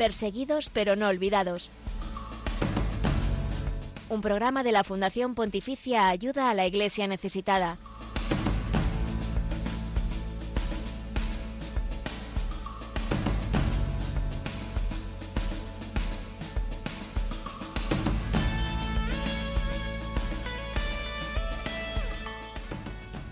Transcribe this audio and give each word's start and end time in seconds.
Perseguidos 0.00 0.70
pero 0.70 0.96
no 0.96 1.08
olvidados. 1.08 1.68
Un 4.08 4.22
programa 4.22 4.62
de 4.62 4.72
la 4.72 4.82
Fundación 4.82 5.34
Pontificia 5.34 6.08
Ayuda 6.08 6.48
a 6.48 6.54
la 6.54 6.64
Iglesia 6.64 7.06
Necesitada. 7.06 7.76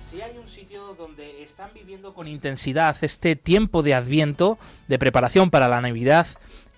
Si 0.02 0.20
hay 0.20 0.36
un 0.36 0.46
sitio 0.46 0.94
donde 0.98 1.42
están 1.42 1.70
viviendo 1.72 2.12
con 2.12 2.28
intensidad 2.28 2.94
este 3.00 3.36
tiempo 3.36 3.82
de 3.82 3.94
adviento, 3.94 4.58
de 4.86 4.98
preparación 4.98 5.48
para 5.48 5.68
la 5.68 5.80
Navidad, 5.80 6.26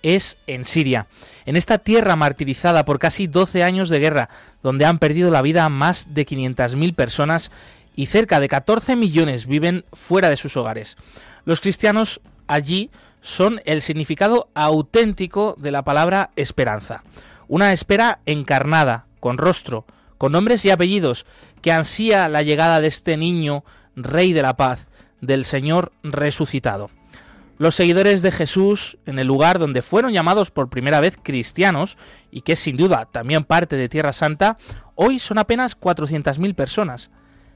es 0.03 0.37
en 0.47 0.65
Siria, 0.65 1.07
en 1.45 1.55
esta 1.55 1.77
tierra 1.77 2.15
martirizada 2.15 2.85
por 2.85 2.99
casi 2.99 3.27
12 3.27 3.63
años 3.63 3.89
de 3.89 3.99
guerra, 3.99 4.29
donde 4.63 4.85
han 4.85 4.99
perdido 4.99 5.31
la 5.31 5.41
vida 5.41 5.67
más 5.69 6.13
de 6.13 6.25
500.000 6.25 6.95
personas 6.95 7.51
y 7.95 8.07
cerca 8.07 8.39
de 8.39 8.47
14 8.47 8.95
millones 8.95 9.45
viven 9.45 9.85
fuera 9.93 10.29
de 10.29 10.37
sus 10.37 10.57
hogares. 10.57 10.97
Los 11.45 11.61
cristianos 11.61 12.21
allí 12.47 12.89
son 13.21 13.61
el 13.65 13.81
significado 13.81 14.49
auténtico 14.53 15.55
de 15.57 15.71
la 15.71 15.83
palabra 15.83 16.31
esperanza, 16.35 17.03
una 17.47 17.73
espera 17.73 18.19
encarnada, 18.25 19.05
con 19.19 19.37
rostro, 19.37 19.85
con 20.17 20.31
nombres 20.31 20.65
y 20.65 20.71
apellidos, 20.71 21.25
que 21.61 21.71
ansía 21.71 22.27
la 22.29 22.41
llegada 22.41 22.81
de 22.81 22.87
este 22.87 23.17
niño, 23.17 23.63
Rey 23.95 24.33
de 24.33 24.41
la 24.41 24.55
Paz, 24.55 24.87
del 25.19 25.45
Señor 25.45 25.91
resucitado. 26.03 26.89
Los 27.61 27.75
seguidores 27.75 28.23
de 28.23 28.31
Jesús, 28.31 28.97
en 29.05 29.19
el 29.19 29.27
lugar 29.27 29.59
donde 29.59 29.83
fueron 29.83 30.13
llamados 30.13 30.49
por 30.49 30.71
primera 30.71 30.99
vez 30.99 31.15
cristianos, 31.21 31.95
y 32.31 32.41
que 32.41 32.53
es 32.53 32.59
sin 32.59 32.75
duda 32.75 33.07
también 33.11 33.43
parte 33.43 33.75
de 33.75 33.87
Tierra 33.87 34.13
Santa, 34.13 34.57
hoy 34.95 35.19
son 35.19 35.37
apenas 35.37 35.79
400.000 35.79 36.55
personas. 36.55 37.11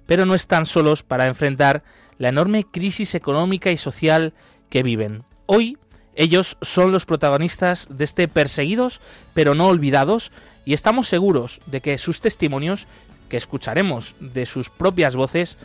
Pero 0.06 0.28
no 0.28 0.36
están 0.36 0.68
solos 0.68 1.02
para 1.02 1.26
enfrentar 1.26 1.82
la 2.20 2.30
enorme 2.30 2.66
crisis 2.66 3.16
económica 3.16 3.72
y 3.72 3.78
social 3.78 4.36
que 4.70 4.84
viven. 4.84 5.24
Hoy 5.48 5.80
ellos 6.14 6.56
son 6.62 6.92
los 6.92 7.08
protagonistas 7.08 7.88
de 7.90 8.04
este 8.04 8.28
perseguidos 8.28 9.02
pero 9.34 9.56
no 9.56 9.66
olvidados 9.70 10.32
y 10.66 10.76
estamos 10.76 11.08
seguros 11.08 11.62
de 11.66 11.82
que 11.82 11.98
sus 11.98 12.22
testimonios, 12.22 12.86
que 13.28 13.38
escucharemos 13.38 14.14
de 14.20 14.46
sus 14.46 14.70
propias 14.70 15.16
voces, 15.16 15.58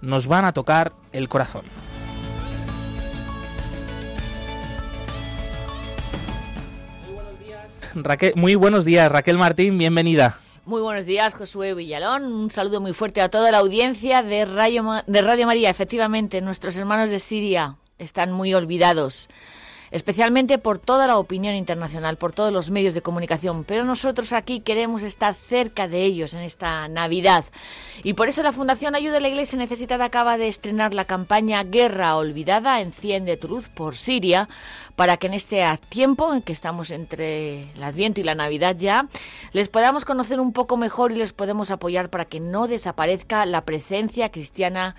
nos 0.00 0.26
van 0.28 0.46
a 0.46 0.54
tocar 0.54 0.94
el 1.12 1.28
corazón. 1.28 1.64
Raquel, 7.94 8.32
muy 8.36 8.54
buenos 8.54 8.84
días, 8.84 9.10
Raquel 9.10 9.38
Martín, 9.38 9.78
bienvenida. 9.78 10.38
Muy 10.64 10.80
buenos 10.80 11.06
días, 11.06 11.34
Josué 11.34 11.74
Villalón. 11.74 12.32
Un 12.32 12.50
saludo 12.50 12.80
muy 12.80 12.92
fuerte 12.92 13.20
a 13.20 13.28
toda 13.28 13.50
la 13.50 13.58
audiencia 13.58 14.22
de 14.22 14.44
Radio, 14.44 15.02
de 15.06 15.22
Radio 15.22 15.46
María. 15.46 15.70
Efectivamente, 15.70 16.40
nuestros 16.40 16.76
hermanos 16.76 17.10
de 17.10 17.18
Siria 17.18 17.76
están 17.98 18.32
muy 18.32 18.54
olvidados 18.54 19.28
especialmente 19.92 20.58
por 20.58 20.78
toda 20.78 21.06
la 21.06 21.18
opinión 21.18 21.54
internacional, 21.54 22.16
por 22.16 22.32
todos 22.32 22.52
los 22.52 22.70
medios 22.70 22.94
de 22.94 23.02
comunicación. 23.02 23.64
Pero 23.64 23.84
nosotros 23.84 24.32
aquí 24.32 24.60
queremos 24.60 25.02
estar 25.02 25.34
cerca 25.34 25.86
de 25.86 26.02
ellos 26.02 26.34
en 26.34 26.40
esta 26.40 26.88
Navidad. 26.88 27.44
Y 28.02 28.14
por 28.14 28.28
eso 28.28 28.42
la 28.42 28.52
Fundación 28.52 28.94
Ayuda 28.94 29.18
a 29.18 29.20
la 29.20 29.28
Iglesia 29.28 29.58
Necesitada 29.58 30.06
acaba 30.06 30.38
de 30.38 30.48
estrenar 30.48 30.94
la 30.94 31.04
campaña 31.04 31.62
Guerra 31.62 32.16
Olvidada, 32.16 32.80
Enciende 32.80 33.36
tu 33.36 33.48
luz 33.48 33.68
por 33.68 33.96
Siria, 33.96 34.48
para 34.96 35.16
que 35.16 35.26
en 35.26 35.34
este 35.34 35.62
tiempo 35.88 36.32
en 36.32 36.42
que 36.42 36.52
estamos 36.52 36.90
entre 36.90 37.72
el 37.72 37.82
Adviento 37.82 38.20
y 38.20 38.24
la 38.24 38.34
Navidad 38.34 38.76
ya, 38.78 39.08
les 39.52 39.68
podamos 39.68 40.04
conocer 40.04 40.40
un 40.40 40.52
poco 40.52 40.76
mejor 40.76 41.12
y 41.12 41.16
les 41.16 41.32
podemos 41.32 41.70
apoyar 41.70 42.10
para 42.10 42.24
que 42.24 42.40
no 42.40 42.68
desaparezca 42.68 43.46
la 43.46 43.64
presencia 43.64 44.30
cristiana 44.30 44.96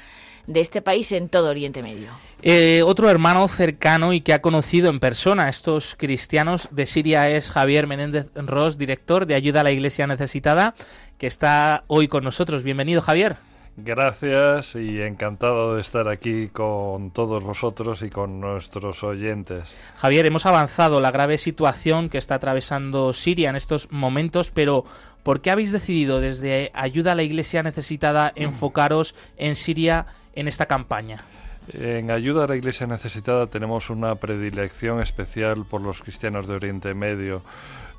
de 0.47 0.59
este 0.59 0.81
país 0.81 1.11
en 1.11 1.29
todo 1.29 1.49
Oriente 1.49 1.81
Medio. 1.83 2.11
Eh, 2.41 2.83
otro 2.83 3.09
hermano 3.09 3.47
cercano 3.47 4.11
y 4.11 4.21
que 4.21 4.33
ha 4.33 4.41
conocido 4.41 4.89
en 4.89 4.99
persona 4.99 5.45
a 5.45 5.49
estos 5.49 5.95
cristianos 5.97 6.67
de 6.71 6.85
Siria 6.85 7.29
es 7.29 7.49
Javier 7.49 7.87
Menéndez 7.87 8.27
Ross, 8.35 8.77
director 8.77 9.25
de 9.25 9.35
Ayuda 9.35 9.61
a 9.61 9.63
la 9.63 9.71
Iglesia 9.71 10.07
Necesitada, 10.07 10.73
que 11.17 11.27
está 11.27 11.83
hoy 11.87 12.09
con 12.09 12.25
nosotros. 12.25 12.63
Bienvenido, 12.63 13.01
Javier. 13.01 13.37
Gracias 13.75 14.75
y 14.75 15.01
encantado 15.01 15.75
de 15.75 15.81
estar 15.81 16.07
aquí 16.07 16.49
con 16.49 17.09
todos 17.09 17.43
vosotros 17.43 18.03
y 18.03 18.11
con 18.11 18.39
nuestros 18.39 19.03
oyentes. 19.03 19.75
Javier, 19.95 20.27
hemos 20.27 20.45
avanzado 20.45 20.99
la 20.99 21.09
grave 21.09 21.39
situación 21.39 22.09
que 22.09 22.19
está 22.19 22.35
atravesando 22.35 23.13
Siria 23.13 23.49
en 23.49 23.55
estos 23.55 23.91
momentos, 23.91 24.51
pero 24.51 24.85
¿por 25.23 25.41
qué 25.41 25.49
habéis 25.49 25.71
decidido 25.71 26.19
desde 26.19 26.69
Ayuda 26.75 27.13
a 27.13 27.15
la 27.15 27.23
Iglesia 27.23 27.63
Necesitada 27.63 28.31
enfocaros 28.35 29.15
en 29.37 29.55
Siria 29.55 30.05
en 30.35 30.47
esta 30.47 30.67
campaña? 30.67 31.23
En 31.71 32.11
Ayuda 32.11 32.43
a 32.43 32.47
la 32.47 32.55
Iglesia 32.55 32.85
Necesitada 32.85 33.47
tenemos 33.47 33.89
una 33.89 34.13
predilección 34.15 35.01
especial 35.01 35.65
por 35.65 35.81
los 35.81 36.03
cristianos 36.03 36.47
de 36.47 36.55
Oriente 36.55 36.93
Medio. 36.93 37.41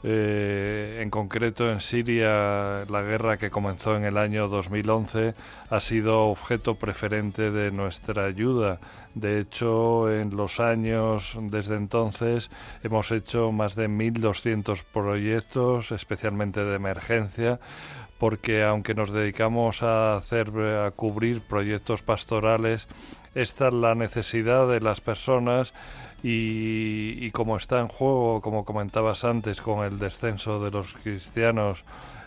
Eh, 0.07 1.01
en 1.01 1.09
concreto, 1.09 1.73
en 1.73 1.81
Siria, 1.81 2.85
la 2.91 3.01
guerra 3.01 3.39
que 3.39 3.51
comenzó 3.51 3.97
en 3.97 4.05
el 4.05 4.19
año 4.19 4.49
2011 4.49 5.35
ha 5.71 5.81
sido 5.81 6.27
objeto 6.27 6.75
preferente 6.75 7.51
de 7.51 7.71
nuestra 7.71 8.27
ayuda. 8.27 8.81
De 9.15 9.41
hecho, 9.41 10.13
en 10.13 10.37
los 10.37 10.61
años 10.61 11.39
desde 11.41 11.77
entonces 11.77 12.51
hemos 12.83 13.11
hecho 13.13 13.51
más 13.51 13.77
de 13.77 13.89
1.200 13.89 14.85
proyectos, 14.93 15.91
especialmente 15.91 16.63
de 16.63 16.77
emergencia, 16.77 17.59
porque 18.19 18.63
aunque 18.63 18.95
nos 18.95 19.11
dedicamos 19.11 19.83
a 19.83 20.17
hacer 20.17 20.51
a 20.51 20.91
cubrir 20.91 21.41
proyectos 21.41 22.03
pastorales, 22.03 22.89
esta 23.35 23.69
es 23.69 23.75
la 23.75 23.95
necesidad 23.95 24.69
de 24.69 24.81
las 24.81 25.01
personas 25.01 25.73
y, 26.27 27.31
como 27.33 27.59
está 27.59 27.81
en 27.81 27.89
juego, 27.89 28.41
como 28.41 28.65
comentabas 28.65 29.25
antes, 29.25 29.61
con 29.61 29.85
el 29.85 29.99
descenso 29.99 30.59
de 30.59 30.71
los 30.71 30.95
cristianos, 30.95 31.85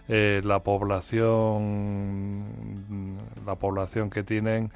eh, 0.07 0.41
la 0.43 0.59
población, 0.59 2.45
la 3.43 3.55
población 3.55 4.11
que 4.11 4.21
tienen, 4.21 4.71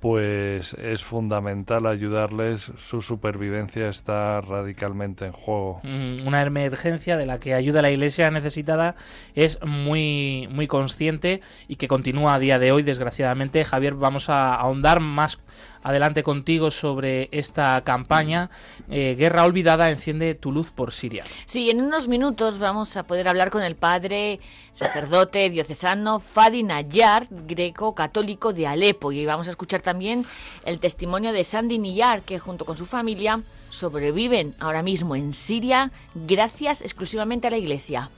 pues 0.00 0.74
es 0.74 1.04
fundamental 1.04 1.86
ayudarles. 1.86 2.72
Su 2.76 3.00
supervivencia 3.00 3.88
está 3.88 4.40
radicalmente 4.40 5.24
en 5.24 5.32
juego. 5.32 5.80
Mm, 5.84 6.26
una 6.26 6.42
emergencia 6.42 7.16
de 7.16 7.26
la 7.26 7.38
que 7.38 7.54
ayuda 7.54 7.80
la 7.80 7.92
Iglesia 7.92 8.30
necesitada 8.32 8.96
es 9.36 9.58
muy, 9.64 10.48
muy 10.50 10.66
consciente 10.66 11.40
y 11.68 11.76
que 11.76 11.86
continúa 11.86 12.34
a 12.34 12.38
día 12.40 12.58
de 12.58 12.72
hoy, 12.72 12.82
desgraciadamente. 12.82 13.64
Javier, 13.64 13.94
vamos 13.94 14.28
a 14.28 14.56
ahondar 14.56 14.98
más 14.98 15.38
adelante 15.84 16.24
contigo 16.24 16.72
sobre 16.72 17.28
esta 17.30 17.80
campaña. 17.84 18.50
Eh, 18.90 19.14
Guerra 19.16 19.44
Olvidada, 19.44 19.90
enciende 19.90 20.34
tu 20.34 20.50
luz 20.50 20.72
por 20.72 20.92
Siria. 20.92 21.24
Sí, 21.46 21.70
en 21.70 21.80
unos 21.80 22.08
minutos 22.08 22.58
vamos 22.58 22.96
a 22.96 23.04
poder 23.04 23.28
hablar 23.28 23.50
con 23.50 23.62
el 23.62 23.76
padre 23.76 24.40
sacerdote 24.72 25.50
diocesano 25.50 26.18
Fadi 26.18 26.62
Nayar, 26.64 27.28
greco-católico 27.30 28.52
de 28.52 28.66
Alepo. 28.66 29.12
Y 29.12 29.26
vamos 29.26 29.46
a 29.46 29.50
escuchar 29.50 29.82
también 29.82 30.24
el 30.64 30.80
testimonio 30.80 31.32
de 31.32 31.44
Sandy 31.44 31.78
Niyar, 31.78 32.22
que 32.22 32.38
junto 32.38 32.64
con 32.64 32.76
su 32.76 32.86
familia 32.86 33.42
sobreviven 33.68 34.54
ahora 34.58 34.82
mismo 34.82 35.14
en 35.14 35.34
Siria 35.34 35.92
gracias 36.14 36.80
exclusivamente 36.80 37.46
a 37.46 37.50
la 37.50 37.58
Iglesia. 37.58 38.08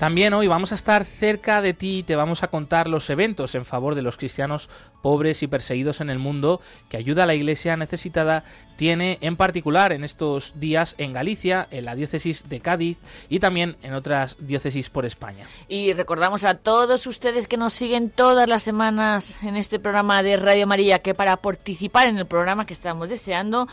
También 0.00 0.32
hoy 0.32 0.46
vamos 0.46 0.72
a 0.72 0.76
estar 0.76 1.04
cerca 1.04 1.60
de 1.60 1.74
ti 1.74 1.98
y 1.98 2.02
te 2.04 2.16
vamos 2.16 2.42
a 2.42 2.48
contar 2.48 2.88
los 2.88 3.10
eventos 3.10 3.54
en 3.54 3.66
favor 3.66 3.94
de 3.94 4.00
los 4.00 4.16
cristianos 4.16 4.70
pobres 5.02 5.42
y 5.42 5.46
perseguidos 5.46 6.00
en 6.00 6.08
el 6.08 6.18
mundo 6.18 6.62
que 6.88 6.96
ayuda 6.96 7.24
a 7.24 7.26
la 7.26 7.34
iglesia 7.34 7.76
necesitada 7.76 8.42
tiene 8.80 9.18
en 9.20 9.36
particular 9.36 9.92
en 9.92 10.04
estos 10.04 10.54
días 10.54 10.94
en 10.96 11.12
Galicia, 11.12 11.68
en 11.70 11.84
la 11.84 11.94
diócesis 11.94 12.48
de 12.48 12.60
Cádiz 12.60 12.96
y 13.28 13.38
también 13.38 13.76
en 13.82 13.92
otras 13.92 14.38
diócesis 14.38 14.88
por 14.88 15.04
España. 15.04 15.44
Y 15.68 15.92
recordamos 15.92 16.46
a 16.46 16.54
todos 16.54 17.06
ustedes 17.06 17.46
que 17.46 17.58
nos 17.58 17.74
siguen 17.74 18.08
todas 18.08 18.48
las 18.48 18.62
semanas 18.62 19.38
en 19.42 19.56
este 19.56 19.80
programa 19.80 20.22
de 20.22 20.38
Radio 20.38 20.66
María 20.66 21.00
que 21.00 21.12
para 21.12 21.36
participar 21.36 22.08
en 22.08 22.16
el 22.16 22.24
programa 22.24 22.64
que 22.64 22.72
estamos 22.72 23.10
deseando 23.10 23.68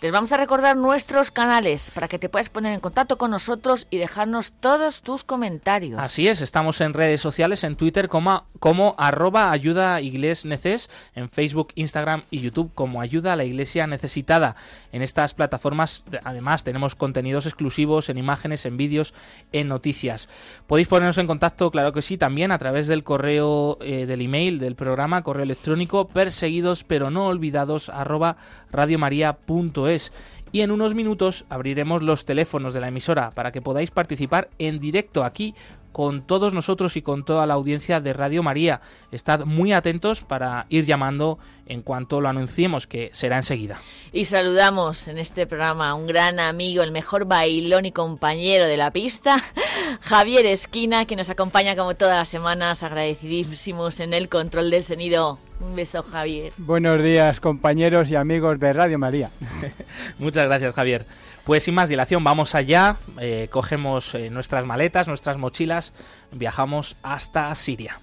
les 0.00 0.10
vamos 0.10 0.32
a 0.32 0.36
recordar 0.36 0.76
nuestros 0.76 1.30
canales 1.30 1.92
para 1.92 2.08
que 2.08 2.18
te 2.18 2.28
puedas 2.28 2.48
poner 2.48 2.72
en 2.72 2.80
contacto 2.80 3.16
con 3.16 3.30
nosotros 3.30 3.86
y 3.90 3.98
dejarnos 3.98 4.50
todos 4.52 5.02
tus 5.02 5.22
comentarios. 5.22 6.00
Así 6.00 6.26
es, 6.26 6.40
estamos 6.40 6.80
en 6.80 6.94
redes 6.94 7.20
sociales, 7.20 7.62
en 7.62 7.76
Twitter 7.76 8.08
como, 8.08 8.44
como 8.58 8.96
arroba 8.98 9.52
ayuda 9.52 10.00
igles 10.00 10.44
neces, 10.44 10.90
en 11.14 11.28
Facebook, 11.28 11.68
Instagram 11.76 12.22
y 12.30 12.40
YouTube 12.40 12.70
como 12.74 13.00
ayuda 13.00 13.34
a 13.34 13.36
la 13.36 13.44
iglesia 13.44 13.86
necesitada. 13.86 14.47
En 14.92 15.02
estas 15.02 15.34
plataformas, 15.34 16.04
además, 16.24 16.64
tenemos 16.64 16.94
contenidos 16.94 17.46
exclusivos 17.46 18.08
en 18.08 18.18
imágenes, 18.18 18.66
en 18.66 18.76
vídeos, 18.76 19.14
en 19.52 19.68
noticias. 19.68 20.28
Podéis 20.66 20.88
ponernos 20.88 21.18
en 21.18 21.26
contacto, 21.26 21.70
claro 21.70 21.92
que 21.92 22.02
sí, 22.02 22.18
también 22.18 22.52
a 22.52 22.58
través 22.58 22.88
del 22.88 23.04
correo 23.04 23.78
eh, 23.80 24.06
del 24.06 24.22
email 24.22 24.58
del 24.58 24.74
programa, 24.74 25.22
correo 25.22 25.44
electrónico 25.44 26.08
perseguidos 26.08 26.84
pero 26.84 27.10
no 27.10 27.26
olvidados 27.26 27.88
arroba 27.88 28.36
radiomaria.es 28.70 30.12
y 30.52 30.62
en 30.62 30.70
unos 30.70 30.94
minutos 30.94 31.44
abriremos 31.48 32.02
los 32.02 32.24
teléfonos 32.24 32.74
de 32.74 32.80
la 32.80 32.88
emisora 32.88 33.30
para 33.30 33.52
que 33.52 33.62
podáis 33.62 33.90
participar 33.90 34.48
en 34.58 34.78
directo 34.78 35.24
aquí 35.24 35.54
con 35.92 36.22
todos 36.22 36.54
nosotros 36.54 36.96
y 36.96 37.02
con 37.02 37.24
toda 37.24 37.46
la 37.46 37.54
audiencia 37.54 38.00
de 38.00 38.12
Radio 38.12 38.42
María. 38.42 38.80
Estad 39.10 39.44
muy 39.46 39.72
atentos 39.72 40.20
para 40.20 40.66
ir 40.68 40.84
llamando 40.84 41.38
en 41.66 41.82
cuanto 41.82 42.20
lo 42.20 42.28
anunciemos, 42.28 42.86
que 42.86 43.10
será 43.12 43.36
enseguida. 43.36 43.80
Y 44.12 44.26
saludamos 44.26 45.08
en 45.08 45.18
este 45.18 45.46
programa 45.46 45.90
a 45.90 45.94
un 45.94 46.06
gran 46.06 46.38
amigo, 46.38 46.84
el 46.84 46.92
mejor 46.92 47.24
bailón 47.24 47.84
y 47.84 47.92
compañero 47.92 48.66
de 48.66 48.76
la 48.76 48.92
pista, 48.92 49.42
Javier 50.00 50.46
Esquina, 50.46 51.04
que 51.04 51.16
nos 51.16 51.30
acompaña 51.30 51.74
como 51.74 51.96
todas 51.96 52.16
las 52.16 52.28
semanas, 52.28 52.84
agradecidísimos 52.84 53.98
en 53.98 54.14
el 54.14 54.28
control 54.28 54.70
del 54.70 54.84
sonido. 54.84 55.38
Un 55.60 55.74
beso, 55.74 56.02
Javier. 56.02 56.52
Buenos 56.56 57.02
días, 57.02 57.40
compañeros 57.40 58.10
y 58.10 58.16
amigos 58.16 58.60
de 58.60 58.72
Radio 58.72 58.98
María. 58.98 59.30
Muchas 60.18 60.44
gracias, 60.44 60.74
Javier. 60.74 61.06
Pues 61.44 61.64
sin 61.64 61.74
más 61.74 61.88
dilación, 61.88 62.22
vamos 62.22 62.54
allá, 62.54 62.98
eh, 63.20 63.48
cogemos 63.50 64.14
eh, 64.14 64.30
nuestras 64.30 64.64
maletas, 64.64 65.08
nuestras 65.08 65.36
mochilas, 65.36 65.92
viajamos 66.30 66.96
hasta 67.02 67.54
Siria. 67.54 68.00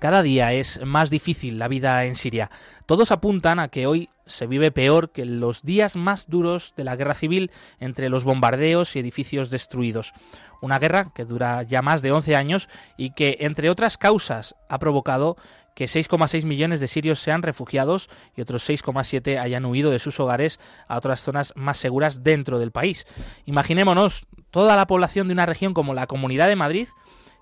Cada 0.00 0.22
día 0.22 0.54
es 0.54 0.80
más 0.82 1.10
difícil 1.10 1.58
la 1.58 1.68
vida 1.68 2.06
en 2.06 2.16
Siria. 2.16 2.50
Todos 2.86 3.10
apuntan 3.10 3.58
a 3.58 3.68
que 3.68 3.86
hoy 3.86 4.08
se 4.24 4.46
vive 4.46 4.72
peor 4.72 5.10
que 5.10 5.20
en 5.20 5.40
los 5.40 5.62
días 5.62 5.94
más 5.94 6.30
duros 6.30 6.72
de 6.74 6.84
la 6.84 6.96
guerra 6.96 7.12
civil 7.12 7.50
entre 7.80 8.08
los 8.08 8.24
bombardeos 8.24 8.96
y 8.96 8.98
edificios 8.98 9.50
destruidos. 9.50 10.14
Una 10.62 10.78
guerra 10.78 11.12
que 11.14 11.26
dura 11.26 11.64
ya 11.64 11.82
más 11.82 12.00
de 12.00 12.12
11 12.12 12.34
años 12.34 12.70
y 12.96 13.10
que, 13.10 13.36
entre 13.40 13.68
otras 13.68 13.98
causas, 13.98 14.54
ha 14.70 14.78
provocado 14.78 15.36
que 15.74 15.84
6,6 15.84 16.46
millones 16.46 16.80
de 16.80 16.88
sirios 16.88 17.20
sean 17.20 17.42
refugiados 17.42 18.08
y 18.34 18.40
otros 18.40 18.66
6,7 18.66 19.38
hayan 19.38 19.66
huido 19.66 19.90
de 19.90 19.98
sus 19.98 20.18
hogares 20.18 20.60
a 20.88 20.96
otras 20.96 21.20
zonas 21.20 21.52
más 21.56 21.76
seguras 21.76 22.24
dentro 22.24 22.58
del 22.58 22.72
país. 22.72 23.06
Imaginémonos 23.44 24.26
toda 24.50 24.76
la 24.76 24.86
población 24.86 25.28
de 25.28 25.34
una 25.34 25.44
región 25.44 25.74
como 25.74 25.92
la 25.92 26.06
Comunidad 26.06 26.48
de 26.48 26.56
Madrid 26.56 26.88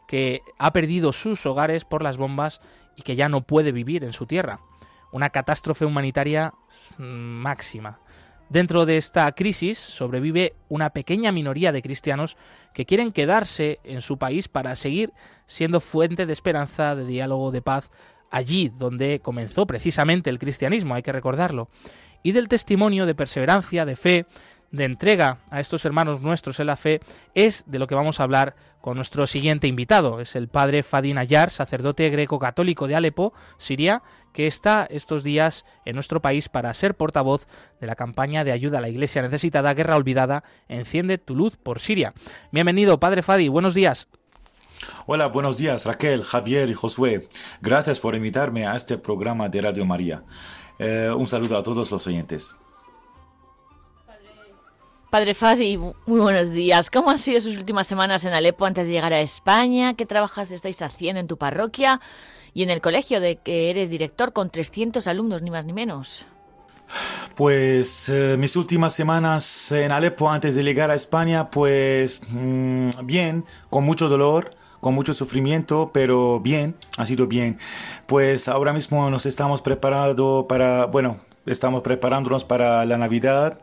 que 0.09 0.43
ha 0.59 0.73
perdido 0.73 1.13
sus 1.13 1.47
hogares 1.47 1.85
por 1.85 2.03
las 2.03 2.17
bombas 2.17 2.61
y 2.97 3.03
que 3.03 3.15
ya 3.15 3.29
no 3.29 3.43
puede 3.43 3.71
vivir 3.71 4.03
en 4.03 4.15
su 4.15 4.27
tierra. 4.27 4.61
Una 5.13 5.31
catástrofe 5.31 5.85
humanitaria 5.85 6.55
mm, 6.97 7.05
máxima. 7.05 8.01
Dentro 8.49 8.87
de 8.87 8.97
esta 8.97 9.31
crisis 9.33 9.79
sobrevive 9.79 10.57
una 10.71 10.91
pequeña 10.91 11.31
minoría 11.31 11.71
de 11.71 11.83
cristianos 11.83 12.39
que 12.73 12.87
quieren 12.87 13.13
quedarse 13.13 13.79
en 13.85 14.01
su 14.01 14.17
país 14.17 14.49
para 14.49 14.75
seguir 14.75 15.13
siendo 15.45 15.81
fuente 15.81 16.25
de 16.25 16.33
esperanza, 16.33 16.97
de 16.97 17.05
diálogo, 17.05 17.51
de 17.51 17.61
paz, 17.61 17.93
allí 18.31 18.71
donde 18.75 19.21
comenzó 19.21 19.67
precisamente 19.67 20.31
el 20.31 20.39
cristianismo, 20.39 20.95
hay 20.95 21.03
que 21.03 21.13
recordarlo, 21.13 21.69
y 22.23 22.33
del 22.33 22.49
testimonio 22.49 23.05
de 23.05 23.15
perseverancia, 23.15 23.85
de 23.85 23.97
fe, 23.97 24.27
de 24.71 24.85
entrega 24.85 25.39
a 25.51 25.61
estos 25.61 25.85
hermanos 25.85 26.21
nuestros 26.21 26.61
en 26.61 26.67
la 26.67 26.77
fe 26.77 27.01
es 27.35 27.65
de 27.67 27.79
lo 27.79 27.87
que 27.87 27.95
vamos 27.95 28.21
a 28.21 28.25
hablar 28.25 28.55
con 28.81 28.97
nuestro 28.97 29.27
siguiente 29.27 29.67
invitado. 29.67 30.21
Es 30.21 30.37
el 30.37 30.49
padre 30.49 30.83
Fadin 30.83 31.19
Ayar, 31.19 31.51
sacerdote 31.51 32.09
greco-católico 32.11 32.87
de 32.87 32.97
Alepo, 32.97 33.33
Siria, 33.59 34.03
que 34.33 34.47
está 34.47 34.87
estos 34.91 35.25
días 35.25 35.65
en 35.85 35.95
nuestro 35.95 36.23
país 36.23 36.49
para 36.49 36.73
ser 36.75 36.95
portavoz 36.95 37.47
de 37.81 37.87
la 37.87 37.97
campaña 37.97 38.45
de 38.45 38.53
ayuda 38.53 38.79
a 38.79 38.81
la 38.81 38.89
Iglesia 38.89 39.23
necesitada, 39.23 39.75
Guerra 39.75 39.97
Olvidada, 39.97 40.45
Enciende 40.69 41.19
tu 41.19 41.35
luz 41.35 41.57
por 41.57 41.81
Siria. 41.81 42.15
Bienvenido, 42.53 43.01
padre 43.01 43.23
Fadi, 43.23 43.49
buenos 43.49 43.75
días. 43.75 44.09
Hola, 45.07 45.27
buenos 45.27 45.59
días 45.59 45.87
Raquel, 45.87 46.23
Javier 46.23 46.69
y 46.69 46.75
Josué. 46.75 47.29
Gracias 47.61 47.99
por 48.01 48.15
invitarme 48.15 48.67
a 48.67 48.77
este 48.77 48.97
programa 48.97 49.49
de 49.49 49.63
Radio 49.63 49.85
María. 49.85 50.23
Eh, 50.79 51.11
un 51.17 51.27
saludo 51.27 51.59
a 51.59 51.63
todos 51.63 51.91
los 51.91 52.07
oyentes. 52.07 52.55
Padre 55.11 55.33
Fadi, 55.33 55.79
muy 55.79 56.21
buenos 56.21 56.51
días. 56.51 56.91
¿Cómo 56.91 57.09
han 57.09 57.19
sido 57.19 57.41
sus 57.41 57.57
últimas 57.57 57.87
semanas 57.87 58.27
en 58.27 58.35
Alepo 58.35 58.67
antes 58.67 58.87
de 58.87 58.93
llegar 58.93 59.15
a 59.15 59.23
España? 59.23 59.95
¿Qué 59.95 60.05
trabajos 60.05 60.51
estáis 60.51 60.83
haciendo 60.83 61.19
en 61.19 61.27
tu 61.27 61.39
parroquia 61.39 61.99
y 62.53 62.63
en 62.63 62.69
el 62.69 62.83
colegio 62.83 63.19
de 63.19 63.37
que 63.37 63.71
eres 63.71 63.89
director 63.89 64.35
con 64.35 64.51
300 64.51 65.07
alumnos, 65.07 65.41
ni 65.41 65.51
más 65.51 65.65
ni 65.65 65.73
menos? 65.73 66.27
Pues 67.37 68.11
eh, 68.11 68.37
mis 68.39 68.55
últimas 68.57 68.93
semanas 68.93 69.73
en 69.73 69.93
Alepo 69.93 70.29
antes 70.29 70.55
de 70.55 70.63
llegar 70.63 70.91
a 70.91 70.95
España, 70.95 71.51
pues 71.51 72.21
mm, 72.29 72.91
bien, 73.05 73.47
con 73.71 73.85
mucho 73.85 74.11
dolor, 74.11 74.57
con 74.81 74.93
mucho 74.93 75.15
sufrimiento, 75.15 75.91
pero 75.91 76.39
bien, 76.41 76.77
ha 76.99 77.07
sido 77.07 77.27
bien. 77.27 77.59
Pues 78.05 78.47
ahora 78.47 78.75
mismo 78.75 79.09
nos 79.09 79.25
estamos 79.25 79.63
preparando 79.63 80.45
para, 80.47 80.85
bueno, 80.85 81.17
estamos 81.47 81.81
preparándonos 81.81 82.45
para 82.45 82.85
la 82.85 82.99
Navidad 82.99 83.59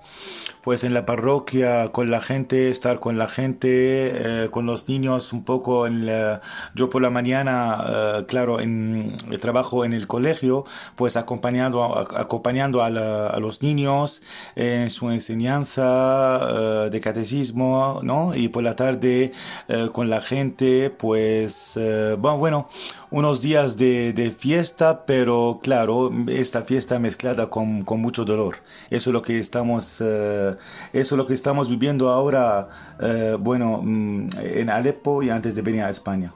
pues 0.66 0.84
en 0.84 0.96
la 0.96 1.06
parroquia 1.06 1.92
con 1.92 2.10
la 2.10 2.20
gente, 2.22 2.72
estar 2.72 3.00
con 3.00 3.20
la 3.20 3.28
gente, 3.28 3.68
eh, 4.46 4.50
con 4.50 4.66
los 4.66 4.90
niños 4.90 5.32
un 5.32 5.44
poco. 5.44 5.86
En 5.86 6.10
yo 6.74 6.90
por 6.90 7.04
la 7.04 7.12
mañana, 7.12 7.86
eh, 7.88 8.26
claro, 8.28 8.60
en 8.60 9.16
el 9.30 9.40
trabajo 9.40 9.86
en 9.86 9.94
el 9.94 10.08
colegio, 10.08 10.66
pues 10.96 11.18
acompañando, 11.18 11.96
acompañando 11.96 12.82
a, 12.82 12.90
los 12.90 13.62
niños 13.62 14.24
en 14.56 14.90
su 14.90 15.12
enseñanza 15.12 16.40
eh, 16.50 16.90
de 16.90 17.00
catecismo, 17.00 18.00
¿no? 18.02 18.34
Y 18.34 18.48
por 18.48 18.64
la 18.64 18.76
tarde 18.76 19.34
con 19.92 20.10
la 20.10 20.20
gente, 20.22 20.90
pues, 20.90 21.80
bueno, 22.18 22.38
bueno, 22.40 22.70
unos 23.12 23.40
días 23.40 23.78
de, 23.78 24.34
fiesta, 24.36 25.06
pero 25.06 25.60
claro, 25.62 26.12
esta 26.28 26.64
fiesta 26.64 26.98
mezclada 26.98 27.52
con, 27.52 27.84
con 27.84 28.02
mucho 28.02 28.26
dolor. 28.26 28.56
Eso 28.90 29.12
es 29.12 29.14
lo 29.14 29.22
que 29.22 29.40
estamos 29.40 30.02
eso 30.94 31.16
es 31.16 31.18
lo 31.18 31.28
que 31.28 31.34
estamos 31.34 31.70
viviendo 31.70 32.10
ahora, 32.10 32.68
eh, 33.00 33.38
bueno, 33.40 33.82
mm, 33.84 34.30
en 34.42 34.70
Alepo 34.70 35.24
y 35.24 35.30
antes 35.30 35.56
de 35.56 35.62
venir 35.62 35.84
a 35.84 35.90
España. 35.90 36.34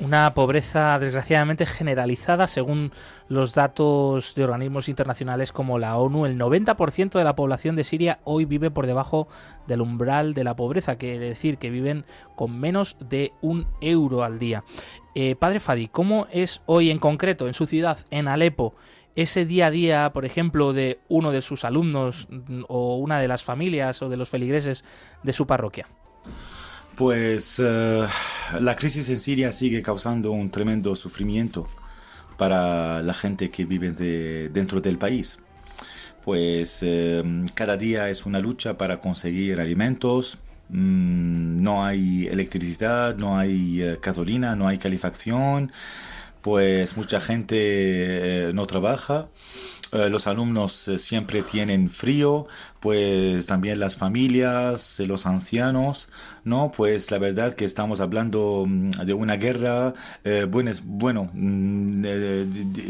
Una 0.00 0.34
pobreza 0.34 0.98
desgraciadamente 0.98 1.66
generalizada 1.66 2.48
según 2.48 2.90
los 3.28 3.54
datos 3.54 4.34
de 4.34 4.42
organismos 4.42 4.88
internacionales 4.88 5.52
como 5.52 5.78
la 5.78 5.96
ONU. 5.96 6.26
El 6.26 6.36
90% 6.36 7.16
de 7.16 7.24
la 7.24 7.36
población 7.36 7.76
de 7.76 7.84
Siria 7.84 8.18
hoy 8.24 8.44
vive 8.44 8.72
por 8.72 8.88
debajo 8.88 9.28
del 9.68 9.82
umbral 9.82 10.34
de 10.34 10.42
la 10.42 10.56
pobreza, 10.56 10.96
quiere 10.96 11.20
decir 11.20 11.58
que 11.58 11.70
viven 11.70 12.04
con 12.34 12.58
menos 12.58 12.96
de 12.98 13.32
un 13.40 13.68
euro 13.80 14.24
al 14.24 14.40
día. 14.40 14.64
Eh, 15.14 15.36
padre 15.36 15.60
Fadi, 15.60 15.86
¿cómo 15.86 16.26
es 16.32 16.60
hoy 16.66 16.90
en 16.90 16.98
concreto 16.98 17.46
en 17.46 17.54
su 17.54 17.66
ciudad, 17.66 17.98
en 18.10 18.26
Alepo, 18.26 18.74
ese 19.16 19.46
día 19.46 19.66
a 19.66 19.70
día, 19.70 20.10
por 20.12 20.24
ejemplo, 20.24 20.72
de 20.72 20.98
uno 21.08 21.32
de 21.32 21.42
sus 21.42 21.64
alumnos 21.64 22.28
mm, 22.30 22.62
o 22.68 22.96
una 22.96 23.20
de 23.20 23.28
las 23.28 23.42
familias 23.42 24.02
o 24.02 24.08
de 24.08 24.16
los 24.16 24.28
feligreses 24.28 24.84
de 25.22 25.32
su 25.32 25.46
parroquia? 25.46 25.86
Pues 26.96 27.60
eh, 27.62 28.06
la 28.60 28.76
crisis 28.76 29.08
en 29.08 29.18
Siria 29.18 29.50
sigue 29.50 29.82
causando 29.82 30.30
un 30.30 30.50
tremendo 30.50 30.94
sufrimiento 30.94 31.64
para 32.36 33.02
la 33.02 33.14
gente 33.14 33.50
que 33.50 33.64
vive 33.64 33.92
dentro 34.50 34.80
del 34.80 34.98
país. 34.98 35.38
Pues 36.24 36.78
eh, 36.82 37.22
cada 37.54 37.76
día 37.76 38.08
es 38.08 38.26
una 38.26 38.38
lucha 38.38 38.78
para 38.78 39.00
conseguir 39.00 39.60
alimentos, 39.60 40.38
mm, 40.68 41.62
no 41.62 41.84
hay 41.84 42.26
electricidad, 42.28 43.16
no 43.16 43.38
hay 43.38 43.82
eh, 43.82 43.98
gasolina, 44.00 44.56
no 44.56 44.68
hay 44.68 44.78
calefacción, 44.78 45.72
pues 46.44 46.94
mucha 46.98 47.22
gente 47.22 47.56
eh, 47.58 48.52
no 48.52 48.66
trabaja. 48.66 49.28
Eh, 49.92 50.10
los 50.10 50.26
alumnos 50.26 50.88
eh, 50.88 50.98
siempre 50.98 51.42
tienen 51.42 51.88
frío, 51.88 52.46
pues 52.80 53.46
también 53.46 53.80
las 53.80 53.96
familias, 53.96 55.00
los 55.00 55.24
ancianos, 55.24 56.10
¿no? 56.44 56.70
Pues 56.70 57.10
la 57.10 57.16
verdad 57.18 57.54
que 57.54 57.64
estamos 57.64 58.00
hablando 58.00 58.66
mm, 58.68 58.90
de 59.06 59.14
una 59.14 59.36
guerra, 59.36 59.94
bueno, 60.50 60.72
bueno 60.84 61.30
mm, 61.32 62.02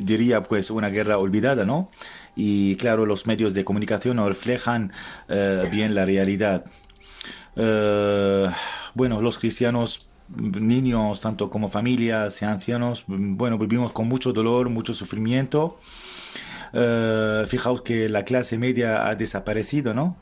diría 0.05 0.43
pues 0.43 0.71
una 0.73 0.89
guerra 0.89 1.19
olvidada, 1.19 1.65
¿no? 1.65 1.91
y 2.37 2.75
claro, 2.77 3.07
los 3.07 3.29
medios 3.29 3.55
de 3.55 3.65
comunicación 3.65 4.17
no 4.17 4.29
reflejan 4.29 4.93
bien 5.71 5.95
la 5.95 6.05
realidad. 6.05 6.65
bueno, 8.95 9.21
los 9.23 9.39
cristianos 9.39 10.09
niños, 10.29 11.21
tanto 11.21 11.51
como 11.51 11.69
familias 11.69 12.41
y 12.43 12.45
ancianos, 12.45 13.05
bueno, 13.07 13.59
vivimos 13.59 13.93
con 13.93 14.09
mucho 14.09 14.33
dolor, 14.33 14.69
mucho 14.71 14.95
sufrimiento. 14.95 15.79
Eh, 16.73 17.45
fijaos 17.47 17.83
que 17.83 18.09
la 18.09 18.25
clase 18.25 18.59
media 18.59 19.07
ha 19.07 19.15
desaparecido, 19.15 19.95
¿no? 19.95 20.17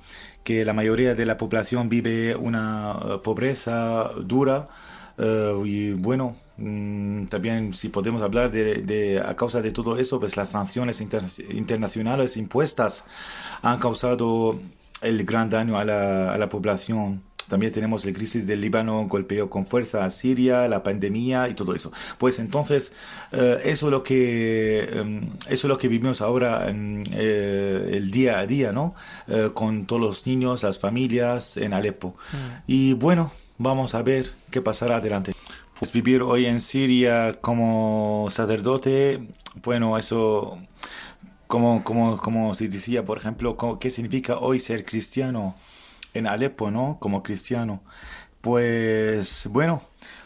Que 0.45 0.65
la 0.65 0.75
mayoría 0.75 1.15
de 1.15 1.25
la 1.25 1.39
población 1.39 1.89
vive 1.89 2.37
una 2.37 2.99
eh, 3.05 3.19
pobreza 3.23 4.11
dura 4.23 4.69
eh, 5.19 5.55
y 5.65 5.93
bueno, 5.93 6.37
mm, 6.59 7.27
también 7.27 7.73
si 7.73 7.89
podemos 7.89 8.21
hablar 8.23 8.51
de, 8.51 9.23
a 9.25 9.35
causa 9.37 9.63
de 9.63 9.71
todo 9.71 9.99
eso, 9.99 10.21
pues 10.21 10.37
las 10.37 10.51
sanciones 10.51 11.01
internacionales 11.01 12.37
impuestas 12.37 13.05
han 13.63 13.79
causado 13.79 14.61
el 15.01 15.25
gran 15.25 15.49
daño 15.51 15.79
a 15.79 15.85
la, 15.85 16.33
a 16.35 16.39
la 16.39 16.49
población. 16.49 17.23
También 17.53 17.71
tenemos 17.71 18.07
la 18.07 18.15
crisis 18.15 18.47
del 18.47 18.63
Líbano, 18.63 19.07
golpeó 19.09 19.51
con 19.51 19.67
fuerza 19.67 20.07
a 20.07 20.11
Siria, 20.11 20.67
la 20.69 20.83
pandemia 20.83 21.51
y 21.51 21.55
todo 21.55 21.75
eso. 21.75 21.93
Pues 22.17 22.39
entonces, 22.39 22.95
eh, 23.31 23.61
eso, 23.65 23.89
es 23.89 23.91
lo 23.91 24.03
que, 24.03 24.85
em, 24.91 25.29
eso 25.51 25.67
es 25.67 25.69
lo 25.69 25.77
que 25.77 25.87
vivimos 25.87 26.23
ahora 26.23 26.71
en 26.71 27.03
eh, 27.13 27.91
el 27.93 28.11
día 28.11 28.39
a 28.39 28.47
día, 28.47 28.73
¿no? 28.73 28.95
Eh, 29.29 29.51
con 29.53 29.85
todos 29.85 30.01
los 30.01 30.27
niños, 30.27 30.63
las 30.63 30.79
familias 30.79 31.59
en 31.59 31.75
Alepo. 31.75 32.17
Mm. 32.33 32.63
Y 32.67 32.95
bueno, 32.95 33.33
vamos 33.59 33.95
a 33.95 34.01
ver 34.01 34.33
qué 34.51 34.63
pasará 34.63 34.97
adelante. 34.97 35.35
Pues 35.79 35.93
vivir 35.93 36.23
hoy 36.23 36.47
en 36.47 36.59
Siria 36.59 37.35
como 37.39 38.29
sacerdote, 38.31 39.29
bueno, 39.63 39.99
eso 39.99 40.59
como, 41.49 41.85
como, 41.85 42.17
como 42.17 42.55
se 42.55 42.69
decía, 42.69 43.05
por 43.05 43.19
ejemplo, 43.19 43.59
¿qué 43.79 43.91
significa 43.91 44.39
hoy 44.39 44.59
ser 44.59 44.87
cristiano? 44.87 45.55
En 46.15 46.27
Alepo, 46.27 46.71
¿no? 46.71 46.99
Como 47.01 47.23
cristiano. 47.23 47.83
Pues 48.41 49.47
bueno, 49.51 49.83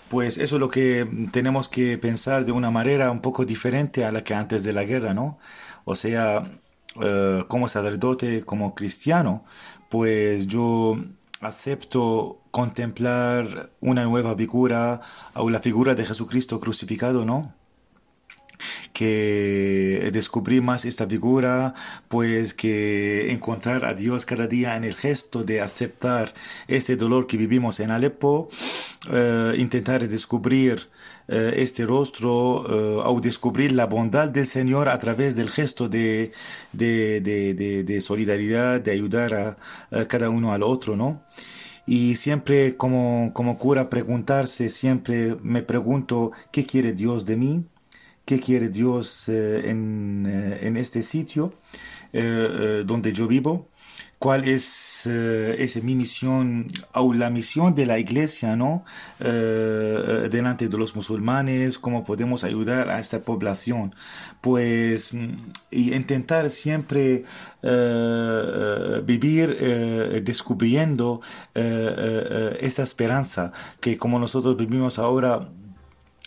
pues 0.08 0.38
eso 0.38 0.56
es 0.56 0.60
lo 0.60 0.68
que 0.70 1.06
tenemos 1.32 1.68
que 1.68 1.98
pensar 1.98 2.44
de 2.44 2.52
una 2.52 2.70
manera 2.70 3.10
un 3.10 3.20
poco 3.20 3.44
diferente 3.44 4.04
a 4.04 4.12
la 4.12 4.24
que 4.24 4.34
antes 4.34 4.62
de 4.64 4.72
la 4.72 4.84
guerra, 4.84 5.14
¿no? 5.14 5.38
O 5.84 5.96
sea, 5.96 6.58
eh, 7.00 7.44
como 7.48 7.68
sacerdote, 7.68 8.44
como 8.44 8.74
cristiano, 8.74 9.44
pues 9.90 10.46
yo 10.46 10.96
acepto 11.40 12.42
contemplar 12.50 13.70
una 13.80 14.04
nueva 14.04 14.34
figura 14.36 15.00
o 15.34 15.50
la 15.50 15.60
figura 15.60 15.94
de 15.94 16.06
Jesucristo 16.06 16.60
crucificado, 16.60 17.24
¿no? 17.24 17.54
Que 18.92 20.10
descubrir 20.12 20.62
más 20.62 20.84
esta 20.84 21.06
figura, 21.06 21.74
pues 22.08 22.54
que 22.54 23.30
encontrar 23.32 23.84
a 23.84 23.94
Dios 23.94 24.24
cada 24.26 24.46
día 24.46 24.76
en 24.76 24.84
el 24.84 24.94
gesto 24.94 25.44
de 25.44 25.60
aceptar 25.60 26.34
este 26.68 26.96
dolor 26.96 27.26
que 27.26 27.36
vivimos 27.36 27.80
en 27.80 27.90
Alepo, 27.90 28.48
eh, 29.10 29.54
intentar 29.58 30.08
descubrir 30.08 30.88
eh, 31.28 31.54
este 31.56 31.84
rostro 31.84 32.64
eh, 32.68 33.02
o 33.04 33.20
descubrir 33.20 33.72
la 33.72 33.86
bondad 33.86 34.28
del 34.28 34.46
Señor 34.46 34.88
a 34.88 34.98
través 34.98 35.34
del 35.34 35.50
gesto 35.50 35.88
de, 35.88 36.32
de, 36.72 37.20
de, 37.84 38.00
solidaridad, 38.00 38.80
de 38.80 38.92
ayudar 38.92 39.34
a, 39.34 39.56
a, 39.90 40.04
cada 40.06 40.30
uno 40.30 40.52
al 40.52 40.62
otro, 40.62 40.96
¿no? 40.96 41.22
Y 41.86 42.16
siempre 42.16 42.76
como, 42.76 43.32
como 43.32 43.58
cura 43.58 43.88
preguntarse, 43.90 44.68
siempre 44.68 45.36
me 45.42 45.62
pregunto, 45.62 46.32
¿qué 46.50 46.66
quiere 46.66 46.92
Dios 46.92 47.26
de 47.26 47.36
mí? 47.36 47.64
Qué 48.26 48.40
quiere 48.40 48.68
Dios 48.68 49.28
eh, 49.28 49.70
en, 49.70 50.26
eh, 50.28 50.66
en, 50.66 50.76
este 50.76 51.02
sitio 51.02 51.52
eh, 52.12 52.82
donde 52.84 53.12
yo 53.12 53.28
vivo, 53.28 53.68
cuál 54.18 54.48
es, 54.48 55.08
mi 55.82 55.94
misión 55.94 56.66
o 56.92 57.14
la 57.14 57.30
misión 57.30 57.74
de 57.74 57.86
la 57.86 57.98
iglesia, 57.98 58.56
¿no? 58.56 58.84
delante 59.18 60.68
de 60.68 60.76
los 60.76 60.96
musulmanes, 60.96 61.78
cómo 61.78 62.02
podemos 62.04 62.42
ayudar 62.42 62.88
a 62.90 62.98
esta 62.98 63.20
población. 63.20 63.94
Pues, 64.40 65.12
y 65.70 65.94
intentar 65.94 66.50
siempre 66.50 67.24
vivir 69.04 70.22
descubriendo 70.24 71.20
esta 71.54 72.82
esperanza 72.82 73.52
que 73.80 73.98
como 73.98 74.18
nosotros 74.18 74.56
vivimos 74.56 74.98
ahora, 74.98 75.48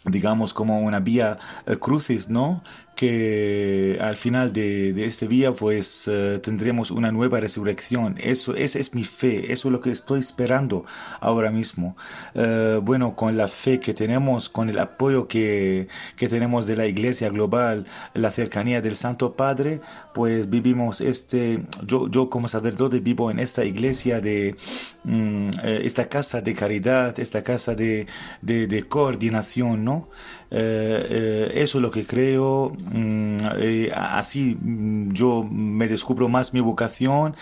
digamos, 0.06 0.54
como 0.54 0.80
una 0.80 1.00
vía 1.00 1.38
eh, 1.66 1.78
crucis, 1.78 2.30
¿no? 2.30 2.64
Que 3.00 3.98
al 4.02 4.18
final 4.18 4.52
de, 4.52 4.92
de 4.92 5.06
este 5.06 5.26
día 5.26 5.54
pues 5.54 6.06
uh, 6.10 6.38
tendremos 6.40 6.92
una 6.92 7.14
nueva 7.14 7.40
resurrección. 7.40 8.18
Eso 8.20 8.56
esa 8.56 8.78
es 8.78 8.94
mi 8.94 9.06
fe, 9.06 9.54
eso 9.54 9.70
es 9.70 9.72
lo 9.72 9.80
que 9.80 9.90
estoy 9.90 10.20
esperando 10.20 10.84
ahora 11.22 11.50
mismo. 11.50 11.96
Uh, 12.36 12.82
bueno, 12.82 13.16
con 13.16 13.38
la 13.38 13.48
fe 13.48 13.80
que 13.80 13.94
tenemos, 13.94 14.50
con 14.50 14.68
el 14.68 14.78
apoyo 14.80 15.30
que, 15.30 15.88
que, 16.18 16.28
tenemos 16.28 16.68
de 16.68 16.76
la 16.76 16.88
Iglesia 16.88 17.30
Global, 17.30 17.86
la 18.14 18.32
cercanía 18.32 18.82
del 18.82 18.98
Santo 18.98 19.34
Padre, 19.34 19.80
pues 20.14 20.50
vivimos 20.50 21.00
este, 21.00 21.64
yo, 21.86 22.10
yo 22.10 22.30
como 22.30 22.50
sacerdote 22.50 23.00
vivo 23.00 23.32
en 23.32 23.40
esta 23.40 23.64
iglesia 23.64 24.20
de, 24.20 24.58
um, 25.06 25.50
esta 25.64 26.10
casa 26.10 26.42
de 26.42 26.54
caridad, 26.54 27.18
esta 27.18 27.44
casa 27.44 27.76
de, 27.76 28.08
de, 28.42 28.84
coordinación, 28.90 29.86
¿no? 29.86 30.10
Eh, 30.52 31.08
eh, 31.10 31.52
eso 31.56 31.78
es 31.78 31.82
lo 31.82 31.92
que 31.92 32.06
creo. 32.06 32.76
Mm, 32.92 33.38
eh, 33.58 33.92
así 33.94 34.58
mm, 34.60 35.12
yo 35.12 35.44
me 35.44 35.88
descubro 35.88 36.28
más 36.28 36.54
mi 36.54 36.60
vocación 36.60 37.36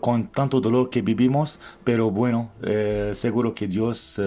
con 0.00 0.28
tanto 0.28 0.60
dolor 0.60 0.90
que 0.90 1.02
vivimos, 1.02 1.60
pero 1.84 2.10
bueno, 2.10 2.50
seguro 3.14 3.54
que 3.54 3.66
Dios 3.66 4.20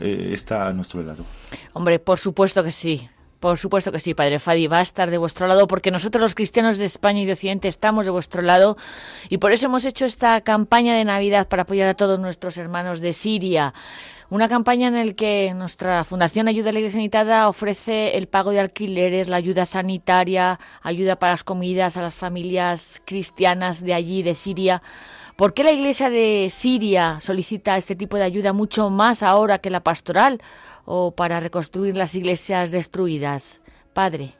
está 0.00 0.68
a 0.68 0.72
nuestro 0.72 1.02
lado. 1.02 1.24
Hombre, 1.72 1.98
por 1.98 2.18
supuesto 2.18 2.62
que 2.62 2.70
sí. 2.70 3.08
Por 3.40 3.58
supuesto 3.58 3.92
que 3.92 4.00
sí, 4.00 4.14
Padre 4.14 4.38
Fadi, 4.38 4.66
va 4.66 4.78
a 4.78 4.82
estar 4.82 5.10
de 5.10 5.18
vuestro 5.18 5.46
lado 5.46 5.66
porque 5.66 5.90
nosotros 5.90 6.22
los 6.22 6.34
cristianos 6.34 6.78
de 6.78 6.86
España 6.86 7.20
y 7.20 7.26
de 7.26 7.34
Occidente 7.34 7.68
estamos 7.68 8.06
de 8.06 8.10
vuestro 8.10 8.40
lado 8.40 8.76
y 9.28 9.36
por 9.38 9.52
eso 9.52 9.66
hemos 9.66 9.84
hecho 9.84 10.06
esta 10.06 10.40
campaña 10.40 10.96
de 10.96 11.04
Navidad 11.04 11.46
para 11.46 11.62
apoyar 11.62 11.88
a 11.88 11.94
todos 11.94 12.18
nuestros 12.18 12.56
hermanos 12.56 13.00
de 13.00 13.12
Siria. 13.12 13.74
Una 14.28 14.48
campaña 14.48 14.88
en 14.88 15.06
la 15.06 15.12
que 15.12 15.52
nuestra 15.54 16.02
Fundación 16.02 16.48
Ayuda 16.48 16.70
a 16.70 16.72
la 16.72 16.80
Iglesia 16.80 16.98
Necesitada 16.98 17.48
ofrece 17.48 18.16
el 18.16 18.26
pago 18.26 18.50
de 18.50 18.58
alquileres, 18.58 19.28
la 19.28 19.36
ayuda 19.36 19.64
sanitaria, 19.64 20.58
ayuda 20.82 21.16
para 21.16 21.34
las 21.34 21.44
comidas 21.44 21.96
a 21.96 22.02
las 22.02 22.14
familias 22.14 23.00
cristianas 23.04 23.84
de 23.84 23.94
allí, 23.94 24.24
de 24.24 24.34
Siria. 24.34 24.82
¿Por 25.36 25.54
qué 25.54 25.62
la 25.62 25.70
Iglesia 25.70 26.10
de 26.10 26.48
Siria 26.50 27.20
solicita 27.20 27.76
este 27.76 27.94
tipo 27.94 28.16
de 28.16 28.24
ayuda 28.24 28.52
mucho 28.52 28.90
más 28.90 29.22
ahora 29.22 29.58
que 29.58 29.70
la 29.70 29.84
pastoral 29.84 30.42
o 30.84 31.12
para 31.12 31.38
reconstruir 31.38 31.96
las 31.96 32.16
iglesias 32.16 32.72
destruidas? 32.72 33.60
Padre. 33.92 34.32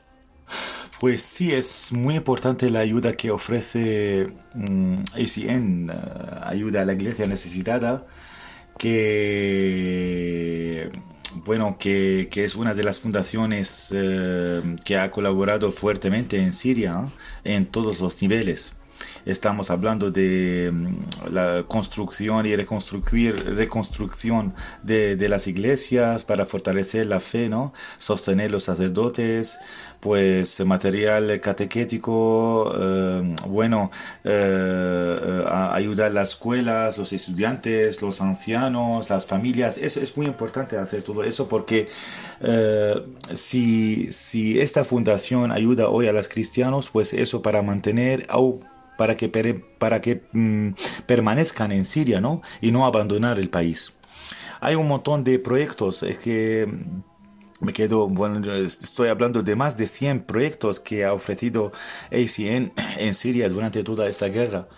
Pues 0.99 1.23
sí, 1.23 1.53
es 1.53 1.93
muy 1.93 2.17
importante 2.17 2.71
la 2.71 2.81
ayuda 2.81 3.13
que 3.13 3.31
ofrece 3.31 4.27
um, 4.55 5.05
ACN, 5.15 5.93
ayuda 6.43 6.83
a 6.83 6.85
la 6.87 6.95
iglesia 6.95 7.27
necesitada 7.27 8.07
que 8.79 10.27
bueno, 11.45 11.77
que, 11.79 12.29
que, 12.31 12.45
es 12.45 12.57
una 12.57 12.75
de 12.75 12.83
las 12.85 13.01
fundaciones 13.01 13.93
eh, 13.95 14.77
que 14.85 14.99
ha 14.99 15.11
colaborado 15.11 15.71
fuertemente 15.71 16.39
en 16.39 16.53
Siria 16.53 17.07
en 17.45 17.67
todos 17.67 18.01
los 18.01 18.21
niveles. 18.23 18.75
Estamos 19.27 19.71
hablando 19.71 20.11
de 20.11 20.71
mm, 20.73 21.33
la 21.33 21.65
construcción 21.69 22.47
y 22.47 22.55
reconstrucción 22.57 24.55
de, 24.83 25.17
de, 25.17 25.29
las 25.29 25.47
iglesias 25.47 26.25
para 26.25 26.47
fortalecer 26.47 27.07
la 27.07 27.21
fe, 27.21 27.49
¿no? 27.49 27.73
Sostener 27.99 28.51
los 28.51 28.65
sacerdotes, 28.65 29.59
pues 30.01 30.61
material 30.65 31.41
catequético, 31.41 32.73
eh, 32.79 33.35
bueno, 33.47 33.91
eh, 34.25 35.45
ayudar 35.73 36.11
a 36.11 36.15
las 36.15 36.31
escuelas, 36.31 36.99
los 36.99 37.13
estudiantes, 37.13 38.03
los 38.03 38.21
ancianos, 38.21 39.11
las 39.11 39.27
familias. 39.27 39.79
Es, 39.79 39.97
es 39.97 40.17
muy 40.17 40.27
importante 40.27 40.77
hacer 40.77 41.03
todo 41.03 41.25
eso 41.25 41.49
porque 41.49 41.89
eh, 42.41 43.03
si, 43.35 44.13
si 44.13 44.61
esta 44.61 44.85
fundación 44.85 45.53
ayuda 45.53 45.89
hoy 45.89 46.09
a 46.09 46.13
los 46.13 46.29
cristianos, 46.29 46.91
pues 46.91 47.13
eso 47.13 47.43
para 47.43 47.63
mantener 47.63 48.27
para 48.97 49.17
que, 49.17 49.29
para 49.79 50.01
que 50.01 50.23
mm, 50.33 50.71
permanezcan 51.07 51.73
en 51.73 51.85
Siria, 51.85 52.21
¿no? 52.21 52.43
Y 52.61 52.71
no 52.71 52.87
abandonar 52.87 53.39
el 53.39 53.51
país. 53.51 53.97
Hay 54.61 54.75
un 54.75 54.89
montón 54.89 55.23
de 55.23 55.39
proyectos 55.39 56.05
que 56.23 56.67
me 57.61 57.73
quedo, 57.73 58.09
bueno, 58.09 58.55
estoy 58.55 59.09
hablando 59.09 59.43
de 59.43 59.57
más 59.57 59.77
de 59.77 59.87
100 59.87 60.25
proyectos 60.25 60.81
que 60.81 61.05
ha 61.05 61.13
ofrecido 61.13 61.73
ACN 62.11 62.73
en 62.99 63.15
Siria 63.15 63.49
durante 63.49 63.83
toda 63.83 64.07
esta 64.09 64.27
guerra. 64.29 64.69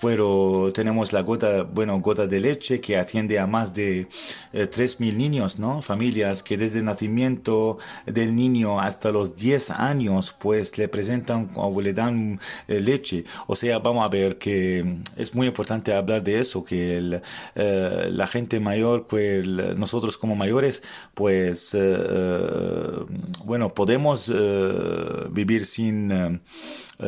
Pero 0.00 0.70
tenemos 0.74 1.12
la 1.12 1.22
gota, 1.22 1.62
bueno, 1.62 2.00
gota 2.00 2.26
de 2.26 2.40
leche 2.40 2.80
que 2.80 2.96
atiende 2.96 3.38
a 3.38 3.46
más 3.46 3.72
de 3.74 4.08
eh, 4.52 4.66
3.000 4.70 5.16
niños, 5.16 5.58
¿no? 5.58 5.82
Familias 5.82 6.42
que 6.42 6.56
desde 6.56 6.78
el 6.80 6.84
nacimiento 6.84 7.78
del 8.06 8.34
niño 8.34 8.80
hasta 8.80 9.10
los 9.10 9.36
10 9.36 9.70
años, 9.70 10.34
pues 10.38 10.76
le 10.78 10.88
presentan 10.88 11.50
o 11.54 11.80
le 11.80 11.92
dan 11.92 12.40
eh, 12.68 12.80
leche. 12.80 13.24
O 13.46 13.54
sea, 13.56 13.78
vamos 13.78 14.04
a 14.04 14.08
ver 14.08 14.38
que 14.38 14.98
es 15.16 15.34
muy 15.34 15.46
importante 15.46 15.92
hablar 15.92 16.22
de 16.22 16.40
eso, 16.40 16.64
que 16.64 16.98
el, 16.98 17.22
eh, 17.54 18.08
la 18.10 18.26
gente 18.26 18.60
mayor, 18.60 19.06
pues 19.06 19.46
nosotros 19.46 20.18
como 20.18 20.36
mayores, 20.36 20.82
pues, 21.14 21.70
eh, 21.74 22.96
bueno, 23.44 23.74
podemos 23.74 24.32
vivir 25.30 25.64
sin... 25.66 26.40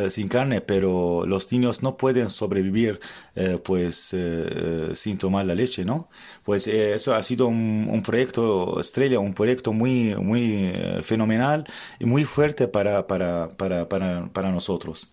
sin 0.08 0.28
carne, 0.28 0.60
pero 0.60 1.24
los 1.26 1.50
niños 1.50 1.82
no 1.82 1.96
pueden 1.96 2.28
sobrevivir 2.28 2.77
eh, 2.86 3.56
pues 3.64 4.10
eh, 4.12 4.90
sin 4.94 5.18
tomar 5.18 5.46
la 5.46 5.54
leche, 5.54 5.84
¿no? 5.84 6.08
Pues 6.44 6.66
eh, 6.66 6.94
eso 6.94 7.14
ha 7.14 7.22
sido 7.22 7.46
un, 7.48 8.02
proyecto 8.04 8.80
estrella, 8.80 9.18
un 9.18 9.34
proyecto 9.34 9.72
muy, 9.72 10.14
muy 10.16 10.70
eh, 10.74 11.00
fenomenal 11.02 11.64
y 11.98 12.06
muy 12.06 12.24
fuerte 12.24 12.68
para, 12.68 13.06
para, 13.06 13.48
para, 13.56 13.88
para, 13.88 14.28
para 14.32 14.50
nosotros. 14.50 15.12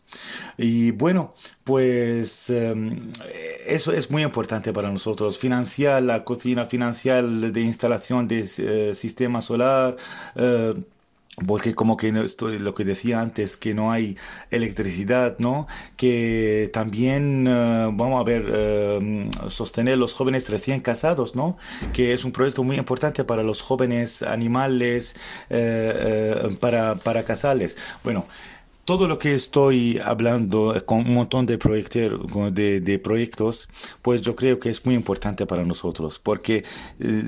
Y 0.57 0.91
bueno, 0.91 1.33
pues 1.63 2.49
eh, 2.49 2.73
eso 3.67 3.91
es 3.91 4.09
muy 4.11 4.23
importante 4.23 4.71
para 4.73 4.91
nosotros. 4.91 5.37
Financiar 5.37 6.03
la 6.03 6.23
cocina, 6.23 6.65
financiar 6.65 7.25
de 7.27 7.61
instalación 7.61 8.27
de 8.27 8.45
eh, 8.57 8.95
sistema 8.95 9.41
solar. 9.41 9.97
Porque 11.45 11.75
como 11.75 11.97
que 11.97 12.09
estoy, 12.23 12.59
lo 12.59 12.73
que 12.73 12.85
decía 12.85 13.19
antes, 13.19 13.57
que 13.57 13.73
no 13.73 13.91
hay 13.91 14.17
electricidad, 14.51 15.37
¿no? 15.39 15.67
Que 15.97 16.69
también 16.71 17.45
eh, 17.47 17.89
vamos 17.91 18.21
a 18.21 18.23
ver 18.23 18.45
eh, 18.53 19.29
sostener 19.49 19.97
los 19.97 20.13
jóvenes 20.13 20.49
recién 20.49 20.79
casados, 20.79 21.35
¿no? 21.35 21.57
Que 21.93 22.13
es 22.13 22.23
un 22.23 22.31
proyecto 22.31 22.63
muy 22.63 22.77
importante 22.77 23.23
para 23.25 23.43
los 23.43 23.61
jóvenes 23.61 24.21
animales, 24.23 25.15
eh, 25.49 26.57
para, 26.59 26.95
para 26.95 27.23
casarles. 27.23 27.77
Bueno. 28.03 28.25
Todo 28.85 29.07
lo 29.07 29.17
que 29.17 29.33
estoy 29.33 29.97
hablando 29.97 30.75
con 30.85 30.99
un 30.99 31.13
montón 31.13 31.47
de, 31.47 31.57
de, 32.51 32.81
de 32.81 32.99
proyectos, 32.99 33.67
pues 34.03 34.21
yo 34.21 34.35
creo 34.35 34.59
que 34.59 34.69
es 34.69 34.85
muy 34.85 34.93
importante 34.93 35.47
para 35.47 35.63
nosotros, 35.63 36.19
porque 36.19 36.63
eh, 36.99 37.23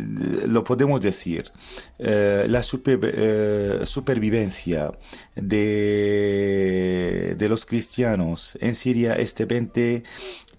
lo 0.47 0.63
podemos 0.63 1.01
decir, 1.01 1.51
eh, 1.97 2.45
la 2.47 2.61
eh, 2.61 3.81
supervivencia 3.85 4.91
de, 5.35 7.33
de 7.35 7.49
los 7.49 7.65
cristianos 7.65 8.55
en 8.61 8.75
Siria 8.75 9.15
este 9.15 9.45
20 9.45 10.03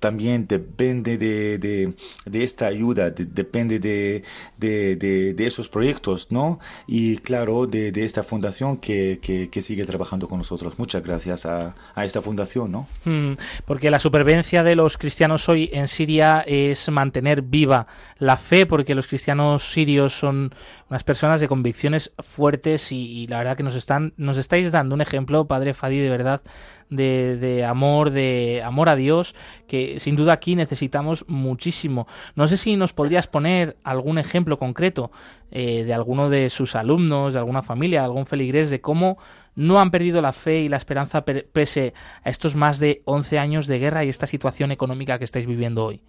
también 0.01 0.47
depende 0.47 1.19
de, 1.19 1.59
de, 1.59 1.95
de 2.27 2.43
esta 2.45 2.67
ayuda, 2.67 3.11
de- 3.11 3.25
depende 3.27 3.79
de, 3.79 4.23
de, 4.57 5.47
esos 5.47 5.69
proyectos, 5.69 6.31
¿no? 6.31 6.59
Y 6.87 7.19
claro, 7.19 7.67
de, 7.67 7.89
esta 8.05 8.23
fundación 8.23 8.77
que, 8.79 9.19
que, 9.23 9.49
que 9.51 9.63
sigue 9.63 9.85
trabajando 9.85 10.29
con 10.29 10.39
nosotros. 10.39 10.79
Muchas 10.79 11.03
gracias 11.03 11.47
a, 11.47 11.75
a 11.95 12.05
esta 12.05 12.21
fundación, 12.23 12.71
¿no? 12.73 12.87
Mm, 13.05 13.33
Porque 13.67 13.91
la 13.91 13.99
supervivencia 13.99 14.63
de 14.63 14.77
los 14.77 14.97
cristianos 14.99 15.49
hoy 15.49 15.71
en 15.73 15.89
Siria 15.89 16.45
es 16.47 16.89
mantener 16.91 17.43
viva 17.43 17.87
la 18.19 18.37
fe, 18.37 18.67
porque 18.67 18.95
los 18.95 19.07
cristianos 19.07 19.71
sirios 19.73 20.13
son 20.19 20.55
unas 20.91 21.05
personas 21.05 21.41
de 21.41 21.49
convicciones 21.49 22.13
fuertes 22.19 22.93
y, 22.93 22.97
y 23.23 23.27
la 23.27 23.39
verdad 23.39 23.57
que 23.57 23.63
nos 23.63 23.75
están, 23.75 24.13
nos 24.17 24.39
estáis 24.39 24.73
dando 24.73 24.95
un 24.95 25.01
ejemplo, 25.01 25.47
Padre 25.47 25.75
Fadi, 25.75 25.99
de 25.99 26.11
verdad, 26.11 26.43
de, 26.91 27.37
de 27.37 27.65
amor, 27.65 28.11
de 28.11 28.63
amor 28.65 28.89
a 28.89 28.97
Dios, 28.97 29.35
que 29.67 29.88
sin 29.99 30.17
duda 30.17 30.33
aquí 30.35 30.55
necesitamos 30.55 31.25
muchísimo. 31.29 32.07
No 32.35 32.47
sé 32.49 32.57
si 32.57 32.77
nos 32.77 32.93
podrías 32.93 33.27
poner 33.27 33.77
algún 33.85 34.19
ejemplo 34.19 34.59
concreto 34.59 35.11
eh, 35.51 35.85
de 35.85 35.95
alguno 35.95 36.29
de 36.31 36.51
sus 36.51 36.75
alumnos, 36.75 37.35
de 37.35 37.41
alguna 37.41 37.63
familia, 37.63 38.05
algún 38.05 38.27
feligrés, 38.27 38.71
de 38.71 38.81
cómo 38.81 39.19
no 39.55 39.81
han 39.81 39.91
perdido 39.91 40.23
la 40.23 40.33
fe 40.33 40.61
y 40.61 40.69
la 40.69 40.77
esperanza 40.77 41.25
per- 41.25 41.49
pese 41.53 41.93
a 42.23 42.31
estos 42.31 42.55
más 42.55 42.79
de 42.79 43.03
11 43.07 43.39
años 43.39 43.67
de 43.67 43.79
guerra 43.79 44.05
y 44.05 44.09
esta 44.09 44.27
situación 44.27 44.71
económica 44.71 45.19
que 45.19 45.25
estáis 45.25 45.47
viviendo 45.47 45.85
hoy. 45.85 46.01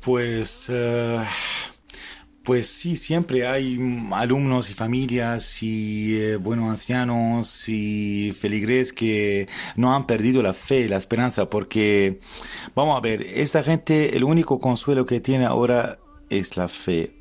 Pues, 0.00 0.68
eh, 0.72 1.20
pues 2.48 2.66
sí, 2.66 2.96
siempre 2.96 3.46
hay 3.46 3.78
alumnos 4.10 4.70
y 4.70 4.72
familias 4.72 5.62
y, 5.62 6.16
eh, 6.16 6.36
bueno, 6.36 6.70
ancianos 6.70 7.68
y 7.68 8.32
feligres 8.32 8.94
que 8.94 9.46
no 9.76 9.94
han 9.94 10.06
perdido 10.06 10.42
la 10.42 10.54
fe, 10.54 10.88
la 10.88 10.96
esperanza, 10.96 11.50
porque, 11.50 12.20
vamos 12.74 12.96
a 12.96 13.00
ver, 13.00 13.20
esta 13.20 13.62
gente, 13.62 14.16
el 14.16 14.24
único 14.24 14.60
consuelo 14.60 15.04
que 15.04 15.20
tiene 15.20 15.44
ahora 15.44 15.98
es 16.30 16.56
la 16.56 16.68
fe. 16.68 17.12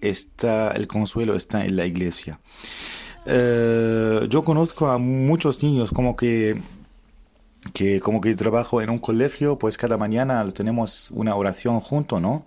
Está, 0.00 0.70
el 0.70 0.86
consuelo 0.86 1.34
está 1.34 1.64
en 1.64 1.74
la 1.74 1.84
iglesia. 1.84 2.38
Eh, 3.26 4.20
yo 4.28 4.44
conozco 4.44 4.86
a 4.86 4.98
muchos 4.98 5.64
niños 5.64 5.90
como 5.90 6.14
que 6.14 6.62
que 7.72 8.00
como 8.00 8.20
que 8.20 8.34
trabajo 8.34 8.80
en 8.82 8.90
un 8.90 8.98
colegio, 8.98 9.58
pues 9.58 9.76
cada 9.78 9.96
mañana 9.96 10.46
tenemos 10.50 11.10
una 11.12 11.34
oración 11.34 11.80
junto, 11.80 12.20
¿no? 12.20 12.44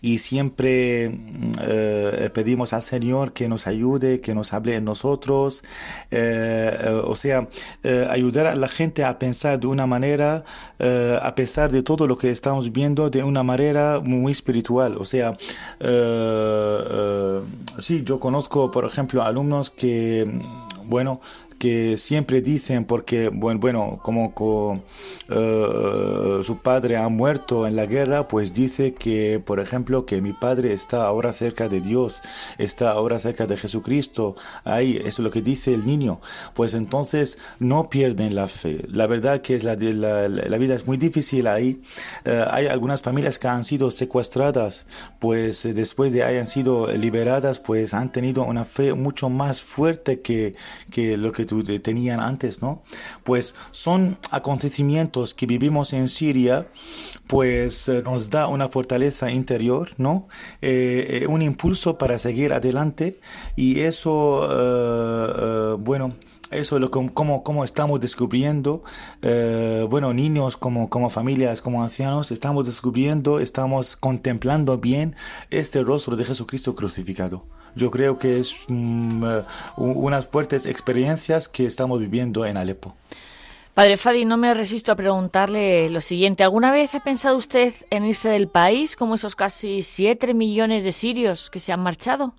Y 0.00 0.18
siempre 0.18 1.18
eh, 1.60 2.30
pedimos 2.32 2.72
al 2.72 2.82
Señor 2.82 3.32
que 3.32 3.48
nos 3.48 3.66
ayude, 3.66 4.20
que 4.20 4.34
nos 4.34 4.52
hable 4.52 4.76
en 4.76 4.84
nosotros, 4.84 5.64
eh, 6.10 7.02
o 7.04 7.16
sea, 7.16 7.48
eh, 7.82 8.06
ayudar 8.10 8.46
a 8.46 8.56
la 8.56 8.68
gente 8.68 9.04
a 9.04 9.18
pensar 9.18 9.60
de 9.60 9.66
una 9.66 9.86
manera, 9.86 10.44
a 11.22 11.34
pesar 11.34 11.70
de 11.70 11.82
todo 11.82 12.06
lo 12.06 12.16
que 12.16 12.30
estamos 12.30 12.72
viendo, 12.72 13.10
de 13.10 13.22
una 13.22 13.42
manera 13.42 14.00
muy 14.00 14.32
espiritual, 14.32 14.96
o 14.98 15.04
sea, 15.04 15.36
sí, 17.78 18.02
yo 18.04 18.18
conozco, 18.18 18.70
por 18.70 18.86
ejemplo, 18.86 19.22
alumnos 19.22 19.70
que, 19.70 20.26
bueno, 20.84 21.20
que 21.60 21.96
siempre 21.98 22.40
dicen 22.42 22.84
porque 22.86 23.28
bueno, 23.28 23.60
bueno 23.60 24.00
como 24.02 24.34
co- 24.34 24.80
eh, 25.28 26.40
su 26.42 26.58
padre 26.58 26.96
ha 26.96 27.08
muerto 27.08 27.66
en 27.66 27.76
la 27.76 27.86
guerra 27.86 28.26
pues 28.28 28.52
dice 28.52 28.94
que 28.94 29.40
por 29.44 29.60
ejemplo 29.60 30.06
que 30.06 30.20
mi 30.20 30.32
padre 30.32 30.72
está 30.72 31.04
ahora 31.06 31.32
cerca 31.32 31.68
de 31.68 31.80
Dios 31.80 32.22
está 32.58 32.90
ahora 32.90 33.18
cerca 33.18 33.46
de 33.46 33.56
Jesucristo. 33.56 34.36
Ahí 34.64 34.96
eso 34.96 35.08
es 35.08 35.18
lo 35.20 35.30
que 35.30 35.42
dice 35.42 35.72
el 35.74 35.86
niño. 35.86 36.20
Pues 36.54 36.74
entonces 36.74 37.38
no 37.58 37.88
pierden 37.90 38.34
la 38.34 38.48
fe. 38.48 38.84
La 38.88 39.06
verdad 39.06 39.42
que 39.42 39.58
la, 39.60 39.76
la 40.28 40.58
vida 40.58 40.74
es 40.74 40.86
muy 40.86 40.96
difícil 40.96 41.46
ahí. 41.46 41.80
Eh, 42.24 42.44
hay 42.50 42.66
algunas 42.66 43.02
familias 43.02 43.38
que 43.38 43.48
han 43.48 43.64
sido 43.64 43.90
secuestradas 43.90 44.86
pues 45.18 45.64
eh, 45.64 45.74
después 45.74 46.12
de 46.12 46.24
hayan 46.24 46.46
sido 46.46 46.86
liberadas 46.92 47.60
pues 47.60 47.94
han 47.94 48.10
tenido 48.12 48.44
una 48.44 48.64
fe 48.64 48.94
mucho 48.94 49.28
más 49.28 49.60
fuerte 49.62 50.20
que, 50.20 50.54
que 50.90 51.16
lo 51.16 51.32
que 51.32 51.44
tenían 51.82 52.20
antes, 52.20 52.62
¿no? 52.62 52.82
Pues 53.24 53.54
son 53.70 54.18
acontecimientos 54.30 55.34
que 55.34 55.46
vivimos 55.46 55.92
en 55.92 56.08
Siria, 56.08 56.68
pues 57.26 57.88
eh, 57.88 58.02
nos 58.02 58.30
da 58.30 58.48
una 58.48 58.68
fortaleza 58.68 59.30
interior, 59.30 59.90
¿no? 59.98 60.28
Eh, 60.62 61.20
eh, 61.22 61.26
un 61.26 61.42
impulso 61.42 61.96
para 61.98 62.18
seguir 62.18 62.52
adelante 62.52 63.20
y 63.56 63.80
eso, 63.80 64.48
bueno, 65.78 66.14
eso 66.50 66.76
es 66.76 66.80
lo 66.80 66.90
que, 66.90 67.10
como, 67.14 67.44
como 67.44 67.64
estamos 67.64 68.00
descubriendo, 68.00 68.82
bueno, 69.88 70.12
niños 70.12 70.56
como, 70.56 70.88
como 70.88 71.10
familias, 71.10 71.62
como 71.62 71.82
ancianos, 71.82 72.32
estamos 72.32 72.66
descubriendo, 72.66 73.40
estamos 73.40 73.96
contemplando 73.96 74.78
bien 74.78 75.14
este 75.50 75.82
rostro 75.82 76.16
de 76.16 76.24
Jesucristo 76.24 76.74
crucificado. 76.74 77.44
Yo 77.74 77.90
creo 77.90 78.18
que 78.18 78.38
es 78.38 78.54
mm, 78.68 79.24
eh, 79.24 79.42
u- 79.76 80.06
unas 80.06 80.26
fuertes 80.26 80.66
experiencias 80.66 81.48
que 81.48 81.66
estamos 81.66 82.00
viviendo 82.00 82.44
en 82.46 82.56
Alepo. 82.56 82.94
Padre 83.74 83.96
Fadi, 83.96 84.24
no 84.24 84.36
me 84.36 84.52
resisto 84.52 84.92
a 84.92 84.96
preguntarle 84.96 85.88
lo 85.90 86.00
siguiente. 86.00 86.42
¿Alguna 86.42 86.72
vez 86.72 86.94
ha 86.94 87.00
pensado 87.00 87.36
usted 87.36 87.72
en 87.90 88.04
irse 88.04 88.28
del 88.28 88.48
país 88.48 88.96
como 88.96 89.14
esos 89.14 89.36
casi 89.36 89.82
7 89.82 90.34
millones 90.34 90.84
de 90.84 90.92
sirios 90.92 91.48
que 91.50 91.60
se 91.60 91.72
han 91.72 91.80
marchado? 91.80 92.34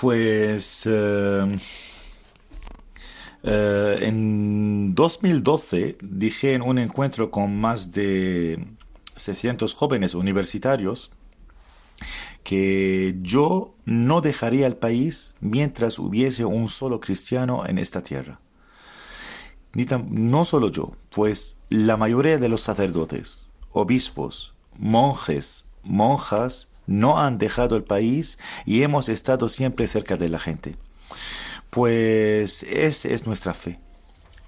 Pues 0.00 0.82
eh, 0.86 1.58
eh, 3.42 3.98
en 4.02 4.94
2012 4.94 5.98
dije 6.02 6.54
en 6.54 6.62
un 6.62 6.78
encuentro 6.78 7.30
con 7.30 7.56
más 7.60 7.92
de 7.92 8.64
600 9.16 9.74
jóvenes 9.74 10.14
universitarios 10.14 11.10
que 12.42 13.16
yo 13.22 13.74
no 13.84 14.20
dejaría 14.20 14.66
el 14.66 14.76
país 14.76 15.34
mientras 15.40 15.98
hubiese 15.98 16.44
un 16.44 16.68
solo 16.68 17.00
cristiano 17.00 17.64
en 17.66 17.78
esta 17.78 18.02
tierra. 18.02 18.40
Ni 19.72 19.84
tam- 19.84 20.08
no 20.08 20.44
solo 20.44 20.68
yo, 20.70 20.92
pues 21.14 21.56
la 21.68 21.96
mayoría 21.96 22.38
de 22.38 22.48
los 22.48 22.62
sacerdotes, 22.62 23.52
obispos, 23.72 24.54
monjes, 24.76 25.66
monjas, 25.82 26.68
no 26.86 27.20
han 27.20 27.38
dejado 27.38 27.76
el 27.76 27.84
país 27.84 28.38
y 28.66 28.82
hemos 28.82 29.08
estado 29.08 29.48
siempre 29.48 29.86
cerca 29.86 30.16
de 30.16 30.28
la 30.28 30.40
gente. 30.40 30.76
Pues 31.70 32.64
esa 32.64 33.08
es 33.08 33.26
nuestra 33.26 33.54
fe. 33.54 33.78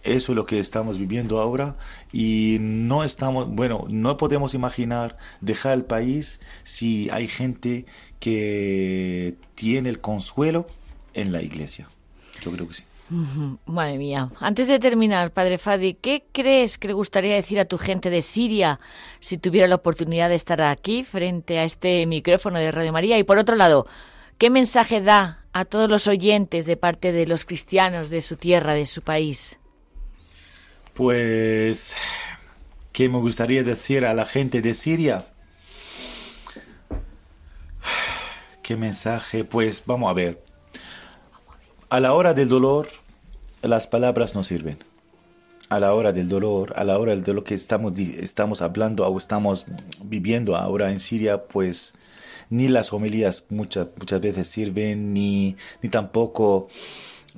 Eso 0.03 0.33
es 0.33 0.37
lo 0.37 0.47
que 0.47 0.59
estamos 0.59 0.99
viviendo 0.99 1.41
ahora 1.41 1.77
y 2.13 2.57
no 2.61 3.05
estamos, 3.05 3.49
bueno, 3.49 3.87
no 3.89 4.17
podemos 4.17 4.53
imaginar 4.53 5.17
dejar 5.41 5.75
el 5.75 5.85
país 5.85 6.41
si 6.65 7.09
hay 7.11 7.29
gente 7.29 7.87
que 8.19 9.37
tiene 9.55 9.89
el 9.91 10.01
consuelo 10.01 10.67
en 11.15 11.31
la 11.31 11.41
iglesia. 11.43 11.89
Yo 12.41 12.51
creo 12.51 12.67
que 12.67 12.75
sí. 12.75 12.85
Madre 13.67 13.99
mía. 13.99 14.31
Antes 14.41 14.69
de 14.69 14.79
terminar, 14.79 15.33
Padre 15.33 15.59
Fadi, 15.59 15.95
¿qué 15.95 16.25
crees 16.33 16.79
que 16.79 16.89
le 16.89 16.95
gustaría 16.95 17.35
decir 17.35 17.61
a 17.61 17.67
tu 17.67 17.77
gente 17.77 18.09
de 18.11 18.23
Siria 18.23 18.81
si 19.21 19.39
tuviera 19.39 19.69
la 19.69 19.75
oportunidad 19.75 20.31
de 20.31 20.35
estar 20.35 20.63
aquí 20.63 21.05
frente 21.05 21.59
a 21.59 21.65
este 21.65 22.07
micrófono 22.07 22.59
de 22.59 22.73
Radio 22.73 22.93
María? 22.93 23.19
Y 23.19 23.25
por 23.25 23.39
otro 23.39 23.55
lado, 23.55 23.87
¿qué 24.39 24.51
mensaje 24.51 25.03
da 25.03 25.45
a 25.53 25.65
todos 25.67 25.91
los 25.91 26.07
oyentes 26.07 26.65
de 26.65 26.77
parte 26.77 27.13
de 27.13 27.27
los 27.27 27.45
cristianos 27.45 28.09
de 28.09 28.23
su 28.23 28.37
tierra, 28.37 28.75
de 28.75 28.87
su 28.87 29.03
país? 29.03 29.59
Pues, 30.95 31.95
¿qué 32.93 33.09
me 33.09 33.19
gustaría 33.19 33.63
decir 33.63 34.05
a 34.05 34.13
la 34.13 34.27
gente 34.27 34.61
de 34.61 34.75
Siria? 34.75 35.25
¿Qué 38.63 38.77
mensaje? 38.77 39.45
Pues 39.45 39.85
vamos 39.87 40.11
a 40.11 40.13
ver. 40.13 40.45
A 41.89 41.99
la 41.99 42.13
hora 42.13 42.35
del 42.35 42.51
dolor, 42.51 42.89
las 43.63 43.87
palabras 43.87 44.35
no 44.35 44.45
sirven. 44.45 44.79
A 45.71 45.81
la 45.81 45.95
hora 45.95 46.13
del 46.13 46.29
dolor, 46.29 46.75
a 46.77 46.85
la 46.85 46.99
hora 46.99 47.13
del 47.13 47.25
dolor 47.25 47.45
que 47.45 47.55
estamos, 47.55 47.99
estamos 47.99 48.61
hablando 48.61 49.07
o 49.07 49.17
estamos 49.17 49.67
viviendo 50.05 50.57
ahora 50.57 50.93
en 50.93 51.01
Siria, 51.01 51.45
pues 51.45 51.95
ni 52.51 52.69
las 52.69 52.93
homilías 52.93 53.47
muchas, 53.49 53.89
muchas 53.99 54.21
veces 54.21 54.47
sirven, 54.47 55.15
ni, 55.15 55.57
ni 55.81 55.89
tampoco 55.89 56.69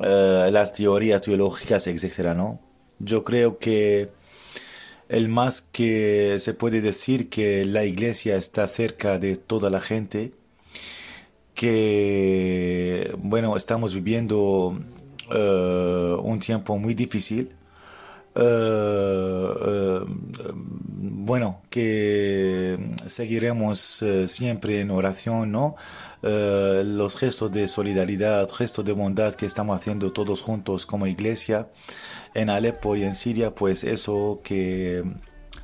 eh, 0.03 0.49
las 0.53 0.73
teorías 0.73 1.23
teológicas, 1.23 1.87
etcétera, 1.87 2.35
¿no? 2.35 2.64
Yo 3.05 3.23
creo 3.23 3.59
que 3.59 4.11
el 5.09 5.29
más 5.29 5.63
que 5.63 6.37
se 6.41 6.55
puede 6.55 6.81
decir 6.81 7.29
que 7.29 7.65
la 7.65 7.85
iglesia 7.85 8.37
está 8.37 8.67
cerca 8.67 9.19
de 9.19 9.37
toda 9.37 9.71
la 9.71 9.81
gente, 9.81 10.33
que, 11.55 13.15
bueno, 13.19 13.57
estamos 13.57 13.95
viviendo 13.95 14.77
uh, 15.31 16.21
un 16.23 16.39
tiempo 16.41 16.79
muy 16.79 16.95
difícil. 16.95 17.55
Uh, 18.37 18.41
uh, 18.41 20.05
bueno, 20.57 21.63
que 21.71 22.77
seguiremos 23.07 24.05
siempre 24.27 24.81
en 24.81 24.91
oración, 24.91 25.53
¿no? 25.53 25.77
los 26.23 27.17
gestos 27.17 27.53
de 27.53 27.69
solidaridad, 27.69 28.49
gestos 28.51 28.85
de 28.85 28.93
bondad 28.93 29.35
que 29.35 29.45
estamos 29.45 29.79
haciendo 29.79 30.11
todos 30.11 30.41
juntos 30.41 30.87
como 30.87 31.07
iglesia 31.07 31.69
en 32.35 32.51
Alepo 32.51 32.97
y 32.97 33.05
en 33.05 33.15
Siria, 33.15 33.55
pues 33.55 33.85
eso 33.85 34.41
que 34.43 35.03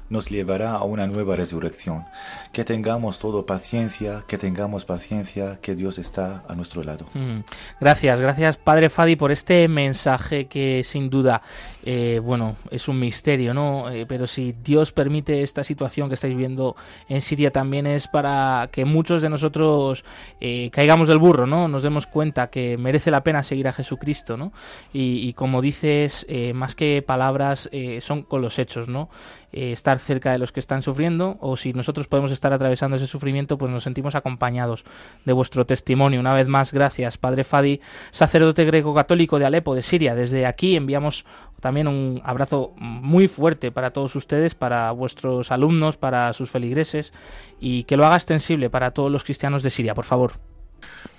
nos 0.08 0.28
llevará 0.28 0.72
a 0.72 0.84
una 0.84 1.06
nueva 1.06 1.36
resurrección. 1.36 2.04
Que 2.52 2.64
tengamos 2.64 3.18
todo 3.18 3.46
paciencia, 3.46 4.24
que 4.26 4.36
tengamos 4.36 4.84
paciencia, 4.84 5.58
que 5.62 5.74
Dios 5.74 5.98
está 5.98 6.42
a 6.48 6.54
nuestro 6.54 6.82
lado. 6.82 7.06
Mm. 7.14 7.40
Gracias, 7.80 8.20
gracias 8.20 8.56
Padre 8.56 8.90
Fadi 8.90 9.16
por 9.16 9.32
este 9.32 9.68
mensaje 9.68 10.46
que 10.46 10.82
sin 10.84 11.10
duda, 11.10 11.42
eh, 11.84 12.20
bueno, 12.22 12.56
es 12.70 12.88
un 12.88 12.98
misterio, 12.98 13.54
¿no? 13.54 13.90
Eh, 13.90 14.04
pero 14.06 14.26
si 14.26 14.52
Dios 14.52 14.92
permite 14.92 15.42
esta 15.42 15.64
situación 15.64 16.08
que 16.08 16.14
estáis 16.14 16.36
viendo 16.36 16.76
en 17.08 17.20
Siria 17.20 17.50
también 17.50 17.86
es 17.86 18.08
para 18.08 18.68
que 18.72 18.84
muchos 18.84 19.22
de 19.22 19.28
nosotros 19.28 20.04
eh, 20.40 20.70
caigamos 20.72 21.08
del 21.08 21.18
burro, 21.18 21.46
¿no? 21.46 21.68
Nos 21.68 21.82
demos 21.82 22.06
cuenta 22.06 22.48
que 22.48 22.76
merece 22.76 23.10
la 23.10 23.22
pena 23.22 23.42
seguir 23.42 23.68
a 23.68 23.72
Jesucristo, 23.72 24.36
¿no? 24.36 24.52
Y, 24.92 25.28
y 25.28 25.32
como 25.34 25.62
dices, 25.62 26.26
más 26.54 26.74
que 26.74 27.02
palabras, 27.06 27.70
son 28.00 28.22
con 28.22 28.42
los 28.42 28.58
hechos, 28.58 28.88
¿no? 28.88 29.08
Eh, 29.52 29.72
estar 29.72 29.98
cerca 29.98 30.30
de 30.30 30.38
los 30.38 30.52
que 30.52 30.60
están 30.60 30.80
sufriendo 30.80 31.36
o 31.40 31.56
si 31.56 31.72
nosotros 31.72 32.06
podemos 32.06 32.30
estar 32.30 32.39
atravesando 32.48 32.96
ese 32.96 33.06
sufrimiento, 33.06 33.58
pues 33.58 33.70
nos 33.70 33.82
sentimos 33.82 34.14
acompañados 34.14 34.84
de 35.24 35.32
vuestro 35.32 35.66
testimonio. 35.66 36.20
Una 36.20 36.34
vez 36.34 36.48
más, 36.48 36.72
gracias, 36.72 37.18
Padre 37.18 37.44
Fadi, 37.44 37.80
sacerdote 38.10 38.64
greco-católico 38.64 39.38
de 39.38 39.46
Alepo, 39.46 39.74
de 39.74 39.82
Siria. 39.82 40.14
Desde 40.14 40.46
aquí 40.46 40.76
enviamos 40.76 41.24
también 41.60 41.88
un 41.88 42.20
abrazo 42.24 42.72
muy 42.76 43.28
fuerte 43.28 43.70
para 43.70 43.90
todos 43.90 44.16
ustedes, 44.16 44.54
para 44.54 44.90
vuestros 44.92 45.52
alumnos, 45.52 45.96
para 45.96 46.32
sus 46.32 46.50
feligreses 46.50 47.12
y 47.60 47.84
que 47.84 47.96
lo 47.96 48.06
haga 48.06 48.16
extensible 48.16 48.70
para 48.70 48.92
todos 48.92 49.12
los 49.12 49.24
cristianos 49.24 49.62
de 49.62 49.70
Siria, 49.70 49.94
por 49.94 50.04
favor. 50.04 50.32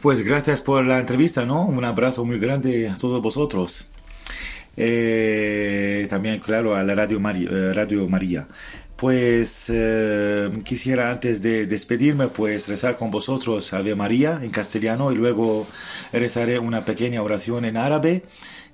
Pues 0.01 0.23
gracias 0.23 0.61
por 0.61 0.85
la 0.85 0.99
entrevista, 0.99 1.45
¿no? 1.45 1.63
Un 1.65 1.85
abrazo 1.85 2.25
muy 2.25 2.39
grande 2.39 2.89
a 2.89 2.95
todos 2.95 3.21
vosotros. 3.21 3.87
Eh, 4.77 6.07
también, 6.09 6.39
claro, 6.39 6.75
a 6.75 6.83
la 6.83 6.95
Radio. 6.95 7.19
Eh, 7.29 7.73
Radio 7.73 8.07
María. 8.07 8.47
Pues 9.01 9.65
eh, 9.69 10.51
quisiera 10.63 11.09
antes 11.09 11.41
de 11.41 11.65
despedirme, 11.65 12.27
pues 12.27 12.67
rezar 12.67 12.97
con 12.97 13.09
vosotros 13.09 13.73
Ave 13.73 13.95
María 13.95 14.39
en 14.43 14.51
castellano 14.51 15.11
y 15.11 15.15
luego 15.15 15.65
rezaré 16.13 16.59
una 16.59 16.85
pequeña 16.85 17.23
oración 17.23 17.65
en 17.65 17.77
árabe 17.77 18.21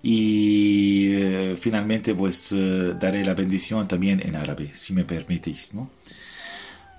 y 0.03 1.53
finalmente 1.57 2.13
pues 2.13 2.53
daré 2.99 3.23
la 3.23 3.35
bendición 3.35 3.87
también 3.87 4.21
en 4.21 4.35
árabe, 4.35 4.69
si 4.75 4.91
me 4.91 5.05
permitís, 5.05 5.73
¿no? 5.73 5.89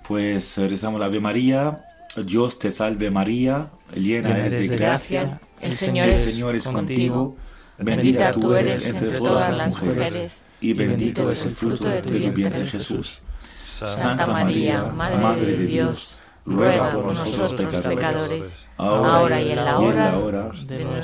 Pues 0.07 0.57
rezamos 0.57 0.99
la 0.99 1.05
Ave 1.05 1.19
María, 1.19 1.85
Dios 2.25 2.57
te 2.57 2.71
salve 2.71 3.11
María, 3.11 3.69
llena 3.93 4.39
eres 4.39 4.67
de 4.67 4.75
gracia, 4.75 5.39
el 5.61 5.77
Señor, 5.77 6.07
el 6.07 6.15
Señor 6.15 6.55
es 6.55 6.67
contigo. 6.67 7.37
Bendita 7.77 8.31
tú 8.31 8.53
eres 8.55 8.85
entre 8.87 9.11
todas 9.11 9.55
las 9.55 9.69
mujeres, 9.69 10.43
y 10.61 10.73
bendito 10.73 11.31
es 11.31 11.45
el 11.45 11.55
fruto 11.55 11.85
de 11.85 12.01
tu 12.01 12.31
vientre 12.31 12.65
Jesús. 12.67 13.21
Santa 13.67 14.25
María, 14.25 14.83
Madre 14.93 15.55
de 15.55 15.65
Dios, 15.65 16.19
ruega 16.45 16.89
por 16.91 17.05
nosotros 17.05 17.53
pecadores, 17.53 18.55
ahora 18.77 19.41
y 19.41 19.51
en 19.51 19.55
la 19.55 20.17
hora 20.17 20.51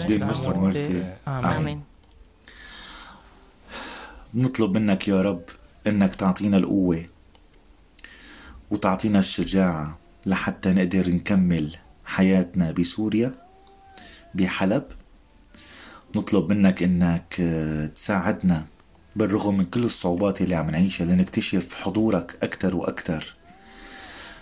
de 0.08 0.20
nuestra 0.20 0.54
muerte. 0.54 1.18
Amén. 1.26 1.84
نطلب 4.36 4.78
منك 4.78 5.08
يا 5.08 5.22
رب 5.22 5.44
انك 5.88 6.16
تعطينا 6.16 6.58
القوة 6.58 7.06
وتعطينا 8.72 9.20
الشجاعة 9.20 9.98
لحتى 10.26 10.70
نقدر 10.74 11.10
نكمل 11.10 11.76
حياتنا 12.06 12.72
بسوريا 12.72 13.36
بحلب 14.34 14.84
نطلب 16.16 16.50
منك 16.52 16.84
انك 16.84 17.38
آه، 17.40 17.86
تساعدنا 17.88 18.66
بالرغم 19.16 19.58
من 19.58 19.66
كل 19.66 19.84
الصعوبات 19.84 20.42
اللي 20.42 20.56
عم 20.56 20.70
نعيشها 20.70 21.06
لنكتشف 21.06 21.76
حضورك 21.76 22.38
أكثر 22.44 22.76
وأكثر 22.76 23.36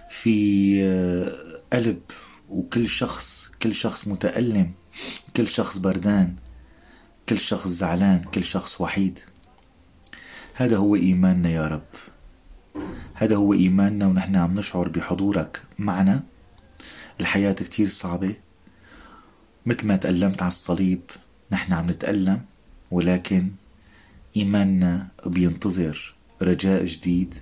في 0.09 0.77
آه، 0.83 1.61
قلب 1.73 2.01
وكل 2.49 2.87
شخص 2.87 3.51
كل 3.61 3.73
شخص 3.73 4.07
متألم 4.07 4.71
كل 5.35 5.47
شخص 5.47 5.77
بردان 5.77 6.35
كل 7.29 7.39
شخص 7.39 7.67
زعلان 7.67 8.21
كل 8.21 8.43
شخص 8.43 8.81
وحيد. 8.81 9.19
هذا 10.53 10.77
هو 10.77 10.95
إيماننا 10.95 11.49
يا 11.49 11.67
رب. 11.67 11.91
هذا 13.13 13.35
هو 13.35 13.53
إيماننا 13.53 14.07
ونحن 14.07 14.35
عم 14.35 14.53
نشعر 14.53 14.87
بحضورك. 14.87 15.61
معنا؟ 15.79 16.23
الحياة 17.21 17.53
كتير 17.53 17.87
صعبة. 17.87 18.35
مثل 19.65 19.87
ما 19.87 19.95
تألمت 19.95 20.41
على 20.41 20.51
الصليب 20.51 21.01
نحن 21.51 21.73
عم 21.73 21.89
نتألم 21.89 22.41
ولكن 22.91 23.51
إيماننا 24.37 25.07
بينتظر 25.25 26.13
رجاء 26.41 26.85
جديد 26.85 27.35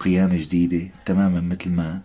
قيامة 0.00 0.36
جديدة 0.36 0.90
تماما 1.04 1.40
مثل 1.40 1.70
ما 1.70 2.02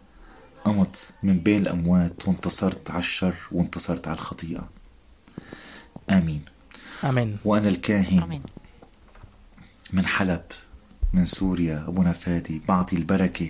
قمت 0.65 1.13
من 1.23 1.39
بين 1.39 1.61
الأموات 1.61 2.27
وانتصرت 2.27 2.91
على 2.91 2.99
الشر 2.99 3.35
وانتصرت 3.51 4.07
على 4.07 4.15
الخطيئة. 4.15 4.69
آمين. 6.09 6.41
آمين. 7.03 7.37
وأنا 7.45 7.69
الكاهن 7.69 8.19
آمين. 8.23 8.41
من 9.93 10.05
حلب 10.05 10.41
من 11.13 11.25
سوريا 11.25 11.85
أبونا 11.87 12.11
فادي 12.11 12.61
بعطي 12.67 12.95
البركة 12.95 13.49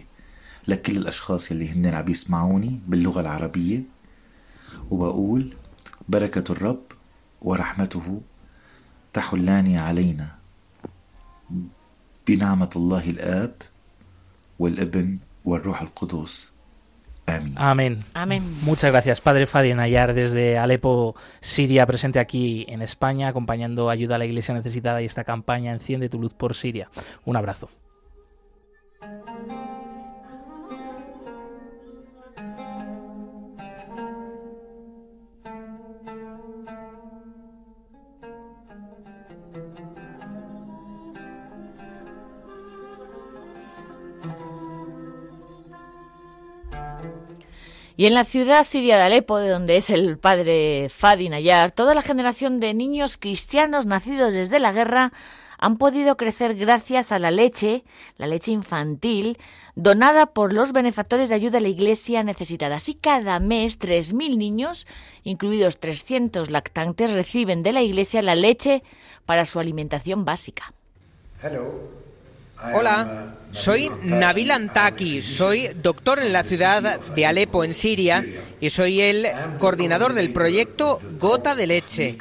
لكل 0.67 0.98
الأشخاص 0.98 1.52
اللي 1.52 1.69
هن 1.69 1.86
عم 1.86 2.10
يسمعوني 2.10 2.82
باللغة 2.88 3.22
العربية. 3.22 3.84
وبقول 4.91 5.54
بركة 6.10 6.52
الرب 6.52 6.84
ورحمته 7.41 8.22
تحلان 9.13 9.76
علينا. 9.76 10.42
بنعمة 12.27 12.71
الله 12.77 13.11
الآب 13.11 13.55
والابن 14.59 15.18
والروح 15.44 15.83
القدس 15.83 16.59
Amén. 17.29 17.53
Amén. 17.57 17.99
Amén. 18.14 18.42
Muchas 18.62 18.90
gracias, 18.90 19.21
Padre 19.21 19.47
Fadi 19.47 19.75
Nayar, 19.75 20.14
desde 20.14 20.57
Alepo, 20.57 21.14
Siria, 21.42 21.85
presente 21.85 22.21
aquí 22.21 22.64
en 22.68 22.81
España, 22.81 23.29
acompañando 23.29 23.90
Ayuda 23.90 24.14
a 24.14 24.18
la 24.18 24.25
Iglesia 24.25 24.55
Necesitada 24.55 25.03
y 25.03 25.05
esta 25.05 25.25
campaña 25.25 25.73
Enciende 25.73 26.09
tu 26.09 26.18
luz 26.18 26.33
por 26.33 26.55
Siria. 26.55 26.90
Un 27.27 27.37
abrazo. 27.37 27.68
Y 48.04 48.06
en 48.06 48.16
la 48.16 48.26
ciudad 48.26 48.66
siria 48.66 48.98
de 48.98 49.04
Alepo, 49.04 49.38
de 49.38 49.48
donde 49.48 49.78
es 49.78 49.89
el 49.89 50.18
padre 50.18 50.89
Fadi 50.89 51.30
Nayar, 51.30 51.72
toda 51.72 51.96
la 51.96 52.02
generación 52.02 52.60
de 52.60 52.74
niños 52.74 53.16
cristianos 53.16 53.86
nacidos 53.86 54.34
desde 54.34 54.60
la 54.60 54.74
guerra 54.74 55.13
han 55.58 55.78
podido 55.78 56.18
crecer 56.18 56.56
gracias 56.56 57.13
a 57.13 57.18
la 57.18 57.32
leche, 57.32 57.86
la 58.18 58.28
leche 58.28 58.52
infantil, 58.52 59.38
donada 59.76 60.26
por 60.26 60.52
los 60.52 60.74
benefactores 60.74 61.30
de 61.30 61.36
ayuda 61.36 61.60
a 61.60 61.62
la 61.62 61.70
Iglesia 61.70 62.24
necesitada. 62.24 62.76
Así 62.76 62.94
cada 62.94 63.39
mes 63.39 63.80
3.000 63.80 64.36
niños, 64.36 64.86
incluidos 65.24 65.80
300 65.80 66.52
lactantes, 66.52 67.10
reciben 67.10 67.63
de 67.63 67.72
la 67.72 67.84
Iglesia 67.84 68.22
la 68.22 68.36
leche 68.36 68.84
para 69.26 69.46
su 69.46 69.62
alimentación 69.62 70.26
básica. 70.26 70.74
Hola, 72.71 73.36
soy 73.52 73.89
Nabil 74.04 74.49
Antaki, 74.49 75.21
soy 75.21 75.69
doctor 75.82 76.19
en 76.19 76.32
la 76.32 76.43
ciudad 76.43 76.99
de 76.99 77.26
Alepo, 77.26 77.63
en 77.63 77.76
Siria, 77.76 78.26
y 78.62 78.69
soy 78.69 79.02
el 79.02 79.28
coordinador 79.60 80.13
del 80.13 80.32
proyecto 80.32 80.99
Gota 81.19 81.56
de 81.56 81.67
Leche. 81.67 82.17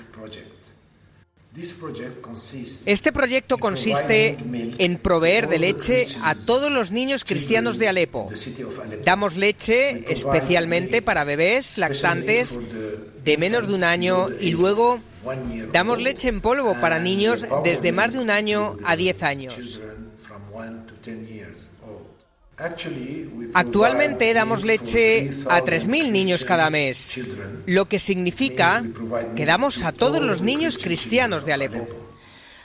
Este 2.87 3.13
proyecto 3.13 3.59
consiste 3.59 4.37
en 4.79 4.97
proveer 4.97 5.49
de 5.49 5.59
leche 5.59 6.09
a 6.23 6.35
todos 6.35 6.73
los 6.73 6.91
niños 6.91 7.25
cristianos 7.25 7.79
de 7.79 7.89
Alepo. 7.89 8.31
Damos 9.05 9.37
leche 9.37 10.13
especialmente 10.13 11.03
para 11.03 11.25
bebés 11.25 11.77
lactantes 11.77 12.59
de 13.23 13.37
menos 13.37 13.69
de 13.69 13.75
un 13.75 13.85
año 13.85 14.29
y 14.41 14.51
luego 14.51 14.99
damos 15.73 16.01
leche 16.01 16.29
en 16.29 16.41
polvo 16.41 16.75
para 16.81 16.99
niños 16.99 17.45
desde 17.63 17.93
más 17.93 18.13
de 18.13 18.19
un 18.19 18.31
año 18.31 18.77
a 18.85 18.97
10 18.97 19.23
años. 19.23 19.81
Actualmente 23.55 24.35
damos 24.35 24.63
leche 24.63 25.31
a 25.49 25.63
3.000 25.63 26.11
niños 26.11 26.45
cada 26.45 26.71
mes, 26.71 27.15
lo 27.67 27.87
que 27.87 27.99
significa 27.99 28.85
que 29.35 29.47
damos 29.47 29.83
a 29.83 29.93
todos 29.93 30.23
los 30.23 30.43
niños 30.43 30.79
cristianos 30.79 31.45
de 31.45 31.53
Alepo. 31.55 31.89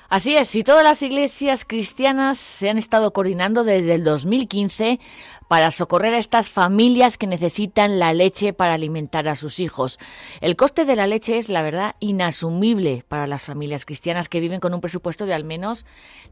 Así 0.09 0.37
es, 0.37 0.55
y 0.55 0.63
todas 0.63 0.85
las 0.85 1.01
iglesias 1.01 1.65
cristianas 1.65 2.37
se 2.37 2.69
han 2.69 2.77
estado 2.77 3.11
coordinando 3.11 3.65
desde 3.65 3.95
el 3.95 4.05
2015 4.05 4.99
para 5.47 5.71
socorrer 5.71 6.13
a 6.13 6.17
estas 6.17 6.49
familias 6.49 7.17
que 7.17 7.27
necesitan 7.27 7.99
la 7.99 8.13
leche 8.13 8.53
para 8.53 8.73
alimentar 8.73 9.27
a 9.27 9.35
sus 9.35 9.59
hijos. 9.59 9.99
El 10.41 10.55
coste 10.55 10.85
de 10.85 10.95
la 10.95 11.07
leche 11.07 11.37
es, 11.37 11.49
la 11.49 11.61
verdad, 11.61 11.95
inasumible 11.99 13.03
para 13.07 13.27
las 13.27 13.43
familias 13.43 13.85
cristianas 13.85 14.29
que 14.29 14.39
viven 14.39 14.59
con 14.59 14.73
un 14.73 14.81
presupuesto 14.81 15.25
de 15.25 15.33
al 15.33 15.43
menos 15.43 15.85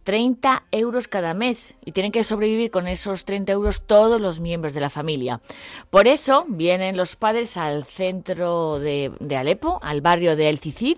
30 0.03 0.63
euros 0.71 1.07
cada 1.07 1.33
mes 1.33 1.75
y 1.85 1.91
tienen 1.91 2.11
que 2.11 2.23
sobrevivir 2.23 2.71
con 2.71 2.87
esos 2.87 3.25
30 3.25 3.51
euros 3.53 3.85
todos 3.85 4.19
los 4.19 4.39
miembros 4.39 4.73
de 4.73 4.81
la 4.81 4.89
familia. 4.89 5.41
Por 5.89 6.07
eso 6.07 6.45
vienen 6.47 6.97
los 6.97 7.15
padres 7.15 7.57
al 7.57 7.85
centro 7.85 8.79
de, 8.79 9.11
Alepo, 9.37 9.79
al 9.81 10.01
barrio 10.01 10.35
de 10.35 10.49
El 10.49 10.59
Cicid, 10.59 10.97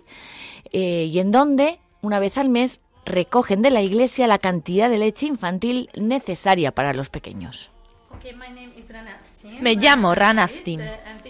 eh, 0.72 1.08
y 1.12 1.20
en 1.20 1.32
donde 1.32 1.80
una 2.02 2.20
vez 2.20 2.38
al 2.38 2.50
mes 2.50 2.82
recogen 3.06 3.62
de 3.62 3.72
la 3.72 3.82
iglesia 3.82 4.28
la 4.28 4.38
cantidad 4.38 4.90
de 4.90 4.98
leche 4.98 5.26
infantil 5.26 5.90
necesaria 5.96 6.74
para 6.74 6.94
los 6.94 7.10
pequeños. 7.10 7.72
Me 9.60 9.76
llamo 9.76 10.16
Ranaftin. 10.16 10.82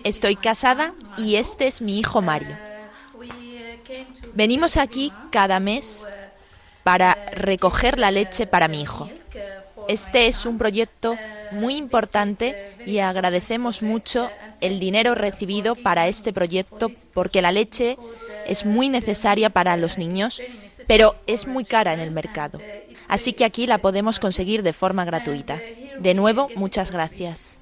Estoy 0.03 0.36
casada 0.36 0.93
y 1.17 1.36
este 1.36 1.67
es 1.67 1.81
mi 1.81 1.99
hijo 1.99 2.21
Mario. 2.21 2.55
Venimos 4.33 4.77
aquí 4.77 5.12
cada 5.31 5.60
mes 5.60 6.07
para 6.83 7.17
recoger 7.31 7.99
la 7.99 8.12
leche 8.12 8.47
para 8.47 8.67
mi 8.67 8.81
hijo. 8.81 9.10
Este 9.88 10.27
es 10.27 10.45
un 10.45 10.57
proyecto 10.57 11.17
muy 11.51 11.75
importante 11.75 12.73
y 12.86 12.99
agradecemos 12.99 13.81
mucho 13.81 14.29
el 14.60 14.79
dinero 14.79 15.15
recibido 15.15 15.75
para 15.75 16.07
este 16.07 16.33
proyecto 16.33 16.91
porque 17.13 17.41
la 17.41 17.51
leche 17.51 17.97
es 18.45 18.65
muy 18.65 18.89
necesaria 18.89 19.49
para 19.49 19.77
los 19.77 19.97
niños, 19.97 20.41
pero 20.88 21.15
es 21.27 21.47
muy 21.47 21.63
cara 21.63 21.93
en 21.93 21.99
el 21.99 22.12
mercado. 22.12 22.60
Así 23.07 23.33
que 23.33 23.45
aquí 23.45 23.67
la 23.67 23.77
podemos 23.77 24.19
conseguir 24.19 24.63
de 24.63 24.73
forma 24.73 25.05
gratuita. 25.05 25.60
De 25.99 26.13
nuevo, 26.13 26.47
muchas 26.55 26.91
gracias. 26.91 27.57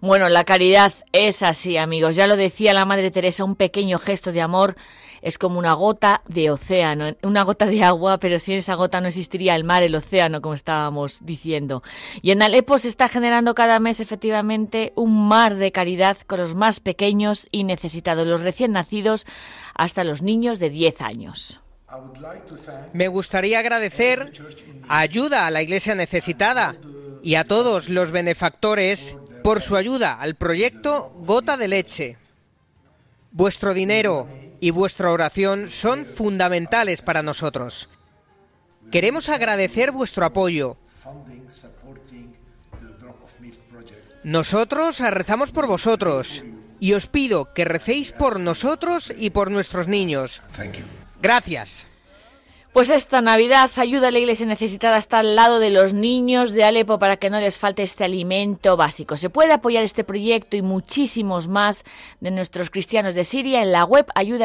Bueno, 0.00 0.28
la 0.28 0.44
caridad 0.44 0.92
es 1.12 1.42
así, 1.42 1.76
amigos. 1.76 2.16
Ya 2.16 2.26
lo 2.26 2.36
decía 2.36 2.74
la 2.74 2.84
Madre 2.84 3.10
Teresa, 3.10 3.44
un 3.44 3.56
pequeño 3.56 3.98
gesto 3.98 4.32
de 4.32 4.42
amor 4.42 4.76
es 5.22 5.38
como 5.38 5.58
una 5.58 5.72
gota 5.72 6.22
de 6.28 6.50
océano, 6.50 7.16
una 7.22 7.42
gota 7.42 7.66
de 7.66 7.82
agua, 7.82 8.18
pero 8.18 8.38
sin 8.38 8.56
esa 8.56 8.74
gota 8.74 9.00
no 9.00 9.08
existiría 9.08 9.56
el 9.56 9.64
mar, 9.64 9.82
el 9.82 9.94
océano, 9.94 10.40
como 10.40 10.54
estábamos 10.54 11.18
diciendo. 11.24 11.82
Y 12.22 12.30
en 12.30 12.42
Alepo 12.42 12.78
se 12.78 12.88
está 12.88 13.08
generando 13.08 13.54
cada 13.54 13.80
mes 13.80 13.98
efectivamente 13.98 14.92
un 14.94 15.26
mar 15.26 15.56
de 15.56 15.72
caridad 15.72 16.16
con 16.26 16.38
los 16.38 16.54
más 16.54 16.78
pequeños 16.78 17.48
y 17.50 17.64
necesitados, 17.64 18.26
los 18.26 18.40
recién 18.40 18.72
nacidos 18.72 19.26
hasta 19.74 20.04
los 20.04 20.22
niños 20.22 20.58
de 20.58 20.70
10 20.70 21.00
años. 21.00 21.60
Me 22.92 23.08
gustaría 23.08 23.60
agradecer 23.60 24.32
ayuda 24.88 25.46
a 25.46 25.50
la 25.50 25.62
Iglesia 25.62 25.94
necesitada 25.94 26.76
y 27.22 27.36
a 27.36 27.44
todos 27.44 27.88
los 27.88 28.10
benefactores 28.10 29.16
por 29.42 29.60
su 29.60 29.76
ayuda 29.76 30.14
al 30.14 30.34
proyecto 30.34 31.12
Gota 31.20 31.56
de 31.56 31.68
Leche. 31.68 32.18
Vuestro 33.30 33.74
dinero 33.74 34.28
y 34.60 34.70
vuestra 34.70 35.12
oración 35.12 35.68
son 35.70 36.04
fundamentales 36.06 37.02
para 37.02 37.22
nosotros. 37.22 37.88
Queremos 38.90 39.28
agradecer 39.28 39.92
vuestro 39.92 40.24
apoyo. 40.24 40.76
Nosotros 44.24 44.98
rezamos 44.98 45.52
por 45.52 45.66
vosotros 45.66 46.42
y 46.80 46.94
os 46.94 47.06
pido 47.06 47.54
que 47.54 47.64
recéis 47.64 48.12
por 48.12 48.40
nosotros 48.40 49.12
y 49.16 49.30
por 49.30 49.50
nuestros 49.50 49.86
niños. 49.86 50.42
Gracias. 51.20 51.86
Pues 52.72 52.90
esta 52.90 53.22
Navidad 53.22 53.70
ayuda 53.76 54.08
a 54.08 54.10
la 54.10 54.18
iglesia 54.18 54.44
necesitada 54.44 54.98
estar 54.98 55.20
al 55.20 55.34
lado 55.34 55.60
de 55.60 55.70
los 55.70 55.94
niños 55.94 56.52
de 56.52 56.62
Alepo 56.62 56.98
para 56.98 57.16
que 57.16 57.30
no 57.30 57.40
les 57.40 57.58
falte 57.58 57.82
este 57.82 58.04
alimento 58.04 58.76
básico. 58.76 59.16
Se 59.16 59.30
puede 59.30 59.52
apoyar 59.52 59.82
este 59.82 60.04
proyecto 60.04 60.58
y 60.58 60.62
muchísimos 60.62 61.48
más 61.48 61.84
de 62.20 62.30
nuestros 62.30 62.68
cristianos 62.68 63.14
de 63.14 63.24
Siria 63.24 63.62
en 63.62 63.72
la 63.72 63.84
web 63.84 64.06
ayuda 64.14 64.44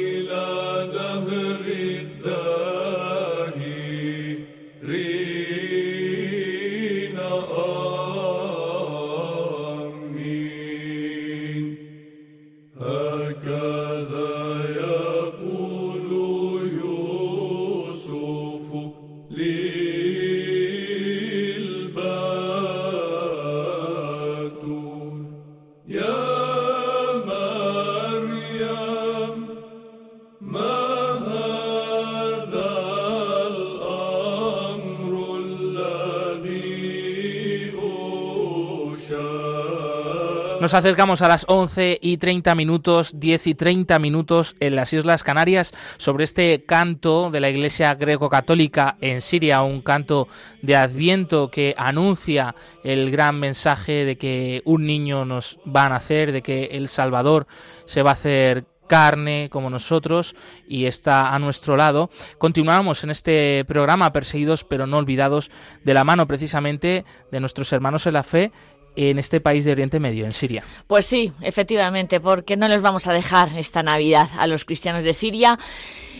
Nos 40.61 40.75
acercamos 40.75 41.23
a 41.23 41.27
las 41.27 41.45
11 41.47 41.97
y 42.03 42.17
30 42.17 42.53
minutos, 42.53 43.19
10 43.19 43.47
y 43.47 43.55
30 43.55 43.97
minutos 43.97 44.55
en 44.59 44.75
las 44.75 44.93
Islas 44.93 45.23
Canarias 45.23 45.73
sobre 45.97 46.23
este 46.23 46.65
canto 46.65 47.31
de 47.31 47.39
la 47.39 47.49
Iglesia 47.49 47.95
greco-católica 47.95 48.95
en 49.01 49.23
Siria, 49.23 49.63
un 49.63 49.81
canto 49.81 50.27
de 50.61 50.75
Adviento 50.75 51.49
que 51.49 51.73
anuncia 51.79 52.53
el 52.83 53.09
gran 53.09 53.39
mensaje 53.39 54.05
de 54.05 54.19
que 54.19 54.61
un 54.63 54.85
niño 54.85 55.25
nos 55.25 55.57
va 55.65 55.85
a 55.85 55.89
nacer, 55.89 56.31
de 56.31 56.43
que 56.43 56.65
el 56.65 56.89
Salvador 56.89 57.47
se 57.85 58.03
va 58.03 58.11
a 58.11 58.13
hacer 58.13 58.65
carne 58.85 59.47
como 59.49 59.69
nosotros 59.71 60.35
y 60.67 60.85
está 60.85 61.33
a 61.33 61.39
nuestro 61.39 61.75
lado. 61.75 62.11
Continuamos 62.37 63.03
en 63.03 63.09
este 63.09 63.65
programa 63.65 64.11
Perseguidos 64.11 64.63
pero 64.63 64.85
no 64.85 64.97
olvidados 64.97 65.49
de 65.83 65.93
la 65.95 66.03
mano 66.03 66.27
precisamente 66.27 67.03
de 67.31 67.39
nuestros 67.39 67.73
hermanos 67.73 68.05
en 68.05 68.13
la 68.13 68.23
fe 68.23 68.51
en 68.95 69.19
este 69.19 69.39
país 69.41 69.65
de 69.65 69.71
Oriente 69.71 69.99
Medio, 69.99 70.25
en 70.25 70.33
Siria. 70.33 70.63
Pues 70.87 71.05
sí, 71.05 71.31
efectivamente, 71.41 72.19
porque 72.19 72.57
no 72.57 72.67
les 72.67 72.81
vamos 72.81 73.07
a 73.07 73.13
dejar 73.13 73.57
esta 73.57 73.83
Navidad 73.83 74.29
a 74.37 74.47
los 74.47 74.65
cristianos 74.65 75.03
de 75.03 75.13
Siria. 75.13 75.57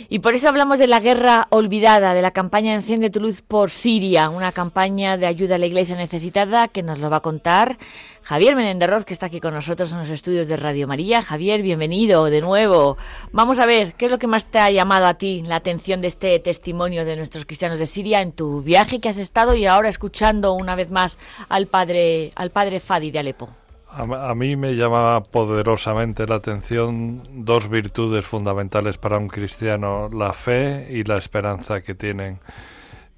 Y 0.10 0.20
por 0.20 0.34
eso 0.34 0.50
hablamos 0.50 0.80
de 0.80 0.88
la 0.88 1.00
guerra 1.00 1.48
olvidada, 1.50 2.14
de 2.14 2.22
la 2.22 2.32
campaña 2.32 2.74
Enciende 2.74 3.10
tu 3.10 3.20
luz 3.20 3.42
por 3.42 3.70
Siria, 3.70 4.30
una 4.30 4.52
campaña 4.52 5.18
de 5.18 5.26
ayuda 5.26 5.56
a 5.56 5.58
la 5.58 5.66
iglesia 5.66 5.96
necesitada 5.96 6.68
que 6.68 6.84
nos 6.84 7.00
lo 7.00 7.10
va 7.10 7.18
a 7.18 7.22
contar 7.22 7.78
Javier 8.24 8.56
Menéndez 8.56 9.04
que 9.06 9.14
está 9.14 9.26
aquí 9.26 9.40
con 9.40 9.54
nosotros 9.54 9.92
en 9.92 10.00
los 10.00 10.10
estudios 10.10 10.48
de 10.48 10.56
Radio 10.56 10.88
María. 10.88 11.22
Javier, 11.22 11.62
bienvenido 11.62 12.26
de 12.26 12.42
nuevo. 12.42 12.98
Vamos 13.32 13.60
a 13.60 13.66
ver, 13.66 13.94
¿qué 13.94 14.06
es 14.06 14.12
lo 14.12 14.20
que 14.20 14.28
más 14.28 14.46
te 14.46 14.60
ha 14.60 14.70
llamado 14.70 15.06
a 15.06 15.16
ti 15.16 15.44
la 15.46 15.58
atención 15.58 16.02
de 16.02 16.08
este 16.08 16.40
testimonio 16.40 17.04
de 17.04 17.16
nuestros 17.16 17.46
cristianos 17.46 17.80
de 17.80 17.88
Siria 17.88 18.22
en 18.22 18.32
tu 18.32 18.62
viaje 18.62 19.00
que 19.00 19.10
has 19.10 19.18
estado 19.18 19.56
y 19.56 19.66
ahora 19.66 19.90
escuchando 19.90 20.54
una 20.54 20.76
vez 20.76 20.92
más 20.92 21.18
al 21.50 21.68
padre, 21.68 22.32
al 22.36 22.52
padre 22.52 22.80
Fadi 22.80 23.12
de 23.12 23.20
Alepo? 23.20 23.61
A, 23.94 24.34
mí 24.36 24.56
me 24.56 24.76
llama 24.76 25.22
poderosamente 25.22 26.26
la 26.26 26.36
atención 26.36 27.24
dos 27.46 27.70
virtudes 27.70 28.26
fundamentales 28.26 28.98
para 28.98 29.18
un 29.18 29.28
cristiano, 29.28 30.10
la 30.10 30.32
fe 30.32 30.88
y 30.90 31.04
la 31.04 31.18
esperanza 31.18 31.82
que 31.82 31.94
tienen 31.94 32.40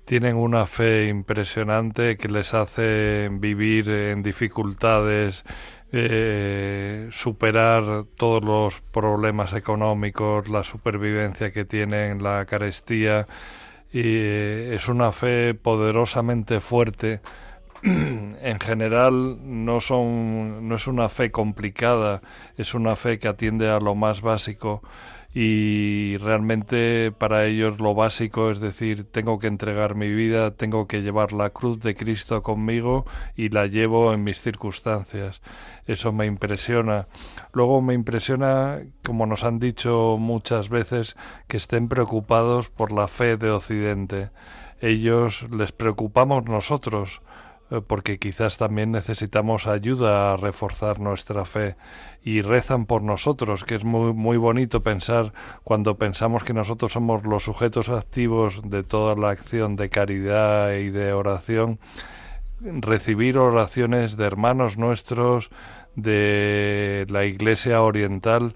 tienen 0.06 0.36
una 0.36 0.66
fe 0.66 1.08
impresionante 1.08 2.18
que 2.18 2.28
les 2.28 2.54
hace 2.54 3.30
vivir 3.32 3.90
en 3.90 4.22
dificultades, 4.24 5.44
eh, 5.92 7.08
superar 7.12 8.06
todos 8.18 8.44
los 8.44 8.82
problemas 8.82 9.54
económicos, 9.54 10.50
la 10.50 10.64
supervivencia 10.64 11.52
que 11.52 11.66
tienen, 11.66 12.22
la 12.24 12.46
carestía. 12.46 13.28
Y 13.92 14.02
eh, 14.04 14.76
es 14.76 14.88
una 14.90 15.12
fe 15.12 15.54
poderosamente 15.54 16.60
fuerte. 16.60 17.22
en 18.42 18.60
general 18.60 19.38
no 19.44 19.82
son 19.82 20.68
no 20.68 20.76
es 20.76 20.88
una 20.88 21.10
fe 21.10 21.32
complicada, 21.32 22.22
es 22.58 22.74
una 22.74 22.96
fe 22.96 23.20
que 23.20 23.28
atiende 23.28 23.70
a 23.70 23.80
lo 23.80 23.94
más 23.94 24.22
básico 24.22 24.82
y 25.36 26.18
realmente 26.18 27.12
para 27.12 27.46
ellos 27.46 27.80
lo 27.80 27.96
básico 27.96 28.52
es 28.52 28.60
decir, 28.60 29.12
tengo 29.12 29.40
que 29.40 29.48
entregar 29.48 29.96
mi 29.96 30.08
vida, 30.10 30.52
tengo 30.52 30.88
que 30.88 31.02
llevar 31.02 31.34
la 31.34 31.50
cruz 31.50 31.80
de 31.80 31.96
Cristo 31.96 32.44
conmigo 32.44 33.06
y 33.36 33.50
la 33.50 33.66
llevo 33.66 34.14
en 34.14 34.24
mis 34.24 34.40
circunstancias. 34.40 35.42
Eso 35.88 36.14
me 36.14 36.28
impresiona. 36.28 37.08
Luego 37.52 37.82
me 37.82 37.96
impresiona, 37.96 38.80
como 39.04 39.26
nos 39.26 39.44
han 39.44 39.60
dicho 39.60 40.18
muchas 40.20 40.70
veces, 40.70 41.18
que 41.48 41.58
estén 41.58 41.90
preocupados 41.90 42.70
por 42.70 42.92
la 42.92 43.08
fe 43.08 43.36
de 43.36 43.50
Occidente. 43.50 44.30
Ellos 44.82 45.48
les 45.52 45.72
preocupamos 45.72 46.46
nosotros 46.46 47.22
porque 47.82 48.20
quizás 48.20 48.58
también 48.58 48.92
necesitamos 48.92 49.68
ayuda 49.68 50.34
a 50.34 50.38
reforzar 50.38 51.00
nuestra 51.00 51.46
fe 51.46 51.76
y 52.24 52.42
rezan 52.42 52.86
por 52.86 53.02
nosotros, 53.02 53.64
que 53.64 53.76
es 53.76 53.84
muy, 53.84 54.14
muy 54.14 54.38
bonito 54.38 54.84
pensar 54.84 55.34
cuando 55.64 55.98
pensamos 55.98 56.44
que 56.44 56.54
nosotros 56.54 56.94
somos 56.94 57.26
los 57.26 57.44
sujetos 57.44 57.90
activos 57.90 58.62
de 58.64 58.84
toda 58.84 59.16
la 59.16 59.30
acción 59.30 59.76
de 59.76 59.90
caridad 59.90 60.74
y 60.74 60.90
de 60.90 61.14
oración, 61.14 61.80
recibir 62.62 63.38
oraciones 63.38 64.16
de 64.18 64.26
hermanos 64.26 64.78
nuestros 64.78 65.50
de 65.96 67.06
la 67.10 67.26
Iglesia 67.26 67.82
Oriental 67.82 68.56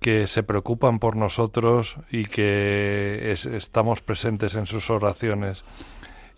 que 0.00 0.28
se 0.28 0.42
preocupan 0.42 0.98
por 0.98 1.16
nosotros 1.16 1.96
y 2.10 2.24
que 2.26 3.32
estamos 3.32 4.02
presentes 4.02 4.54
en 4.54 4.66
sus 4.66 4.90
oraciones 4.90 5.64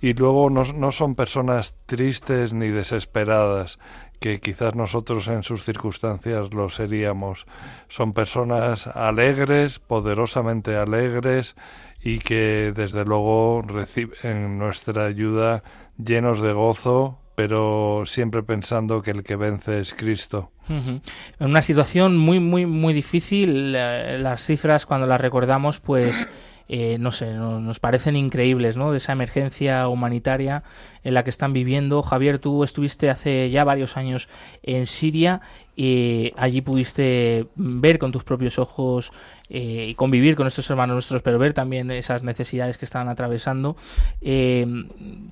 y 0.01 0.15
luego 0.15 0.49
no, 0.51 0.65
no, 0.65 0.93
son 0.93 1.15
personas 1.15 1.77
tristes 1.87 2.53
ni 2.53 2.69
desesperadas, 2.69 3.79
que 4.21 4.41
quizás 4.41 4.75
nosotros 4.75 5.29
en 5.29 5.43
sus 5.43 5.65
circunstancias 5.65 6.53
lo 6.53 6.69
seríamos. 6.69 7.47
Son 7.89 8.13
personas 8.13 8.87
alegres, 8.87 9.79
poderosamente 9.79 10.77
alegres 10.77 11.57
y 12.03 12.19
que 12.19 12.73
desde 12.75 13.05
luego 13.05 13.63
reciben 13.63 14.59
nuestra 14.59 15.07
ayuda 15.07 15.63
llenos 15.97 16.41
de 16.41 16.53
gozo, 16.53 17.19
pero 17.35 18.05
siempre 18.07 18.43
pensando 18.43 19.03
que 19.03 19.11
el 19.11 19.23
que 19.23 19.37
vence 19.37 19.81
es 19.81 19.95
Cristo. 19.95 20.51
En 20.69 21.01
una 21.41 21.63
situación 21.63 22.17
muy, 22.17 22.41
muy, 22.41 22.67
muy 22.67 22.93
difícil, 22.93 23.75
eh, 23.75 24.19
las 24.19 24.45
cifras 24.45 24.87
cuando 24.87 25.07
las 25.07 25.21
recordamos, 25.21 25.81
pues 25.81 26.29
eh, 26.69 26.99
no 26.99 27.13
sé, 27.13 27.33
nos 27.33 27.81
parecen 27.81 28.15
increíbles, 28.15 28.77
¿no? 28.77 28.93
De 28.93 28.99
esa 28.99 29.13
emergencia 29.13 29.89
humanitaria 29.89 30.63
en 31.05 31.15
la 31.15 31.25
que 31.25 31.31
están 31.31 31.53
viviendo. 31.53 32.03
Javier, 32.03 32.39
tú 32.39 32.65
estuviste 32.65 33.11
hace 33.11 33.51
ya 33.51 33.65
varios 33.65 33.97
años 33.97 34.29
en 34.63 34.87
Siria 34.87 35.41
y 35.77 36.33
allí 36.37 36.61
pudiste 36.61 37.47
ver 37.55 38.01
con 38.01 38.11
tus 38.11 38.25
propios 38.25 38.59
ojos 38.59 39.13
eh, 39.49 39.87
y 39.91 39.95
convivir 39.95 40.35
con 40.35 40.47
estos 40.47 40.69
hermanos 40.71 40.95
nuestros, 40.95 41.23
pero 41.23 41.39
ver 41.39 41.53
también 41.53 41.91
esas 41.93 42.25
necesidades 42.25 42.77
que 42.77 42.85
estaban 42.85 43.09
atravesando. 43.09 43.77
Eh, 44.21 44.67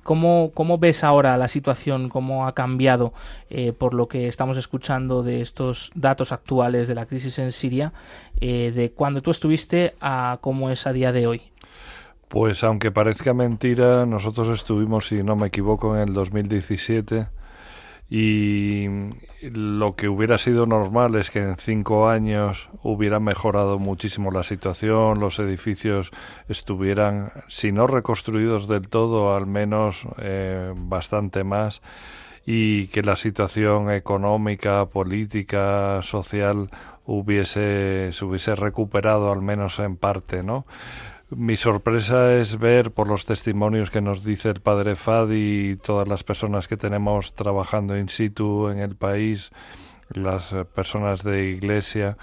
¿cómo, 0.03 0.77
ves 0.79 1.03
ahora 1.03 1.37
la 1.37 1.49
situación? 1.49 2.07
¿Cómo 2.07 2.47
ha 2.47 2.55
cambiado 2.55 3.13
eh, 3.49 3.73
por 3.73 3.93
lo 3.93 4.07
que 4.07 4.29
estamos 4.29 4.57
escuchando 4.57 5.21
de 5.21 5.41
estos 5.41 5.91
datos 5.95 6.31
actuales 6.31 6.87
de 6.87 6.95
la 6.95 7.05
crisis 7.05 7.37
en 7.39 7.51
Siria, 7.51 7.91
de 8.39 8.93
cuando 8.95 9.21
tú 9.21 9.31
estuviste 9.31 9.95
a 9.99 10.37
cómo 10.41 10.69
es 10.69 10.87
a 10.87 10.93
día 10.93 11.11
de 11.11 11.27
hoy? 11.27 11.41
Pues 12.27 12.63
aunque 12.63 12.91
parezca 12.91 13.33
mentira, 13.33 14.05
nosotros 14.05 14.49
estuvimos, 14.49 15.07
si 15.07 15.23
no 15.23 15.35
me 15.35 15.47
equivoco, 15.47 15.95
en 15.95 16.09
el 16.09 16.13
2017 16.13 17.29
y 18.09 18.87
lo 19.41 19.95
que 19.95 20.07
hubiera 20.07 20.37
sido 20.37 20.65
normal 20.65 21.15
es 21.15 21.29
que 21.29 21.39
en 21.39 21.57
cinco 21.57 22.07
años 22.07 22.69
hubiera 22.81 23.19
mejorado 23.19 23.79
muchísimo 23.79 24.31
la 24.31 24.43
situación, 24.43 25.19
los 25.19 25.39
edificios 25.39 26.11
estuvieran, 26.47 27.31
si 27.49 27.73
no 27.73 27.85
reconstruidos 27.85 28.67
del 28.67 28.87
todo, 28.87 29.35
al 29.35 29.45
menos 29.45 30.07
eh, 30.19 30.73
bastante 30.77 31.43
más 31.43 31.81
y 32.45 32.87
que 32.87 33.03
la 33.03 33.17
situación 33.17 33.91
económica, 33.91 34.85
política, 34.85 36.01
social 36.01 36.69
hubiese 37.05 38.11
se 38.13 38.25
hubiese 38.25 38.55
recuperado 38.55 39.33
al 39.33 39.41
menos 39.41 39.79
en 39.79 39.97
parte, 39.97 40.43
¿no? 40.43 40.65
Mi 41.29 41.57
sorpresa 41.57 42.35
es 42.35 42.57
ver 42.57 42.91
por 42.91 43.09
los 43.09 43.25
testimonios 43.25 43.91
que 43.91 43.99
nos 43.99 44.23
dice 44.23 44.47
el 44.47 44.61
padre 44.61 44.95
Fadi 44.95 45.71
y 45.71 45.75
todas 45.75 46.07
las 46.07 46.23
personas 46.23 46.69
que 46.69 46.77
tenemos 46.77 47.35
trabajando 47.35 47.97
in 47.97 48.07
situ 48.07 48.69
en 48.69 48.79
el 48.79 48.95
país, 48.95 49.51
las 50.09 50.53
eh, 50.53 50.63
personas 50.63 51.23
de 51.23 51.49
iglesia, 51.49 52.15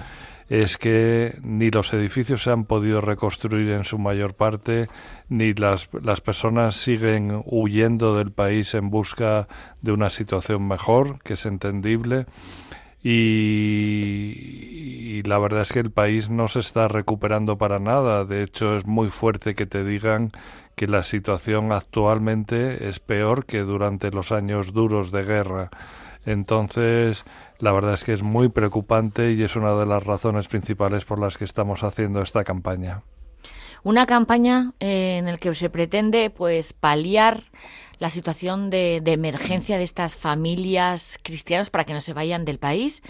es 0.48 0.78
que 0.78 1.38
ni 1.42 1.70
los 1.70 1.92
edificios 1.92 2.44
se 2.44 2.50
han 2.50 2.64
podido 2.64 3.02
reconstruir 3.02 3.72
en 3.72 3.84
su 3.84 3.98
mayor 3.98 4.32
parte, 4.32 4.88
ni 5.28 5.52
las, 5.52 5.90
las 6.02 6.22
personas 6.22 6.74
siguen 6.74 7.42
huyendo 7.44 8.16
del 8.16 8.32
país 8.32 8.72
en 8.72 8.88
busca 8.88 9.48
de 9.82 9.92
una 9.92 10.08
situación 10.08 10.66
mejor, 10.66 11.22
que 11.22 11.34
es 11.34 11.44
entendible 11.44 12.24
y, 13.04 14.42
la 15.24 15.38
verdad 15.38 15.60
es 15.62 15.72
que 15.72 15.80
el 15.80 15.90
país 15.90 16.30
no 16.30 16.48
se 16.48 16.60
está 16.60 16.88
recuperando 16.88 17.58
para 17.58 17.78
nada. 17.78 18.24
De 18.24 18.42
hecho, 18.42 18.76
es 18.76 18.86
muy 18.86 19.10
fuerte 19.10 19.54
que 19.54 19.66
te 19.66 19.84
digan 19.84 20.30
que 20.74 20.86
la 20.86 21.04
situación 21.04 21.70
actualmente 21.72 22.88
es 22.88 23.00
peor 23.00 23.44
que 23.44 23.60
durante 23.60 24.10
los 24.10 24.32
años 24.32 24.72
duros 24.72 25.12
de 25.12 25.22
guerra. 25.24 25.70
Entonces, 26.24 27.24
la 27.58 27.72
verdad 27.72 27.92
es 27.94 28.04
que 28.04 28.14
es 28.14 28.22
muy 28.22 28.48
preocupante 28.48 29.32
y 29.32 29.42
es 29.42 29.54
una 29.56 29.74
de 29.74 29.84
las 29.84 30.02
razones 30.02 30.48
principales 30.48 31.04
por 31.04 31.18
las 31.18 31.36
que 31.36 31.44
estamos 31.44 31.82
haciendo 31.82 32.22
esta 32.22 32.42
campaña. 32.42 33.02
Una 33.82 34.06
campaña 34.06 34.72
eh, 34.80 35.18
en 35.18 35.26
la 35.26 35.36
que 35.36 35.54
se 35.54 35.68
pretende 35.68 36.30
pues 36.30 36.72
paliar 36.72 37.42
la 38.04 38.10
situación 38.10 38.68
de, 38.68 38.96
emergencia 39.06 39.78
de 39.78 39.82
estas 39.82 40.18
familias 40.18 41.18
cristianas 41.22 41.70
para 41.70 41.84
que 41.84 41.94
no 41.94 42.02
se 42.02 42.12
vayan 42.12 42.44
del 42.44 42.58
país. 42.58 43.02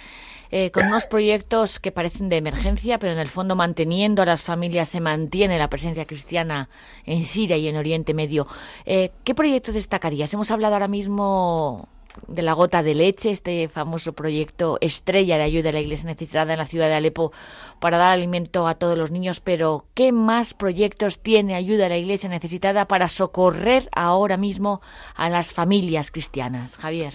Eh, 0.53 0.71
con 0.71 0.87
unos 0.87 1.07
proyectos 1.07 1.81
que 1.81 1.91
parecen 1.91 2.29
de 2.29 2.37
emergencia, 2.37 3.01
pero 3.01 3.13
en 3.13 3.19
el 3.19 3.29
fondo 3.29 3.57
manteniendo 3.57 4.23
a 4.23 4.27
las 4.27 4.41
familias 4.41 4.89
se 4.89 5.01
mantiene 5.01 5.59
la 5.59 5.69
presencia 5.69 6.05
cristiana 6.05 6.69
en 7.07 7.25
Siria 7.25 7.57
y 7.57 7.67
en 7.67 7.77
Oriente 7.77 8.15
Medio. 8.15 8.47
Eh, 8.87 9.11
¿Qué 9.25 9.35
proyectos 9.35 9.75
destacarías? 9.75 10.33
Hemos 10.33 10.53
hablado 10.53 10.75
ahora 10.75 10.87
mismo 10.87 11.89
de 12.27 12.43
la 12.43 12.53
gota 12.53 12.83
de 12.83 12.95
leche, 12.95 13.31
este 13.31 13.69
famoso 13.69 14.13
proyecto 14.13 14.79
estrella 14.81 15.37
de 15.37 15.43
ayuda 15.43 15.71
a 15.71 15.73
la 15.73 15.81
iglesia 15.81 16.09
necesitada 16.09 16.53
en 16.53 16.59
la 16.59 16.67
ciudad 16.67 16.89
de 16.89 16.95
Alepo 16.95 17.33
para 17.81 17.99
dar 17.99 18.13
alimento 18.13 18.67
a 18.67 18.77
todos 18.77 18.97
los 18.97 19.11
niños, 19.11 19.41
pero 19.41 19.85
¿qué 19.95 20.13
más 20.13 20.55
proyectos 20.55 21.21
tiene 21.21 21.55
ayuda 21.55 21.87
a 21.87 21.91
la 21.91 21.99
iglesia 21.99 22.29
necesitada 22.31 22.87
para 22.87 23.09
socorrer 23.09 23.89
ahora 23.95 24.37
mismo 24.37 24.81
a 25.15 25.29
las 25.29 25.53
familias 25.53 26.11
cristianas? 26.11 26.77
Javier. 26.77 27.15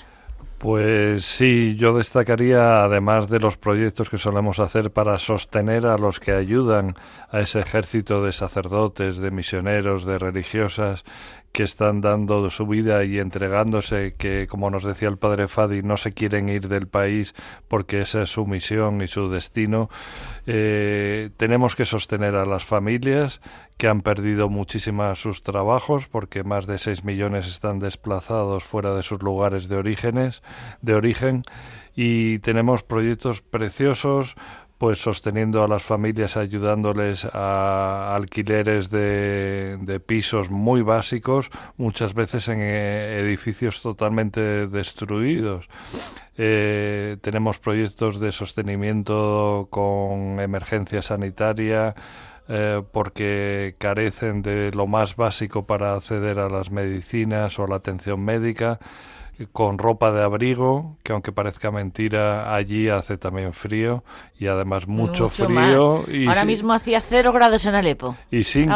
Pues 0.60 1.24
sí, 1.24 1.76
yo 1.78 1.94
destacaría, 1.98 2.84
además 2.84 3.30
de 3.30 3.40
los 3.40 3.56
proyectos 3.56 4.10
que 4.10 4.18
solemos 4.18 4.60
hacer 4.60 4.92
para 4.92 5.18
sostener 5.18 5.86
a 5.86 5.98
los 5.98 6.20
que 6.20 6.34
ayudan 6.34 6.96
a 7.32 7.40
ese 7.40 7.62
ejército 7.62 8.22
de 8.22 8.34
sacerdotes, 8.34 9.20
de 9.20 9.32
misioneros, 9.32 10.04
de 10.04 10.20
religiosas 10.20 11.06
que 11.52 11.64
están 11.64 12.02
dando 12.02 12.50
su 12.50 12.68
vida 12.68 13.04
y 13.04 13.20
entregándose, 13.20 14.16
que 14.18 14.48
como 14.48 14.70
nos 14.70 14.84
decía 14.84 15.10
el 15.10 15.18
padre 15.18 15.48
Fadi, 15.48 15.82
no 15.82 15.98
se 15.98 16.14
quieren 16.14 16.50
ir 16.50 16.68
del 16.68 16.88
país 16.88 17.34
porque 17.68 18.02
esa 18.02 18.24
es 18.24 18.30
su 18.30 18.46
misión 18.46 19.02
y 19.02 19.08
su 19.08 19.30
destino. 19.30 19.90
Eh, 20.46 21.30
tenemos 21.38 21.76
que 21.76 21.86
sostener 21.86 22.36
a 22.36 22.46
las 22.46 22.66
familias 22.66 23.42
que 23.78 23.88
han 23.88 24.02
perdido 24.02 24.50
muchísimas 24.50 25.20
sus 25.20 25.42
trabajos 25.42 26.08
porque 26.08 26.44
más 26.44 26.68
de 26.68 26.78
6 26.78 27.04
millones 27.04 27.48
están 27.48 27.80
desplazados 27.80 28.64
fuera 28.64 28.94
de 28.94 29.04
sus 29.04 29.24
lugares 29.24 29.68
de 29.68 29.78
orígenes, 29.78 30.44
de 30.82 30.96
origen 30.96 31.44
y 31.96 32.40
tenemos 32.40 32.84
proyectos 32.84 33.42
preciosos 33.42 34.36
pues 34.80 35.02
sosteniendo 35.02 35.62
a 35.62 35.68
las 35.68 35.84
familias, 35.84 36.38
ayudándoles 36.38 37.26
a 37.26 38.16
alquileres 38.16 38.90
de, 38.90 39.78
de 39.82 40.00
pisos 40.00 40.50
muy 40.50 40.82
básicos, 40.82 41.50
muchas 41.76 42.14
veces 42.14 42.48
en 42.48 42.60
eh, 42.62 43.20
edificios 43.20 43.82
totalmente 43.82 44.68
destruidos. 44.68 45.68
Eh, 46.38 47.18
tenemos 47.20 47.60
proyectos 47.60 48.22
de 48.22 48.32
sostenimiento 48.32 49.68
con 49.70 50.40
emergencia 50.40 51.02
sanitaria, 51.02 51.94
eh, 52.48 52.82
porque 52.94 53.76
carecen 53.80 54.42
de 54.42 54.72
lo 54.72 54.88
más 54.88 55.18
básico 55.18 55.68
para 55.68 55.94
acceder 55.94 56.40
a 56.40 56.48
las 56.48 56.72
medicinas 56.72 57.60
o 57.60 57.66
a 57.66 57.68
la 57.68 57.76
atención 57.76 58.24
médica 58.24 58.80
con 59.48 59.78
ropa 59.78 60.12
de 60.12 60.22
abrigo, 60.22 60.98
que 61.04 61.14
aunque 61.14 61.32
parezca 61.32 61.72
mentira, 61.72 62.54
allí 62.54 62.90
hace 62.90 63.18
también 63.18 63.54
frío 63.54 64.04
y 64.38 64.48
además 64.48 64.88
mucho, 64.88 65.30
frío. 65.30 66.04
Y 66.12 66.28
Ahora 66.28 66.46
mismo 66.46 66.74
hacía 66.74 67.02
cero 67.02 67.32
grados 67.32 67.66
en 67.66 67.76
Alepo. 67.76 68.16
Y 68.32 68.44
sin, 68.44 68.70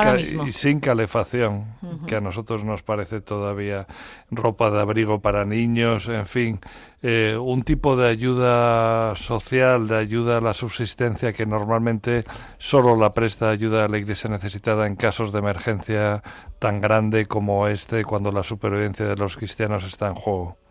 y 0.47 0.51
sin 0.51 0.79
calefacción, 0.79 1.65
que 2.07 2.15
a 2.15 2.21
nosotros 2.21 2.63
nos 2.63 2.81
parece 2.81 3.21
todavía 3.21 3.87
ropa 4.31 4.69
de 4.69 4.81
abrigo 4.81 5.19
para 5.19 5.45
niños, 5.45 6.07
en 6.07 6.25
fin, 6.25 6.59
eh, 7.05 7.37
un 7.37 7.63
tipo 7.63 7.97
de 7.97 8.07
ayuda 8.07 9.15
social, 9.17 9.89
de 9.89 9.97
ayuda 9.97 10.37
a 10.37 10.41
la 10.41 10.53
subsistencia 10.53 11.33
que 11.33 11.45
normalmente 11.45 12.23
solo 12.59 12.95
la 12.95 13.11
presta 13.11 13.49
ayuda 13.49 13.83
a 13.83 13.87
la 13.89 13.97
Iglesia 13.97 14.29
necesitada 14.29 14.87
en 14.87 14.95
casos 14.95 15.33
de 15.33 15.39
emergencia 15.39 16.23
tan 16.59 16.79
grande 16.79 17.25
como 17.25 17.67
este, 17.67 18.05
cuando 18.05 18.31
la 18.31 18.43
supervivencia 18.43 19.05
de 19.05 19.17
los 19.17 19.35
cristianos 19.35 19.83
está 19.83 20.07
en 20.07 20.15
juego. 20.15 20.62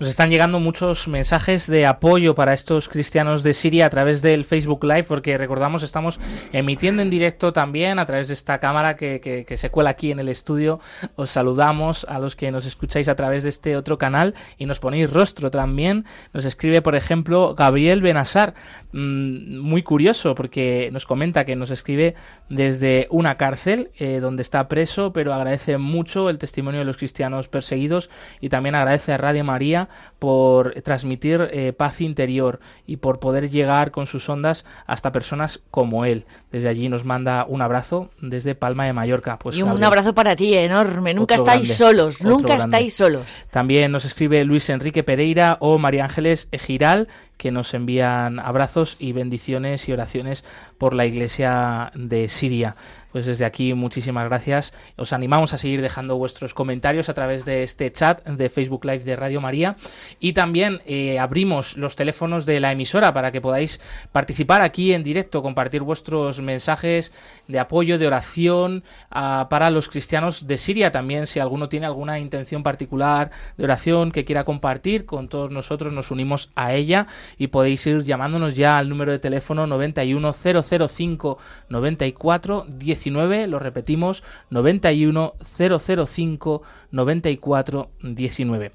Nos 0.00 0.08
están 0.08 0.30
llegando 0.30 0.60
muchos 0.60 1.08
mensajes 1.08 1.66
de 1.66 1.84
apoyo 1.84 2.34
para 2.34 2.54
estos 2.54 2.88
cristianos 2.88 3.42
de 3.42 3.52
Siria 3.52 3.84
a 3.84 3.90
través 3.90 4.22
del 4.22 4.46
Facebook 4.46 4.82
Live, 4.82 5.04
porque 5.04 5.36
recordamos, 5.36 5.82
estamos 5.82 6.18
emitiendo 6.54 7.02
en 7.02 7.10
directo 7.10 7.52
también 7.52 7.98
a 7.98 8.06
través 8.06 8.28
de 8.28 8.32
esta 8.32 8.60
cámara 8.60 8.96
que, 8.96 9.20
que, 9.20 9.56
se 9.58 9.68
cuela 9.68 9.90
aquí 9.90 10.10
en 10.10 10.18
el 10.18 10.30
estudio. 10.30 10.80
Os 11.16 11.32
saludamos 11.32 12.06
a 12.08 12.18
los 12.18 12.34
que 12.34 12.50
nos 12.50 12.64
escucháis 12.64 13.08
a 13.08 13.14
través 13.14 13.44
de 13.44 13.50
este 13.50 13.76
otro 13.76 13.98
canal 13.98 14.34
y 14.56 14.64
nos 14.64 14.80
ponéis 14.80 15.10
rostro 15.10 15.50
también. 15.50 16.06
Nos 16.32 16.46
escribe, 16.46 16.80
por 16.80 16.94
ejemplo, 16.94 17.54
Gabriel 17.54 18.00
Benazar, 18.00 18.54
mm, 18.92 19.58
muy 19.58 19.82
curioso, 19.82 20.34
porque 20.34 20.88
nos 20.94 21.04
comenta 21.04 21.44
que 21.44 21.56
nos 21.56 21.70
escribe 21.70 22.14
desde 22.48 23.06
una 23.10 23.36
cárcel 23.36 23.90
eh, 23.98 24.20
donde 24.20 24.40
está 24.40 24.66
preso, 24.66 25.12
pero 25.12 25.34
agradece 25.34 25.76
mucho 25.76 26.30
el 26.30 26.38
testimonio 26.38 26.80
de 26.80 26.86
los 26.86 26.96
cristianos 26.96 27.48
perseguidos 27.48 28.08
y 28.40 28.48
también 28.48 28.74
agradece 28.76 29.12
a 29.12 29.18
Radio 29.18 29.44
María 29.44 29.89
por 30.18 30.74
transmitir 30.82 31.48
eh, 31.52 31.72
paz 31.72 32.00
interior 32.00 32.60
y 32.86 32.98
por 32.98 33.20
poder 33.20 33.50
llegar 33.50 33.90
con 33.90 34.06
sus 34.06 34.28
ondas 34.28 34.64
hasta 34.86 35.12
personas 35.12 35.60
como 35.70 36.04
él. 36.04 36.26
Desde 36.52 36.68
allí 36.68 36.88
nos 36.88 37.04
manda 37.04 37.44
un 37.48 37.62
abrazo 37.62 38.10
desde 38.20 38.54
Palma 38.54 38.84
de 38.84 38.92
Mallorca. 38.92 39.38
Pues, 39.38 39.56
y 39.56 39.62
un 39.62 39.82
abrazo 39.82 40.14
para 40.14 40.36
ti, 40.36 40.54
enorme. 40.54 41.14
Nunca 41.14 41.34
estáis 41.34 41.74
solos, 41.74 42.22
nunca 42.22 42.56
estáis 42.56 42.94
solos. 42.94 43.46
También 43.50 43.92
nos 43.92 44.04
escribe 44.04 44.44
Luis 44.44 44.68
Enrique 44.70 45.02
Pereira 45.02 45.56
o 45.60 45.78
María 45.78 46.04
Ángeles 46.04 46.48
Giral 46.52 47.08
que 47.40 47.50
nos 47.50 47.72
envían 47.72 48.38
abrazos 48.38 48.96
y 48.98 49.12
bendiciones 49.12 49.88
y 49.88 49.92
oraciones 49.92 50.44
por 50.76 50.92
la 50.92 51.06
Iglesia 51.06 51.90
de 51.94 52.28
Siria. 52.28 52.76
Pues 53.12 53.26
desde 53.26 53.44
aquí 53.44 53.74
muchísimas 53.74 54.28
gracias. 54.28 54.72
Os 54.96 55.12
animamos 55.12 55.52
a 55.52 55.58
seguir 55.58 55.82
dejando 55.82 56.16
vuestros 56.16 56.54
comentarios 56.54 57.08
a 57.08 57.14
través 57.14 57.44
de 57.44 57.64
este 57.64 57.90
chat 57.90 58.24
de 58.24 58.50
Facebook 58.50 58.84
Live 58.84 59.04
de 59.04 59.16
Radio 59.16 59.40
María 59.40 59.76
y 60.20 60.34
también 60.34 60.80
eh, 60.86 61.18
abrimos 61.18 61.76
los 61.76 61.96
teléfonos 61.96 62.46
de 62.46 62.60
la 62.60 62.72
emisora 62.72 63.12
para 63.12 63.32
que 63.32 63.40
podáis 63.40 63.80
participar 64.12 64.60
aquí 64.62 64.92
en 64.92 65.02
directo, 65.02 65.42
compartir 65.42 65.82
vuestros 65.82 66.40
mensajes 66.40 67.10
de 67.48 67.58
apoyo, 67.58 67.98
de 67.98 68.06
oración 68.06 68.84
ah, 69.10 69.48
para 69.50 69.70
los 69.70 69.88
cristianos 69.88 70.46
de 70.46 70.58
Siria. 70.58 70.92
También 70.92 71.26
si 71.26 71.40
alguno 71.40 71.70
tiene 71.70 71.86
alguna 71.86 72.20
intención 72.20 72.62
particular 72.62 73.30
de 73.56 73.64
oración 73.64 74.12
que 74.12 74.26
quiera 74.26 74.44
compartir 74.44 75.06
con 75.06 75.28
todos 75.28 75.50
nosotros, 75.50 75.92
nos 75.92 76.10
unimos 76.10 76.50
a 76.54 76.74
ella 76.74 77.08
y 77.38 77.48
podéis 77.48 77.86
ir 77.86 78.02
llamándonos 78.02 78.56
ya 78.56 78.78
al 78.78 78.88
número 78.88 79.12
de 79.12 79.18
teléfono 79.18 79.66
91005 79.66 81.38
94 81.68 82.66
19, 82.68 83.46
lo 83.46 83.58
repetimos, 83.58 84.22
91005 84.50 86.62
94 86.90 87.90
19. 88.02 88.72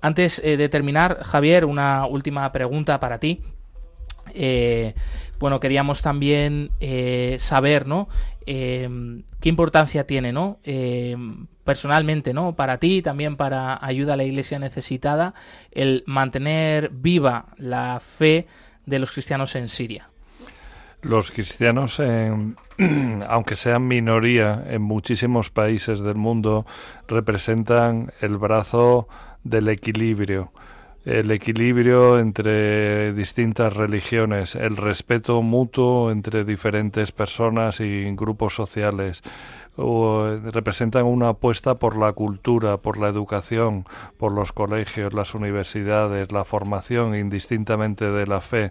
Antes 0.00 0.40
eh, 0.44 0.56
de 0.56 0.68
terminar, 0.68 1.22
Javier, 1.22 1.64
una 1.64 2.06
última 2.06 2.50
pregunta 2.50 2.98
para 2.98 3.18
ti. 3.18 3.40
Eh, 4.34 4.94
bueno, 5.38 5.60
queríamos 5.60 6.02
también 6.02 6.70
eh, 6.80 7.36
saber, 7.38 7.86
¿no? 7.86 8.08
Qué 8.44 9.48
importancia 9.48 10.06
tiene, 10.06 10.32
¿no? 10.32 10.58
personalmente, 11.64 12.34
¿no? 12.34 12.54
Para 12.54 12.78
ti, 12.78 13.02
también 13.02 13.36
para 13.36 13.78
ayuda 13.84 14.14
a 14.14 14.16
la 14.16 14.24
Iglesia 14.24 14.58
necesitada, 14.58 15.34
el 15.70 16.02
mantener 16.06 16.90
viva 16.90 17.46
la 17.56 18.00
fe 18.00 18.46
de 18.86 18.98
los 18.98 19.12
cristianos 19.12 19.54
en 19.54 19.68
Siria. 19.68 20.08
Los 21.02 21.30
cristianos, 21.30 22.00
aunque 23.28 23.56
sean 23.56 23.86
minoría 23.86 24.64
en 24.68 24.82
muchísimos 24.82 25.50
países 25.50 26.00
del 26.00 26.16
mundo, 26.16 26.66
representan 27.08 28.12
el 28.20 28.36
brazo 28.38 29.08
del 29.44 29.68
equilibrio 29.68 30.52
el 31.04 31.30
equilibrio 31.30 32.18
entre 32.18 33.12
distintas 33.12 33.74
religiones, 33.74 34.54
el 34.54 34.76
respeto 34.76 35.42
mutuo 35.42 36.10
entre 36.10 36.44
diferentes 36.44 37.12
personas 37.12 37.80
y 37.80 38.14
grupos 38.14 38.54
sociales. 38.54 39.22
representan 39.76 41.06
una 41.06 41.30
apuesta 41.30 41.74
por 41.74 41.96
la 41.96 42.12
cultura, 42.12 42.76
por 42.76 42.98
la 42.98 43.08
educación, 43.08 43.84
por 44.18 44.32
los 44.32 44.52
colegios, 44.52 45.14
las 45.14 45.34
universidades, 45.34 46.30
la 46.30 46.44
formación 46.44 47.16
indistintamente 47.16 48.10
de 48.10 48.26
la 48.26 48.40
fe 48.40 48.70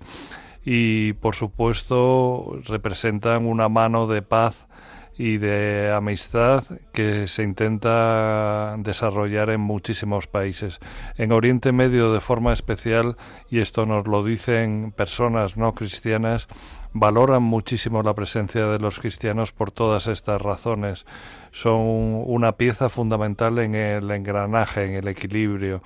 y 0.63 1.13
por 1.13 1.35
supuesto 1.35 2.59
representan 2.65 3.45
una 3.45 3.67
mano 3.67 4.05
de 4.07 4.21
paz 4.21 4.67
y 5.21 5.37
de 5.37 5.93
amistad 5.95 6.63
que 6.93 7.27
se 7.27 7.43
intenta 7.43 8.75
desarrollar 8.79 9.51
en 9.51 9.61
muchísimos 9.61 10.25
países. 10.25 10.79
En 11.15 11.31
Oriente 11.31 11.71
Medio 11.71 12.11
de 12.11 12.21
forma 12.21 12.53
especial, 12.53 13.17
y 13.47 13.59
esto 13.59 13.85
nos 13.85 14.07
lo 14.07 14.23
dicen 14.23 14.91
personas 14.97 15.57
no 15.57 15.75
cristianas, 15.75 16.47
valoran 16.91 17.43
muchísimo 17.43 18.01
la 18.01 18.15
presencia 18.15 18.65
de 18.65 18.79
los 18.79 18.99
cristianos 18.99 19.51
por 19.51 19.69
todas 19.69 20.07
estas 20.07 20.41
razones. 20.41 21.05
Son 21.51 21.77
una 22.25 22.53
pieza 22.53 22.89
fundamental 22.89 23.59
en 23.59 23.75
el 23.75 24.09
engranaje, 24.09 24.85
en 24.85 24.95
el 24.95 25.07
equilibrio 25.07 25.83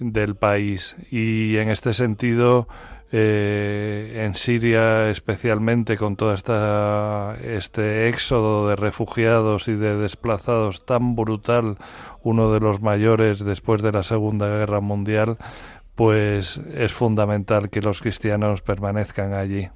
del 0.00 0.34
país. 0.34 0.96
Y 1.12 1.56
en 1.58 1.68
este 1.68 1.94
sentido, 1.94 2.66
eh, 3.12 4.24
en 4.24 4.34
Siria 4.34 5.10
especialmente 5.10 5.96
con 5.96 6.16
todo 6.16 6.34
esta, 6.34 7.36
este 7.42 8.08
éxodo 8.08 8.68
de 8.68 8.76
refugiados 8.76 9.68
y 9.68 9.74
de 9.74 9.96
desplazados 9.96 10.84
tan 10.84 11.14
brutal, 11.14 11.76
uno 12.22 12.52
de 12.52 12.60
los 12.60 12.80
mayores 12.80 13.44
después 13.44 13.82
de 13.82 13.92
la 13.92 14.02
Segunda 14.02 14.48
Guerra 14.48 14.80
Mundial, 14.80 15.38
pues 15.94 16.58
es 16.74 16.92
fundamental 16.92 17.70
que 17.70 17.80
los 17.80 18.00
cristianos 18.00 18.62
permanezcan 18.62 19.32
allí 19.32 19.68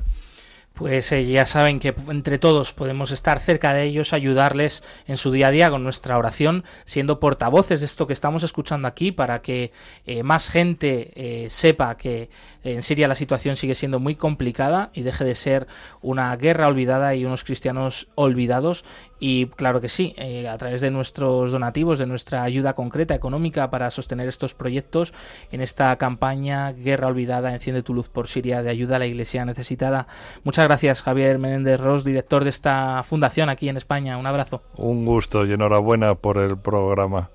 pues 0.80 1.12
eh, 1.12 1.26
ya 1.26 1.44
saben 1.44 1.78
que 1.78 1.94
entre 2.08 2.38
todos 2.38 2.72
podemos 2.72 3.10
estar 3.10 3.38
cerca 3.38 3.74
de 3.74 3.82
ellos, 3.82 4.14
ayudarles 4.14 4.82
en 5.06 5.18
su 5.18 5.30
día 5.30 5.48
a 5.48 5.50
día 5.50 5.68
con 5.68 5.82
nuestra 5.82 6.16
oración, 6.16 6.64
siendo 6.86 7.20
portavoces 7.20 7.80
de 7.80 7.86
esto 7.86 8.06
que 8.06 8.14
estamos 8.14 8.44
escuchando 8.44 8.88
aquí 8.88 9.12
para 9.12 9.42
que 9.42 9.72
eh, 10.06 10.22
más 10.22 10.48
gente 10.48 11.12
eh, 11.16 11.50
sepa 11.50 11.98
que 11.98 12.30
en 12.64 12.82
Siria 12.82 13.08
la 13.08 13.14
situación 13.14 13.56
sigue 13.56 13.74
siendo 13.74 14.00
muy 14.00 14.16
complicada 14.16 14.88
y 14.94 15.02
deje 15.02 15.22
de 15.24 15.34
ser 15.34 15.66
una 16.00 16.34
guerra 16.36 16.66
olvidada 16.66 17.14
y 17.14 17.26
unos 17.26 17.44
cristianos 17.44 18.08
olvidados 18.14 18.82
Y 19.20 19.46
claro 19.46 19.82
que 19.82 19.90
sí, 19.90 20.14
eh, 20.16 20.48
a 20.48 20.56
través 20.56 20.80
de 20.80 20.90
nuestros 20.90 21.52
donativos, 21.52 21.98
de 21.98 22.06
nuestra 22.06 22.42
ayuda 22.42 22.72
concreta 22.72 23.14
económica 23.14 23.68
para 23.68 23.90
sostener 23.90 24.26
estos 24.28 24.54
proyectos 24.54 25.12
en 25.52 25.60
esta 25.60 25.94
campaña 25.96 26.72
Guerra 26.72 27.08
Olvidada, 27.08 27.52
Enciende 27.52 27.82
tu 27.82 27.92
luz 27.92 28.08
por 28.08 28.28
Siria, 28.28 28.62
de 28.62 28.70
ayuda 28.70 28.96
a 28.96 28.98
la 28.98 29.06
Iglesia 29.06 29.44
necesitada. 29.44 30.06
Muchas 30.42 30.64
gracias, 30.64 31.02
Javier 31.02 31.38
Menéndez 31.38 31.78
Ross, 31.78 32.02
director 32.02 32.44
de 32.44 32.50
esta 32.50 33.02
fundación 33.02 33.50
aquí 33.50 33.68
en 33.68 33.76
España. 33.76 34.16
Un 34.16 34.26
abrazo. 34.26 34.62
Un 34.76 35.04
gusto 35.04 35.44
y 35.44 35.52
enhorabuena 35.52 36.14
por 36.14 36.38
el 36.38 36.56
programa. 36.56 37.28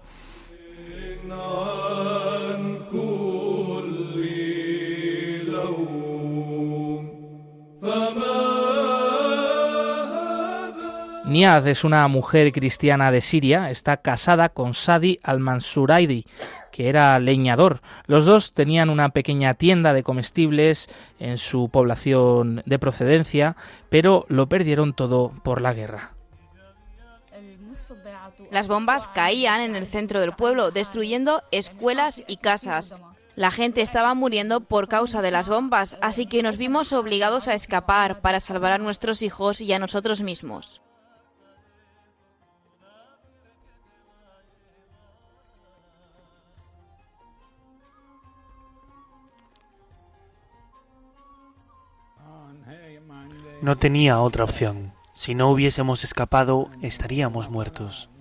Niad 11.28 11.68
es 11.68 11.84
una 11.84 12.08
mujer 12.08 12.52
cristiana 12.52 13.10
de 13.10 13.20
Siria, 13.20 13.72
está 13.72 13.98
casada 13.98 14.50
con 14.50 14.76
Sadi 14.76 15.20
al-Mansuraidi, 15.24 16.28
que 16.72 16.88
era 16.88 17.18
leñador. 17.18 17.82
Los 18.06 18.26
dos 18.26 18.54
tenían 18.54 18.92
una 18.92 19.10
pequeña 19.10 19.56
tienda 19.56 19.94
de 19.94 20.04
comestibles 20.04 20.88
en 21.18 21.40
su 21.40 21.70
población 21.70 22.62
de 22.68 22.78
procedencia, 22.78 23.56
pero 23.90 24.28
lo 24.30 24.48
perdieron 24.48 24.94
todo 24.94 25.32
por 25.44 25.62
la 25.62 25.74
guerra. 25.74 26.12
Las 28.52 28.68
bombas 28.68 29.08
caían 29.08 29.62
en 29.62 29.76
el 29.76 29.88
centro 29.88 30.22
del 30.22 30.34
pueblo, 30.34 30.70
destruyendo 30.70 31.42
escuelas 31.52 32.22
y 32.28 32.38
casas. 32.38 32.94
La 33.36 33.50
gente 33.50 33.82
estaba 33.82 34.14
muriendo 34.14 34.62
por 34.62 34.88
causa 34.88 35.24
de 35.24 35.32
las 35.32 35.50
bombas, 35.50 35.98
así 36.02 36.28
que 36.28 36.44
nos 36.44 36.58
vimos 36.58 36.94
obligados 36.94 37.48
a 37.48 37.56
escapar 37.56 38.22
para 38.22 38.40
salvar 38.40 38.74
a 38.74 38.78
nuestros 38.78 39.24
hijos 39.24 39.60
y 39.60 39.74
a 39.74 39.80
nosotros 39.80 40.22
mismos. 40.22 40.84
No 53.66 53.76
tenía 53.78 54.20
otra 54.20 54.44
opción. 54.44 54.92
Si 55.16 55.34
no 55.34 55.50
hubiésemos 55.50 56.04
escapado, 56.04 56.70
estaríamos 56.84 57.50
muertos. 57.50 58.12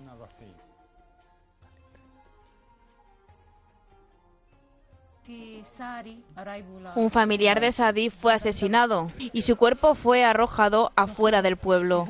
Un 6.95 7.11
familiar 7.11 7.59
de 7.59 7.71
Sadi 7.71 8.09
fue 8.09 8.33
asesinado 8.33 9.11
y 9.19 9.43
su 9.43 9.55
cuerpo 9.55 9.93
fue 9.93 10.25
arrojado 10.25 10.91
afuera 10.95 11.43
del 11.43 11.57
pueblo. 11.57 12.07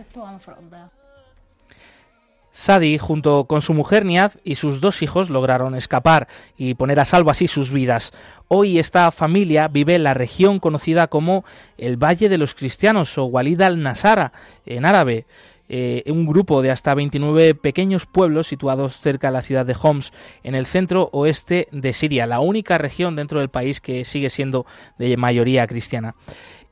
Sadi, 2.58 2.98
junto 2.98 3.48
con 3.48 3.62
su 3.62 3.74
mujer 3.74 4.06
Niad 4.06 4.32
y 4.46 4.56
sus 4.56 4.80
dos 4.80 5.02
hijos, 5.02 5.30
lograron 5.30 5.76
escapar 5.76 6.30
y 6.56 6.76
poner 6.76 7.02
a 7.02 7.06
salvo 7.06 7.30
así 7.30 7.50
sus 7.50 7.70
vidas. 7.70 8.14
Hoy 8.48 8.80
esta 8.80 9.12
familia 9.12 9.68
vive 9.68 9.96
en 9.96 10.06
la 10.06 10.14
región 10.14 10.62
conocida 10.62 11.08
como 11.08 11.44
el 11.78 11.98
Valle 12.02 12.30
de 12.30 12.38
los 12.38 12.56
Cristianos 12.56 13.18
o 13.18 13.26
Walid 13.26 13.60
al-Nasara 13.60 14.32
en 14.66 14.86
árabe. 14.86 15.26
Eh, 15.68 16.04
un 16.08 16.26
grupo 16.26 16.62
de 16.62 16.72
hasta 16.72 16.94
29 16.94 17.56
pequeños 17.56 18.06
pueblos 18.06 18.48
situados 18.48 19.02
cerca 19.02 19.28
de 19.28 19.34
la 19.34 19.42
ciudad 19.42 19.66
de 19.66 19.76
Homs, 19.82 20.14
en 20.44 20.56
el 20.56 20.66
centro 20.66 21.10
oeste 21.12 21.68
de 21.74 21.92
Siria, 21.92 22.26
la 22.26 22.40
única 22.40 22.78
región 22.78 23.18
dentro 23.18 23.40
del 23.40 23.50
país 23.50 23.82
que 23.82 24.06
sigue 24.06 24.30
siendo 24.30 24.66
de 24.98 25.18
mayoría 25.18 25.68
cristiana. 25.68 26.16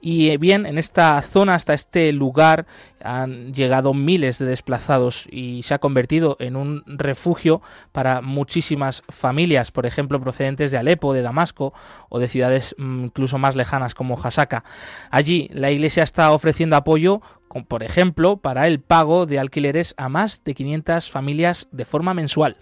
Y 0.06 0.32
eh, 0.32 0.38
bien, 0.38 0.66
en 0.66 0.78
esta 0.78 1.22
zona, 1.22 1.56
hasta 1.56 1.74
este 1.74 2.12
lugar, 2.12 2.66
han 3.02 3.54
llegado 3.54 3.94
miles 3.94 4.38
de 4.38 4.46
desplazados 4.46 5.30
y 5.32 5.64
se 5.64 5.76
ha 5.76 5.80
convertido 5.80 6.36
en 6.42 6.58
un 6.58 6.84
refugio 6.88 7.62
para 7.94 8.20
muchísimas 8.20 9.04
familias, 9.08 9.72
por 9.72 9.86
ejemplo, 9.86 10.20
procedentes 10.20 10.72
de 10.72 10.78
Alepo, 10.78 11.14
de 11.14 11.22
Damasco 11.22 11.74
o 12.10 12.20
de 12.20 12.28
ciudades 12.28 12.76
mm, 12.78 13.06
incluso 13.06 13.38
más 13.38 13.56
lejanas 13.56 13.96
como 13.96 14.20
Hasaka. 14.22 14.66
Allí 15.10 15.50
la 15.54 15.72
Iglesia 15.72 16.04
está 16.04 16.34
ofreciendo 16.34 16.76
apoyo, 16.76 17.22
por 17.70 17.82
ejemplo, 17.82 18.36
para 18.36 18.68
el 18.68 18.82
pago 18.82 19.26
de 19.26 19.40
alquileres 19.40 19.94
a 19.96 20.10
más 20.10 20.44
de 20.44 20.54
500 20.54 21.10
familias 21.10 21.70
de 21.72 21.86
forma 21.86 22.14
mensual. 22.14 22.58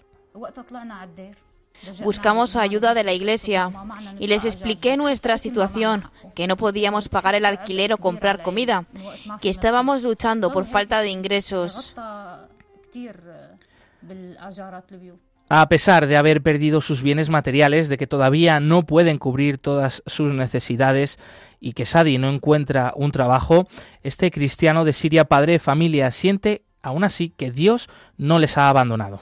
Buscamos 2.02 2.56
ayuda 2.56 2.94
de 2.94 3.04
la 3.04 3.12
iglesia 3.12 3.70
y 4.18 4.26
les 4.28 4.44
expliqué 4.44 4.96
nuestra 4.96 5.36
situación, 5.36 6.10
que 6.34 6.46
no 6.46 6.56
podíamos 6.56 7.08
pagar 7.08 7.34
el 7.34 7.44
alquiler 7.44 7.92
o 7.92 7.98
comprar 7.98 8.42
comida, 8.42 8.86
que 9.40 9.48
estábamos 9.48 10.02
luchando 10.02 10.52
por 10.52 10.64
falta 10.64 11.00
de 11.00 11.08
ingresos. 11.08 11.94
A 15.48 15.68
pesar 15.68 16.06
de 16.06 16.16
haber 16.16 16.42
perdido 16.42 16.80
sus 16.80 17.02
bienes 17.02 17.28
materiales, 17.28 17.88
de 17.88 17.98
que 17.98 18.06
todavía 18.06 18.58
no 18.58 18.84
pueden 18.84 19.18
cubrir 19.18 19.58
todas 19.58 20.02
sus 20.06 20.32
necesidades 20.32 21.18
y 21.60 21.74
que 21.74 21.84
Sadi 21.84 22.16
no 22.16 22.30
encuentra 22.30 22.92
un 22.96 23.12
trabajo, 23.12 23.68
este 24.02 24.30
cristiano 24.30 24.84
de 24.84 24.92
Siria, 24.92 25.26
padre 25.26 25.52
de 25.52 25.58
familia, 25.58 26.10
siente 26.10 26.62
aún 26.80 27.04
así 27.04 27.30
que 27.30 27.50
Dios 27.50 27.88
no 28.16 28.38
les 28.38 28.56
ha 28.56 28.68
abandonado. 28.68 29.20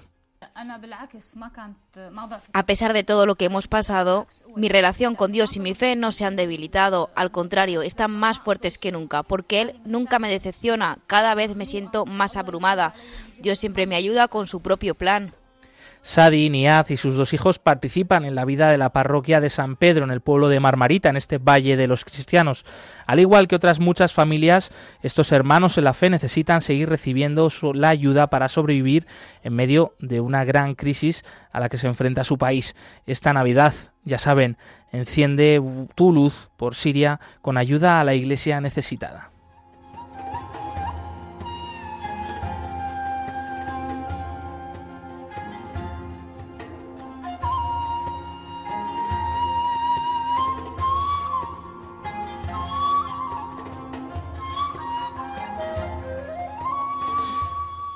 A 2.52 2.66
pesar 2.66 2.92
de 2.92 3.04
todo 3.04 3.26
lo 3.26 3.36
que 3.36 3.46
hemos 3.46 3.68
pasado, 3.68 4.26
mi 4.56 4.68
relación 4.68 5.14
con 5.14 5.32
Dios 5.32 5.56
y 5.56 5.60
mi 5.60 5.74
fe 5.74 5.96
no 5.96 6.12
se 6.12 6.24
han 6.24 6.36
debilitado, 6.36 7.10
al 7.14 7.30
contrario, 7.30 7.82
están 7.82 8.10
más 8.10 8.38
fuertes 8.38 8.78
que 8.78 8.92
nunca, 8.92 9.22
porque 9.22 9.60
Él 9.60 9.80
nunca 9.84 10.18
me 10.18 10.30
decepciona, 10.30 10.98
cada 11.06 11.34
vez 11.34 11.56
me 11.56 11.66
siento 11.66 12.06
más 12.06 12.36
abrumada. 12.36 12.94
Dios 13.38 13.58
siempre 13.58 13.86
me 13.86 13.96
ayuda 13.96 14.28
con 14.28 14.46
su 14.46 14.60
propio 14.60 14.94
plan. 14.94 15.34
Sadi, 16.02 16.48
Niaz 16.48 16.90
y 16.90 16.96
sus 16.96 17.14
dos 17.14 17.34
hijos 17.34 17.58
participan 17.58 18.24
en 18.24 18.34
la 18.34 18.46
vida 18.46 18.70
de 18.70 18.78
la 18.78 18.90
parroquia 18.90 19.40
de 19.40 19.50
San 19.50 19.76
Pedro 19.76 20.04
en 20.04 20.10
el 20.10 20.22
pueblo 20.22 20.48
de 20.48 20.58
Marmarita, 20.58 21.10
en 21.10 21.16
este 21.16 21.38
valle 21.38 21.76
de 21.76 21.86
los 21.86 22.04
cristianos. 22.04 22.64
Al 23.06 23.20
igual 23.20 23.48
que 23.48 23.56
otras 23.56 23.80
muchas 23.80 24.14
familias, 24.14 24.72
estos 25.02 25.30
hermanos 25.30 25.76
en 25.76 25.84
la 25.84 25.92
fe 25.92 26.08
necesitan 26.08 26.62
seguir 26.62 26.88
recibiendo 26.88 27.50
la 27.74 27.90
ayuda 27.90 28.28
para 28.28 28.48
sobrevivir 28.48 29.06
en 29.42 29.54
medio 29.54 29.94
de 29.98 30.20
una 30.20 30.44
gran 30.44 30.74
crisis 30.74 31.24
a 31.52 31.60
la 31.60 31.68
que 31.68 31.78
se 31.78 31.86
enfrenta 31.86 32.24
su 32.24 32.38
país. 32.38 32.74
Esta 33.06 33.32
Navidad, 33.34 33.74
ya 34.04 34.18
saben, 34.18 34.56
enciende 34.92 35.62
tu 35.94 36.12
luz 36.12 36.50
por 36.56 36.74
Siria 36.74 37.20
con 37.42 37.58
ayuda 37.58 38.00
a 38.00 38.04
la 38.04 38.14
iglesia 38.14 38.60
necesitada. 38.60 39.29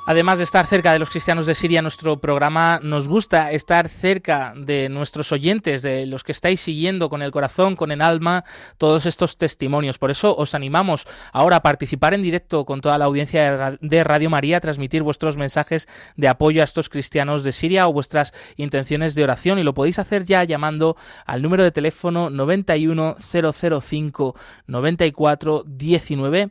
Además 0.07 0.36
de 0.36 0.44
estar 0.44 0.66
cerca 0.66 0.92
de 0.92 0.98
los 0.98 1.09
cristianos 1.09 1.46
de 1.46 1.55
Siria, 1.55 1.80
nuestro 1.80 2.18
programa 2.18 2.78
nos 2.82 3.09
gusta 3.09 3.52
estar 3.52 3.88
cerca 3.88 4.52
de 4.55 4.90
nuestros 4.90 5.32
oyentes, 5.32 5.80
de 5.80 6.05
los 6.05 6.24
que 6.24 6.32
estáis 6.32 6.61
siguiendo 6.61 7.09
con 7.09 7.22
el 7.22 7.30
corazón, 7.30 7.74
con 7.74 7.90
el 7.90 8.02
alma, 8.02 8.44
todos 8.76 9.07
estos 9.07 9.38
testimonios. 9.38 9.96
Por 9.96 10.11
eso 10.11 10.36
os 10.36 10.55
animamos 10.55 11.07
ahora 11.32 11.57
a 11.57 11.62
participar 11.62 12.12
en 12.12 12.20
directo 12.20 12.66
con 12.66 12.82
toda 12.82 12.98
la 12.98 13.07
audiencia 13.07 13.78
de 13.80 14.05
Radio 14.05 14.28
María, 14.28 14.61
transmitir 14.61 15.02
vuestros 15.02 15.38
mensajes 15.38 15.88
de 16.16 16.28
apoyo 16.28 16.61
a 16.61 16.64
estos 16.64 16.90
cristianos 16.90 17.42
de 17.42 17.52
Siria 17.52 17.88
o 17.88 17.92
vuestras 17.94 18.34
intenciones 18.57 19.14
de 19.14 19.24
oración. 19.24 19.59
Y 19.59 19.62
lo 19.62 19.72
podéis 19.72 19.98
hacer 19.98 20.24
ya 20.24 20.44
llamando 20.44 20.98
al 21.24 21.40
número 21.40 21.64
de 21.64 21.70
teléfono 21.70 22.28
91005 22.28 24.36
9419 24.66 26.50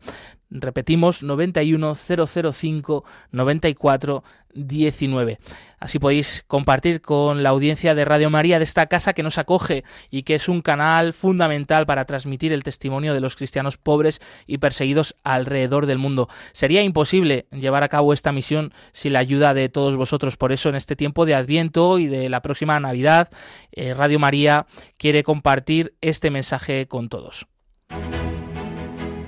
Repetimos 0.56 1.24
91005 1.24 3.04
9419. 3.32 5.40
Así 5.80 5.98
podéis 5.98 6.46
compartir 6.48 7.02
con 7.02 7.42
la 7.42 7.50
audiencia 7.50 7.96
de 7.96 8.06
Radio 8.06 8.30
María 8.30 8.60
de 8.60 8.64
esta 8.64 8.86
casa 8.86 9.14
que 9.14 9.24
nos 9.24 9.40
acoge 9.40 9.84
y 10.12 10.22
que 10.22 10.36
es 10.36 10.48
un 10.48 10.62
canal 10.62 11.14
fundamental 11.14 11.88
para 11.88 12.06
transmitir 12.06 12.54
el 12.54 12.64
testimonio 12.64 13.16
de 13.16 13.20
los 13.20 13.36
cristianos 13.36 13.78
pobres 13.78 14.22
y 14.46 14.60
perseguidos 14.60 15.16
alrededor 15.24 15.88
del 15.88 15.98
mundo. 15.98 16.30
Sería 16.52 16.84
imposible 16.84 17.48
llevar 17.52 17.84
a 17.84 17.90
cabo 17.90 18.14
esta 18.14 18.32
misión 18.32 18.76
sin 18.92 19.14
la 19.14 19.20
ayuda 19.20 19.56
de 19.56 19.70
todos 19.70 19.96
vosotros. 19.96 20.38
Por 20.38 20.52
eso 20.52 20.70
en 20.70 20.76
este 20.76 20.96
tiempo 20.96 21.26
de 21.26 21.34
Adviento 21.34 21.98
y 21.98 22.06
de 22.06 22.30
la 22.30 22.44
próxima 22.44 22.80
Navidad, 22.80 23.32
eh, 23.72 23.96
Radio 23.96 24.20
María 24.20 24.68
quiere 24.98 25.24
compartir 25.24 25.96
este 26.02 26.30
mensaje 26.30 26.88
con 26.88 27.10
todos. 27.10 27.48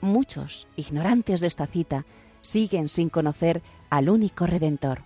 muchos, 0.00 0.66
ignorantes 0.76 1.40
de 1.40 1.46
esta 1.46 1.66
cita, 1.66 2.06
siguen 2.40 2.88
sin 2.88 3.08
conocer 3.08 3.62
al 3.90 4.08
único 4.08 4.46
Redentor. 4.46 5.02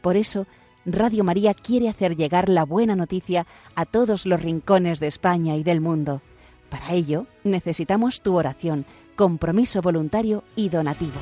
Por 0.00 0.16
eso, 0.16 0.46
Radio 0.84 1.24
María 1.24 1.54
quiere 1.54 1.88
hacer 1.88 2.16
llegar 2.16 2.48
la 2.48 2.64
buena 2.64 2.96
noticia 2.96 3.46
a 3.74 3.84
todos 3.84 4.26
los 4.26 4.42
rincones 4.42 5.00
de 5.00 5.06
España 5.06 5.56
y 5.56 5.62
del 5.62 5.80
mundo. 5.80 6.22
Para 6.70 6.92
ello, 6.92 7.26
necesitamos 7.44 8.22
tu 8.22 8.36
oración, 8.36 8.86
compromiso 9.16 9.82
voluntario 9.82 10.44
y 10.56 10.68
donativo. 10.68 11.20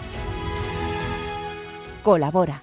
Colabora. 2.02 2.62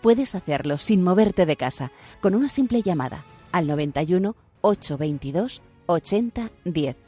Puedes 0.00 0.36
hacerlo 0.36 0.78
sin 0.78 1.02
moverte 1.02 1.44
de 1.44 1.56
casa, 1.56 1.90
con 2.20 2.36
una 2.36 2.48
simple 2.48 2.82
llamada 2.82 3.24
al 3.50 3.66
91 3.66 4.36
822 4.60 5.62
8010 5.86 7.07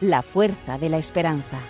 la 0.00 0.22
fuerza 0.22 0.78
de 0.78 0.88
la 0.88 0.98
esperanza. 0.98 1.60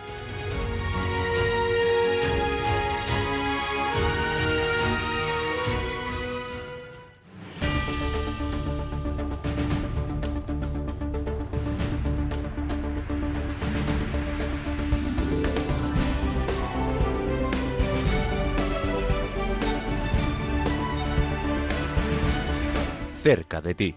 cerca 23.24 23.62
de 23.62 23.74
ti. 23.74 23.94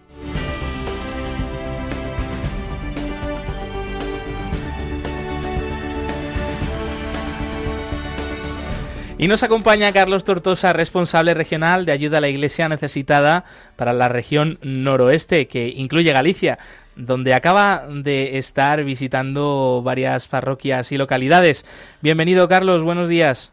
Y 9.20 9.26
nos 9.26 9.42
acompaña 9.42 9.92
Carlos 9.92 10.22
Tortosa, 10.22 10.72
responsable 10.72 11.34
regional 11.34 11.84
de 11.84 11.90
ayuda 11.90 12.18
a 12.18 12.20
la 12.20 12.28
Iglesia 12.28 12.68
necesitada 12.68 13.44
para 13.74 13.92
la 13.92 14.08
región 14.08 14.60
noroeste, 14.62 15.48
que 15.48 15.70
incluye 15.70 16.12
Galicia, 16.12 16.60
donde 16.94 17.34
acaba 17.34 17.88
de 17.90 18.38
estar 18.38 18.84
visitando 18.84 19.82
varias 19.84 20.28
parroquias 20.28 20.92
y 20.92 20.98
localidades. 20.98 21.66
Bienvenido, 22.00 22.46
Carlos, 22.46 22.84
buenos 22.84 23.08
días. 23.08 23.52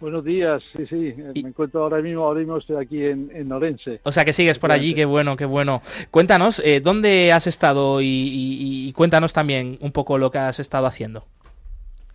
Buenos 0.00 0.24
días, 0.24 0.60
sí, 0.76 0.84
sí, 0.88 1.14
me 1.16 1.50
encuentro 1.50 1.84
ahora 1.84 2.02
mismo, 2.02 2.24
ahora 2.24 2.40
mismo 2.40 2.56
estoy 2.56 2.84
aquí 2.84 3.04
en, 3.04 3.30
en 3.32 3.52
Orense. 3.52 4.00
O 4.02 4.10
sea 4.10 4.24
que 4.24 4.32
sigues 4.32 4.58
por 4.58 4.72
allí, 4.72 4.94
qué 4.94 5.04
bueno, 5.04 5.36
qué 5.36 5.44
bueno. 5.44 5.80
Cuéntanos, 6.10 6.60
eh, 6.64 6.80
¿dónde 6.80 7.30
has 7.30 7.46
estado 7.46 8.00
y, 8.02 8.92
cuéntanos 8.96 9.32
también 9.32 9.78
un 9.80 9.92
poco 9.92 10.18
lo 10.18 10.32
que 10.32 10.38
has 10.38 10.58
estado 10.58 10.86
haciendo? 10.86 11.24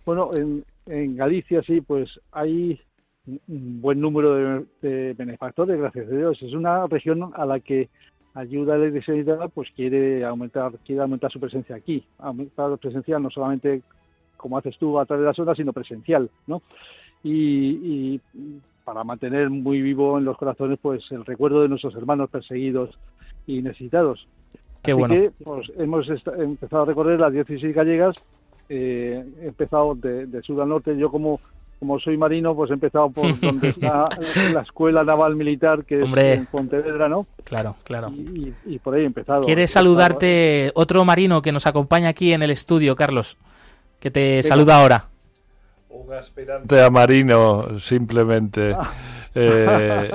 Bueno, 0.04 0.28
en, 0.36 0.64
en 0.88 1.16
Galicia 1.16 1.62
sí, 1.62 1.80
pues 1.80 2.20
hay 2.32 2.80
un 3.26 3.80
buen 3.80 4.00
número 4.00 4.64
de, 4.80 5.14
benefactores, 5.14 5.78
gracias 5.78 6.08
a 6.08 6.16
Dios. 6.16 6.42
Es 6.42 6.52
una 6.52 6.86
región 6.86 7.30
a 7.34 7.44
la 7.44 7.60
que 7.60 7.88
ayuda 8.34 8.74
a 8.74 8.78
la 8.78 8.86
Iglesia 8.86 9.14
pues 9.52 9.68
quiere 9.74 10.24
aumentar, 10.24 10.72
quiere 10.84 11.02
aumentar 11.02 11.30
su 11.30 11.40
presencia 11.40 11.76
aquí, 11.76 12.04
aumentar 12.18 12.70
la 12.70 12.76
presencia 12.76 13.18
no 13.18 13.30
solamente 13.30 13.82
como 14.36 14.56
haces 14.56 14.78
tú 14.78 14.98
a 14.98 15.06
través 15.06 15.22
de 15.22 15.26
las 15.26 15.38
horas, 15.38 15.56
sino 15.56 15.72
presencial, 15.72 16.30
¿no? 16.46 16.62
y, 17.22 18.20
para 18.84 19.04
mantener 19.04 19.50
muy 19.50 19.82
vivo 19.82 20.16
en 20.16 20.24
los 20.24 20.38
corazones 20.38 20.78
pues 20.80 21.02
el 21.10 21.24
recuerdo 21.26 21.60
de 21.60 21.68
nuestros 21.68 21.94
hermanos 21.94 22.30
perseguidos 22.30 22.98
y 23.46 23.60
necesitados. 23.60 24.26
Qué 24.82 24.94
bueno. 24.94 25.14
pues, 25.44 25.70
hemos 25.76 26.08
empezado 26.08 26.82
a 26.82 26.86
recorrer 26.86 27.20
las 27.20 27.32
16 27.32 27.74
gallegas, 27.74 28.16
eh, 28.68 29.24
he 29.42 29.46
empezado 29.46 29.94
de, 29.94 30.42
sur 30.42 30.60
a 30.60 30.66
norte, 30.66 30.96
yo 30.96 31.10
como 31.10 31.40
como 31.78 32.00
soy 32.00 32.16
marino, 32.16 32.56
pues 32.56 32.70
he 32.70 32.74
empezado 32.74 33.08
por 33.10 33.38
donde 33.40 33.68
está 33.68 34.08
la 34.52 34.62
Escuela 34.62 35.04
Naval 35.04 35.36
Militar, 35.36 35.84
que 35.84 36.00
es 36.00 36.04
en 36.04 36.46
Pontevedra, 36.46 37.08
¿no? 37.08 37.24
Claro, 37.44 37.76
claro. 37.84 38.10
Y, 38.66 38.78
por 38.80 38.94
ahí 38.96 39.02
he 39.02 39.06
empezado. 39.06 39.42
¿Quieres 39.42 39.70
saludarte 39.70 40.72
otro 40.74 41.04
marino 41.04 41.40
que 41.40 41.52
nos 41.52 41.66
acompaña 41.66 42.08
aquí 42.08 42.32
en 42.32 42.42
el 42.42 42.50
estudio, 42.50 42.96
Carlos? 42.96 43.38
Que 44.00 44.10
te 44.10 44.42
saluda 44.42 44.80
ahora. 44.80 45.04
Un 45.88 46.12
aspirante 46.12 46.82
a 46.82 46.90
marino, 46.90 47.78
simplemente. 47.78 48.74
Ah. 48.76 48.92
Eh, 49.40 50.10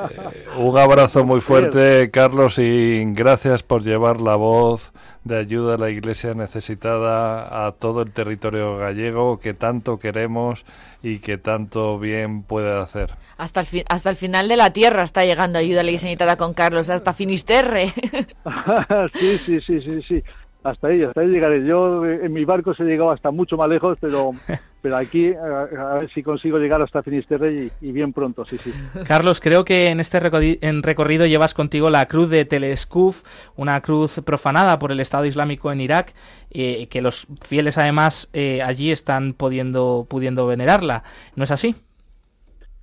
un 0.57 0.77
abrazo 0.77 1.23
muy 1.23 1.39
fuerte, 1.39 2.09
Carlos, 2.11 2.59
y 2.59 3.03
gracias 3.13 3.63
por 3.63 3.83
llevar 3.83 4.19
la 4.19 4.35
voz 4.35 4.91
de 5.23 5.37
ayuda 5.37 5.75
a 5.75 5.77
la 5.77 5.89
Iglesia 5.89 6.33
necesitada 6.33 7.65
a 7.65 7.71
todo 7.71 8.01
el 8.01 8.11
territorio 8.11 8.77
gallego 8.77 9.39
que 9.39 9.53
tanto 9.53 9.97
queremos 9.97 10.65
y 11.01 11.19
que 11.19 11.37
tanto 11.37 11.97
bien 11.97 12.43
puede 12.43 12.77
hacer. 12.77 13.11
Hasta 13.37 13.61
el, 13.61 13.85
hasta 13.87 14.09
el 14.09 14.15
final 14.17 14.49
de 14.49 14.57
la 14.57 14.71
tierra 14.73 15.03
está 15.03 15.23
llegando 15.23 15.59
ayuda 15.59 15.79
a 15.79 15.83
la 15.83 15.91
Iglesia 15.91 16.07
necesitada 16.07 16.35
con 16.35 16.53
Carlos, 16.53 16.89
hasta 16.89 17.13
Finisterre. 17.13 17.93
sí, 19.13 19.37
sí, 19.45 19.61
sí, 19.61 19.81
sí, 19.81 20.01
sí 20.07 20.23
hasta 20.63 20.87
ahí, 20.87 21.03
hasta 21.03 21.21
ahí 21.21 21.27
llegaré. 21.27 21.65
Yo 21.65 22.05
eh, 22.05 22.25
en 22.25 22.33
mi 22.33 22.45
barco 22.45 22.73
se 22.73 22.83
he 22.83 22.85
llegado 22.85 23.11
hasta 23.11 23.31
mucho 23.31 23.57
más 23.57 23.69
lejos, 23.69 23.97
pero, 23.99 24.31
pero 24.81 24.95
aquí 24.95 25.33
a, 25.33 25.95
ver 25.95 26.09
si 26.13 26.23
consigo 26.23 26.57
llegar 26.57 26.81
hasta 26.81 27.03
Finisterre 27.03 27.69
y, 27.81 27.91
bien 27.91 28.13
pronto, 28.13 28.45
sí, 28.45 28.57
sí. 28.57 28.71
Carlos, 29.05 29.41
creo 29.41 29.65
que 29.65 29.89
en 29.89 29.99
este 29.99 30.19
recorrido 30.19 31.25
llevas 31.25 31.53
contigo 31.53 31.89
la 31.89 32.07
cruz 32.07 32.29
de 32.29 32.45
Telescuf, 32.45 33.23
una 33.55 33.81
cruz 33.81 34.21
profanada 34.25 34.79
por 34.79 34.91
el 34.91 34.99
Estado 34.99 35.25
Islámico 35.25 35.71
en 35.71 35.81
Irak, 35.81 36.13
eh, 36.51 36.87
que 36.87 37.01
los 37.01 37.27
fieles 37.41 37.77
además 37.77 38.29
eh, 38.33 38.61
allí 38.61 38.91
están 38.91 39.33
pudiendo, 39.33 40.07
pudiendo 40.09 40.47
venerarla. 40.47 41.03
¿No 41.35 41.43
es 41.43 41.51
así? 41.51 41.75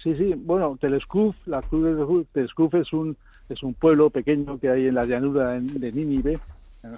Sí, 0.03 0.15
sí. 0.17 0.35
Bueno, 0.37 0.77
Telescuf, 0.81 1.37
la 1.47 1.63
cruz 1.63 1.85
de 1.85 2.25
Telescuf 2.33 2.75
es 2.75 2.93
un, 2.93 3.17
es 3.49 3.63
un 3.63 3.75
pueblo 3.75 4.11
pequeño 4.11 4.59
que 4.59 4.69
hay 4.69 4.87
en 4.87 4.95
la 4.95 5.05
llanura 5.05 5.59
de 5.61 5.93
Nínive, 5.93 6.39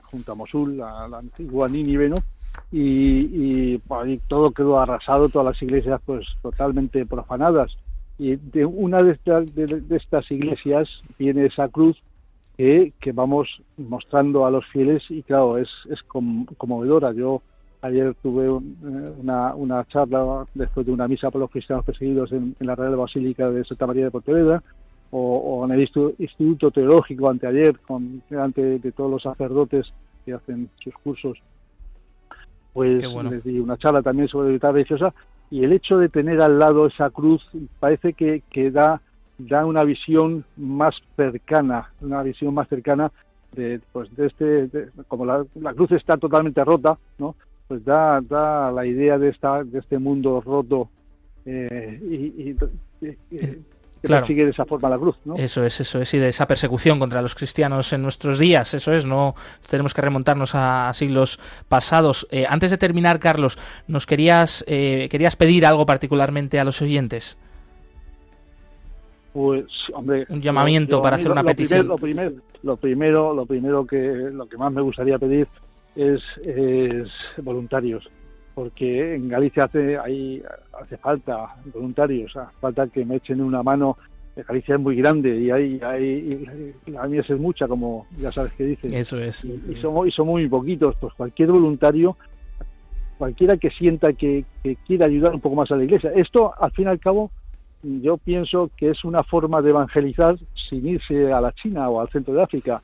junto 0.03 0.33
a 0.33 0.35
Mosul, 0.35 0.77
la, 0.77 1.09
la 1.09 1.19
antigua 1.19 1.69
Nínive. 1.69 2.13
Y, 2.71 3.75
y 3.75 4.19
todo 4.29 4.51
quedó 4.51 4.79
arrasado, 4.79 5.29
todas 5.29 5.55
las 5.55 5.63
iglesias 5.63 6.01
pues 6.05 6.27
totalmente 6.43 7.07
profanadas. 7.07 7.73
Y 8.19 8.37
de 8.37 8.65
una 8.65 9.03
de 9.03 9.13
estas, 9.13 9.55
de, 9.55 9.83
estas 9.91 10.31
iglesias 10.31 10.89
viene 11.19 11.47
esa 11.47 11.69
cruz 11.69 11.97
que, 12.57 12.93
que, 13.01 13.13
vamos 13.13 13.49
mostrando 13.79 14.45
a 14.45 14.51
los 14.51 14.67
fieles 14.67 15.03
y 15.11 15.23
claro, 15.23 15.59
es, 15.59 15.69
es 15.91 16.03
conmovedora. 16.03 17.13
Yo 17.13 17.43
ayer 17.81 18.15
tuve 18.23 18.49
una, 18.49 19.55
una 19.55 19.85
charla 19.89 20.47
después 20.55 20.87
de 20.87 20.93
una 20.93 21.09
misa 21.09 21.31
por 21.31 21.41
los 21.41 21.51
cristianos 21.51 21.85
perseguidos 21.85 22.33
en, 22.33 22.55
la 22.61 22.75
Real 22.75 22.97
Basílica 22.97 23.51
de 23.51 23.65
Santa 23.65 23.87
María 23.87 24.05
de 24.05 24.11
Pontevedra 24.11 24.63
o, 25.15 25.65
en 25.67 25.73
el 25.73 25.81
Instituto 25.83 26.71
Teológico 26.71 27.29
anteayer, 27.29 27.79
con, 27.81 28.23
delante 28.31 28.79
de 28.79 28.93
todos 28.93 29.11
los 29.11 29.23
sacerdotes 29.23 29.93
que 30.25 30.33
hacen 30.33 30.71
sus 30.83 30.95
cursos, 30.95 31.39
pues 32.73 33.05
les 33.31 33.45
di 33.45 33.59
una 33.59 33.77
charla 33.77 34.01
también 34.01 34.29
sobre 34.29 34.49
libertad 34.49 34.73
religiosa 34.73 35.13
y 35.51 35.65
el 35.65 35.73
hecho 35.73 35.99
de 35.99 36.09
tener 36.09 36.41
al 36.41 36.59
lado 36.59 36.87
esa 36.87 37.11
cruz 37.11 37.47
parece 37.79 38.15
que, 38.15 38.43
que 38.51 38.71
da, 38.71 39.03
da 39.37 39.67
una 39.67 39.85
visión 39.85 40.47
más 40.57 40.95
cercana, 41.15 41.93
una 42.01 42.23
visión 42.23 42.55
más 42.55 42.69
cercana 42.69 43.13
de, 43.55 43.81
pues 43.93 44.15
de 44.17 44.29
este, 44.29 44.89
como 45.09 45.27
la, 45.27 45.45
cruz 45.75 45.93
está 45.93 46.17
totalmente 46.17 46.65
rota, 46.65 46.97
¿no? 47.19 47.37
pues 47.69 47.85
da, 47.85 48.23
da 48.23 48.73
la 48.73 48.87
idea 48.87 49.19
de, 49.19 49.29
esta, 49.29 49.63
de 49.63 49.81
este 49.81 49.99
mundo 49.99 50.41
roto 50.41 50.89
eh, 51.45 52.01
y, 52.03 52.57
que 54.03 54.09
persigue 54.09 54.45
de 54.45 54.51
esa 54.51 54.65
forma 54.65 54.89
la 54.89 54.99
cruz, 54.99 55.17
¿no? 55.25 55.37
Eso 55.37 55.65
es, 55.65 55.81
eso 55.81 56.01
es, 56.01 56.13
y 56.13 56.19
de 56.19 56.29
esa 56.29 56.47
persecución 56.47 56.99
contra 56.99 57.23
los 57.23 57.35
cristianos 57.35 57.93
en 57.93 58.03
nuestros 58.03 58.39
días, 58.39 58.75
eso 58.75 58.93
es, 58.93 59.07
no 59.07 59.35
tenemos 59.69 59.95
que 59.95 60.03
remontarnos 60.03 60.55
a, 60.55 60.93
siglos 60.95 61.39
pasados. 61.69 62.27
Eh, 62.31 62.45
antes 62.49 62.71
de 62.71 62.79
terminar, 62.79 63.21
Carlos, 63.21 63.59
¿nos 63.87 64.07
querías, 64.07 64.65
eh, 64.67 65.09
querías 65.11 65.37
pedir 65.37 65.65
algo 65.65 65.87
particularmente 65.87 66.59
a 66.59 66.65
los 66.65 66.83
oyentes? 66.83 67.39
Pues, 69.33 69.65
hombre, 69.95 70.27
un 70.29 70.43
llamamiento 70.43 71.01
para 71.01 71.17
hacer 71.17 71.31
una 71.31 71.45
petición. 71.45 71.87
lo, 71.87 71.97
primero, 71.97 72.33
lo 72.63 72.77
primero, 72.77 73.33
lo 73.33 73.47
primero 73.47 73.87
que 73.87 73.99
lo 73.99 74.47
que 74.47 74.59
más 74.59 74.73
me 74.73 74.83
gustaría 74.83 75.19
pedir 75.19 75.47
es, 75.97 76.21
es 76.45 77.09
voluntarios 77.39 78.07
porque 78.55 79.15
en 79.15 79.29
Galicia 79.29 79.65
hace, 79.65 79.99
hay, 79.99 80.43
hace 80.81 80.97
falta 80.99 81.57
voluntarios, 81.73 82.37
hace 82.37 82.57
falta 82.61 82.87
que 82.87 83.05
me 83.05 83.17
echen 83.17 83.41
una 83.41 83.63
mano. 83.63 83.97
Galicia 84.35 84.77
es 84.77 84.81
muy 84.81 84.97
grande 84.97 85.39
y 85.39 85.51
hay, 85.51 85.79
hay 85.83 86.45
la 86.87 87.07
mía 87.07 87.21
es 87.21 87.39
mucha, 87.39 87.69
como 87.69 88.07
ya 88.19 88.33
sabes 88.33 88.53
que 88.55 88.65
dicen. 88.65 88.95
Eso 88.95 89.19
es. 89.19 89.45
Y, 89.45 89.77
somos, 89.81 90.09
y 90.09 90.11
somos 90.11 90.33
muy 90.33 90.49
poquitos, 90.49 90.97
pues 90.99 91.13
cualquier 91.15 91.51
voluntario, 91.53 92.17
cualquiera 93.19 93.59
que 93.59 93.71
sienta 93.71 94.15
que, 94.15 94.47
que 94.63 94.77
quiera 94.87 95.07
ayudar 95.07 95.35
un 95.35 95.41
poco 95.41 95.57
más 95.57 95.71
a 95.71 95.77
la 95.77 95.85
iglesia. 95.85 96.13
Esto, 96.15 96.55
al 96.59 96.73
fin 96.73 96.87
y 96.87 96.89
al 96.89 96.99
cabo, 96.99 97.31
yo 97.83 98.17
pienso 98.17 98.71
que 98.77 98.91
es 98.91 99.05
una 99.05 99.23
forma 99.23 99.61
de 99.61 99.71
evangelizar 99.71 100.37
sin 100.69 100.87
irse 100.87 101.31
a 101.31 101.41
la 101.41 101.53
China 101.53 101.91
o 101.91 102.01
al 102.01 102.09
centro 102.09 102.33
de 102.33 102.43
África. 102.43 102.83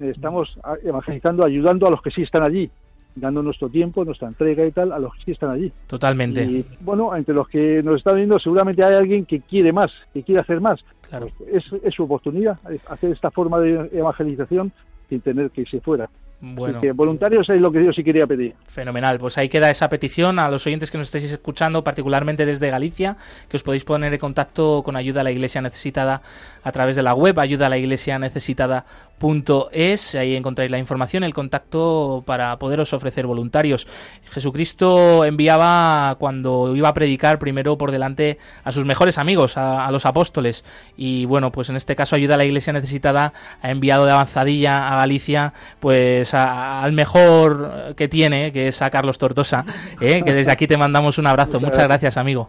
Estamos 0.00 0.54
evangelizando, 0.82 1.46
ayudando 1.46 1.86
a 1.86 1.90
los 1.90 2.02
que 2.02 2.10
sí 2.10 2.22
están 2.22 2.42
allí 2.42 2.70
dando 3.14 3.42
nuestro 3.42 3.68
tiempo, 3.68 4.04
nuestra 4.04 4.28
entrega 4.28 4.64
y 4.64 4.72
tal 4.72 4.92
a 4.92 4.98
los 4.98 5.12
que 5.24 5.32
están 5.32 5.50
allí. 5.50 5.72
Totalmente. 5.86 6.42
Y 6.44 6.64
bueno, 6.80 7.14
entre 7.14 7.34
los 7.34 7.48
que 7.48 7.82
nos 7.82 7.96
están 7.96 8.16
viendo 8.16 8.38
seguramente 8.38 8.84
hay 8.84 8.94
alguien 8.94 9.26
que 9.26 9.40
quiere 9.40 9.72
más, 9.72 9.90
que 10.12 10.22
quiere 10.22 10.40
hacer 10.40 10.60
más. 10.60 10.80
Claro. 11.08 11.28
Es, 11.52 11.64
es 11.82 11.94
su 11.94 12.04
oportunidad, 12.04 12.58
hacer 12.88 13.12
esta 13.12 13.30
forma 13.30 13.58
de 13.60 13.90
evangelización 13.92 14.72
sin 15.08 15.20
tener 15.20 15.50
que 15.50 15.62
irse 15.62 15.80
fuera. 15.80 16.08
Bueno. 16.40 16.80
voluntarios 16.94 17.48
es 17.50 17.60
lo 17.60 17.70
que 17.70 17.84
yo 17.84 17.92
sí 17.92 18.02
quería 18.02 18.26
pedir. 18.26 18.54
Fenomenal. 18.66 19.18
Pues 19.18 19.36
ahí 19.38 19.48
queda 19.48 19.70
esa 19.70 19.88
petición 19.88 20.38
a 20.38 20.50
los 20.50 20.66
oyentes 20.66 20.90
que 20.90 20.98
nos 20.98 21.08
estéis 21.08 21.32
escuchando, 21.32 21.84
particularmente 21.84 22.46
desde 22.46 22.70
Galicia, 22.70 23.16
que 23.48 23.56
os 23.56 23.62
podéis 23.62 23.84
poner 23.84 24.12
en 24.12 24.18
contacto 24.18 24.82
con 24.82 24.96
Ayuda 24.96 25.20
a 25.20 25.24
la 25.24 25.30
Iglesia 25.30 25.60
Necesitada 25.60 26.22
a 26.62 26.72
través 26.72 26.96
de 26.96 27.02
la 27.02 27.14
web 27.14 27.38
ayuda 27.38 27.66
a 27.66 27.68
la 27.68 27.78
iglesia 27.78 28.18
necesitada.es. 28.18 30.14
Ahí 30.14 30.36
encontráis 30.36 30.70
la 30.70 30.78
información, 30.78 31.24
el 31.24 31.34
contacto 31.34 32.22
para 32.26 32.58
poderos 32.58 32.92
ofrecer 32.92 33.26
voluntarios. 33.26 33.86
Jesucristo 34.30 35.24
enviaba 35.24 36.16
cuando 36.18 36.74
iba 36.76 36.88
a 36.88 36.94
predicar 36.94 37.38
primero 37.38 37.78
por 37.78 37.90
delante 37.90 38.38
a 38.64 38.72
sus 38.72 38.84
mejores 38.84 39.18
amigos, 39.18 39.56
a, 39.56 39.90
los 39.90 40.06
apóstoles. 40.06 40.64
Y 40.96 41.24
bueno, 41.26 41.50
pues 41.52 41.68
en 41.70 41.76
este 41.76 41.96
caso 41.96 42.16
Ayuda 42.16 42.34
a 42.34 42.38
la 42.38 42.44
Iglesia 42.44 42.72
Necesitada 42.72 43.32
ha 43.62 43.70
enviado 43.70 44.04
de 44.04 44.12
avanzadilla 44.12 44.92
a 44.92 44.96
Galicia, 44.96 45.52
pues 45.80 46.29
al 46.34 46.92
mejor 46.92 47.94
que 47.96 48.08
tiene, 48.08 48.52
que 48.52 48.68
es 48.68 48.82
a 48.82 48.90
Carlos 48.90 49.18
Tortosa, 49.18 49.64
¿eh? 50.00 50.22
que 50.24 50.32
desde 50.32 50.52
aquí 50.52 50.66
te 50.66 50.76
mandamos 50.76 51.18
un 51.18 51.26
abrazo. 51.26 51.60
Muchas, 51.60 51.84
gracias, 51.84 52.16
amigo. 52.16 52.48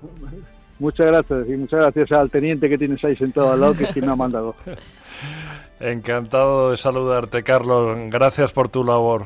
Muchas 0.79 1.07
gracias 1.07 1.47
y 1.47 1.51
muchas 1.57 1.79
gracias 1.81 2.11
al 2.11 2.29
teniente 2.29 2.67
que 2.67 2.77
tienes 2.77 3.03
ahí 3.03 3.15
sentado 3.15 3.51
al 3.51 3.61
lado, 3.61 3.75
que 3.75 3.83
es 3.83 3.91
quien 3.91 4.05
me 4.05 4.11
ha 4.11 4.15
mandado. 4.15 4.55
Encantado 5.79 6.71
de 6.71 6.77
saludarte, 6.77 7.43
Carlos. 7.43 7.97
Gracias 8.09 8.51
por 8.51 8.69
tu 8.69 8.83
labor. 8.83 9.25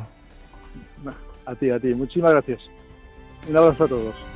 A 1.46 1.56
ti, 1.56 1.70
a 1.70 1.80
ti. 1.80 1.94
Muchísimas 1.94 2.32
gracias. 2.32 2.62
Un 3.48 3.58
abrazo 3.58 3.84
a 3.84 3.88
todos. 3.88 4.35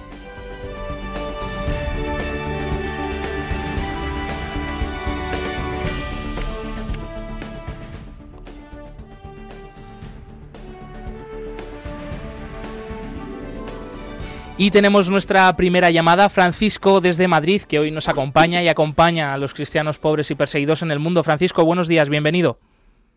Y 14.61 14.71
tenemos 14.71 15.09
nuestra 15.09 15.55
primera 15.55 15.89
llamada, 15.89 16.27
Francisco 16.27 16.99
desde 16.99 17.29
Madrid, 17.29 17.61
que 17.61 17.79
hoy 17.79 17.91
nos 17.91 18.09
acompaña 18.09 18.61
y 18.61 18.67
acompaña 18.67 19.33
a 19.33 19.37
los 19.37 19.53
cristianos 19.53 19.99
pobres 19.99 20.31
y 20.31 20.35
perseguidos 20.35 20.81
en 20.81 20.91
el 20.91 20.99
mundo. 20.99 21.23
Francisco, 21.23 21.63
buenos 21.63 21.87
días, 21.87 22.09
bienvenido. 22.09 22.57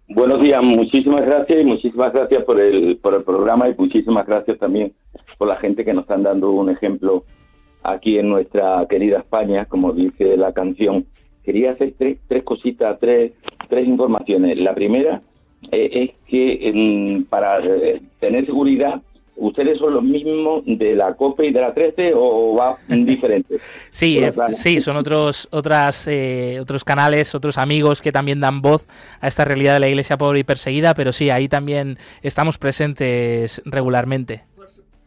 Buenos 0.06 0.40
días, 0.40 0.62
muchísimas 0.62 1.22
gracias 1.22 1.60
y 1.60 1.64
muchísimas 1.64 2.12
gracias 2.12 2.44
por 2.44 2.60
el, 2.60 2.96
por 2.98 3.14
el 3.14 3.24
programa 3.24 3.68
y 3.68 3.74
muchísimas 3.76 4.24
gracias 4.24 4.56
también 4.60 4.92
por 5.36 5.48
la 5.48 5.56
gente 5.56 5.84
que 5.84 5.92
nos 5.92 6.02
están 6.02 6.22
dando 6.22 6.52
un 6.52 6.70
ejemplo 6.70 7.24
aquí 7.82 8.18
en 8.18 8.28
nuestra 8.28 8.86
querida 8.88 9.18
España, 9.18 9.64
como 9.64 9.92
dice 9.92 10.36
la 10.36 10.52
canción. 10.52 11.06
Quería 11.42 11.72
hacer 11.72 11.94
tres, 11.98 12.18
tres 12.28 12.44
cositas, 12.44 13.00
tres, 13.00 13.32
tres 13.68 13.88
informaciones. 13.88 14.60
La 14.60 14.76
primera 14.76 15.22
eh, 15.72 15.90
es 15.92 16.10
que 16.28 17.24
para 17.28 17.58
eh, 17.58 18.00
tener 18.20 18.46
seguridad 18.46 19.02
¿Ustedes 19.42 19.76
son 19.78 19.94
los 19.94 20.04
mismos 20.04 20.62
de 20.66 20.94
la 20.94 21.14
COPE 21.14 21.46
y 21.46 21.52
de 21.52 21.60
la 21.60 21.74
13 21.74 22.12
o 22.14 22.54
va 22.54 22.76
diferente? 22.88 23.56
sí, 23.90 24.18
eh, 24.18 24.32
sí, 24.52 24.80
son 24.80 24.96
otros 24.96 25.48
otras 25.50 26.06
eh, 26.06 26.58
otros 26.60 26.84
canales, 26.84 27.34
otros 27.34 27.58
amigos 27.58 28.00
que 28.00 28.12
también 28.12 28.38
dan 28.38 28.62
voz 28.62 28.86
a 29.20 29.26
esta 29.26 29.44
realidad 29.44 29.74
de 29.74 29.80
la 29.80 29.88
Iglesia 29.88 30.16
pobre 30.16 30.38
y 30.38 30.44
perseguida, 30.44 30.94
pero 30.94 31.12
sí, 31.12 31.28
ahí 31.28 31.48
también 31.48 31.98
estamos 32.22 32.56
presentes 32.56 33.60
regularmente. 33.64 34.44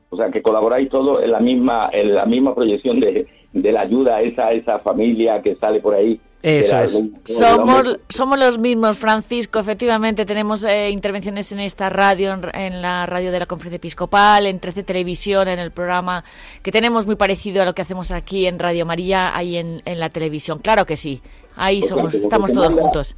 O 0.09 0.17
sea, 0.17 0.29
que 0.29 0.41
colaboráis 0.41 0.89
todos 0.89 1.23
en 1.23 1.31
la 1.31 1.39
misma 1.39 1.89
en 1.93 2.13
la 2.13 2.25
misma 2.25 2.53
proyección 2.53 2.99
de, 2.99 3.27
de 3.53 3.71
la 3.71 3.81
ayuda 3.81 4.17
a 4.17 4.21
esa 4.21 4.51
esa 4.51 4.79
familia 4.79 5.41
que 5.41 5.55
sale 5.55 5.79
por 5.79 5.95
ahí 5.95 6.19
eso 6.45 6.77
es. 6.77 7.03
Somos, 7.23 7.99
somos 8.07 8.37
los 8.37 8.59
mismos, 8.59 8.99
Francisco. 8.99 9.57
Efectivamente, 9.57 10.25
tenemos 10.25 10.63
eh, 10.63 10.91
intervenciones 10.91 11.51
en 11.51 11.59
esta 11.59 11.89
radio, 11.89 12.37
en, 12.53 12.83
la 12.83 13.07
radio 13.07 13.31
de 13.31 13.39
la 13.39 13.47
Conferencia 13.47 13.77
Episcopal, 13.77 14.45
en 14.45 14.59
13 14.59 14.83
Televisión, 14.83 15.47
en 15.47 15.57
el 15.57 15.71
programa 15.71 16.23
que 16.61 16.71
tenemos 16.71 17.07
muy 17.07 17.15
parecido 17.15 17.63
a 17.63 17.65
lo 17.65 17.73
que 17.73 17.81
hacemos 17.81 18.11
aquí 18.11 18.45
en 18.45 18.59
Radio 18.59 18.85
María, 18.85 19.35
ahí 19.35 19.57
en, 19.57 19.81
la 19.85 20.09
televisión. 20.09 20.59
Claro 20.59 20.85
que 20.85 20.95
sí. 20.95 21.19
Ahí 21.55 21.79
pues 21.79 21.89
somos, 21.89 22.13
estamos 22.13 22.51
todos 22.51 22.73
juntos. 22.73 23.15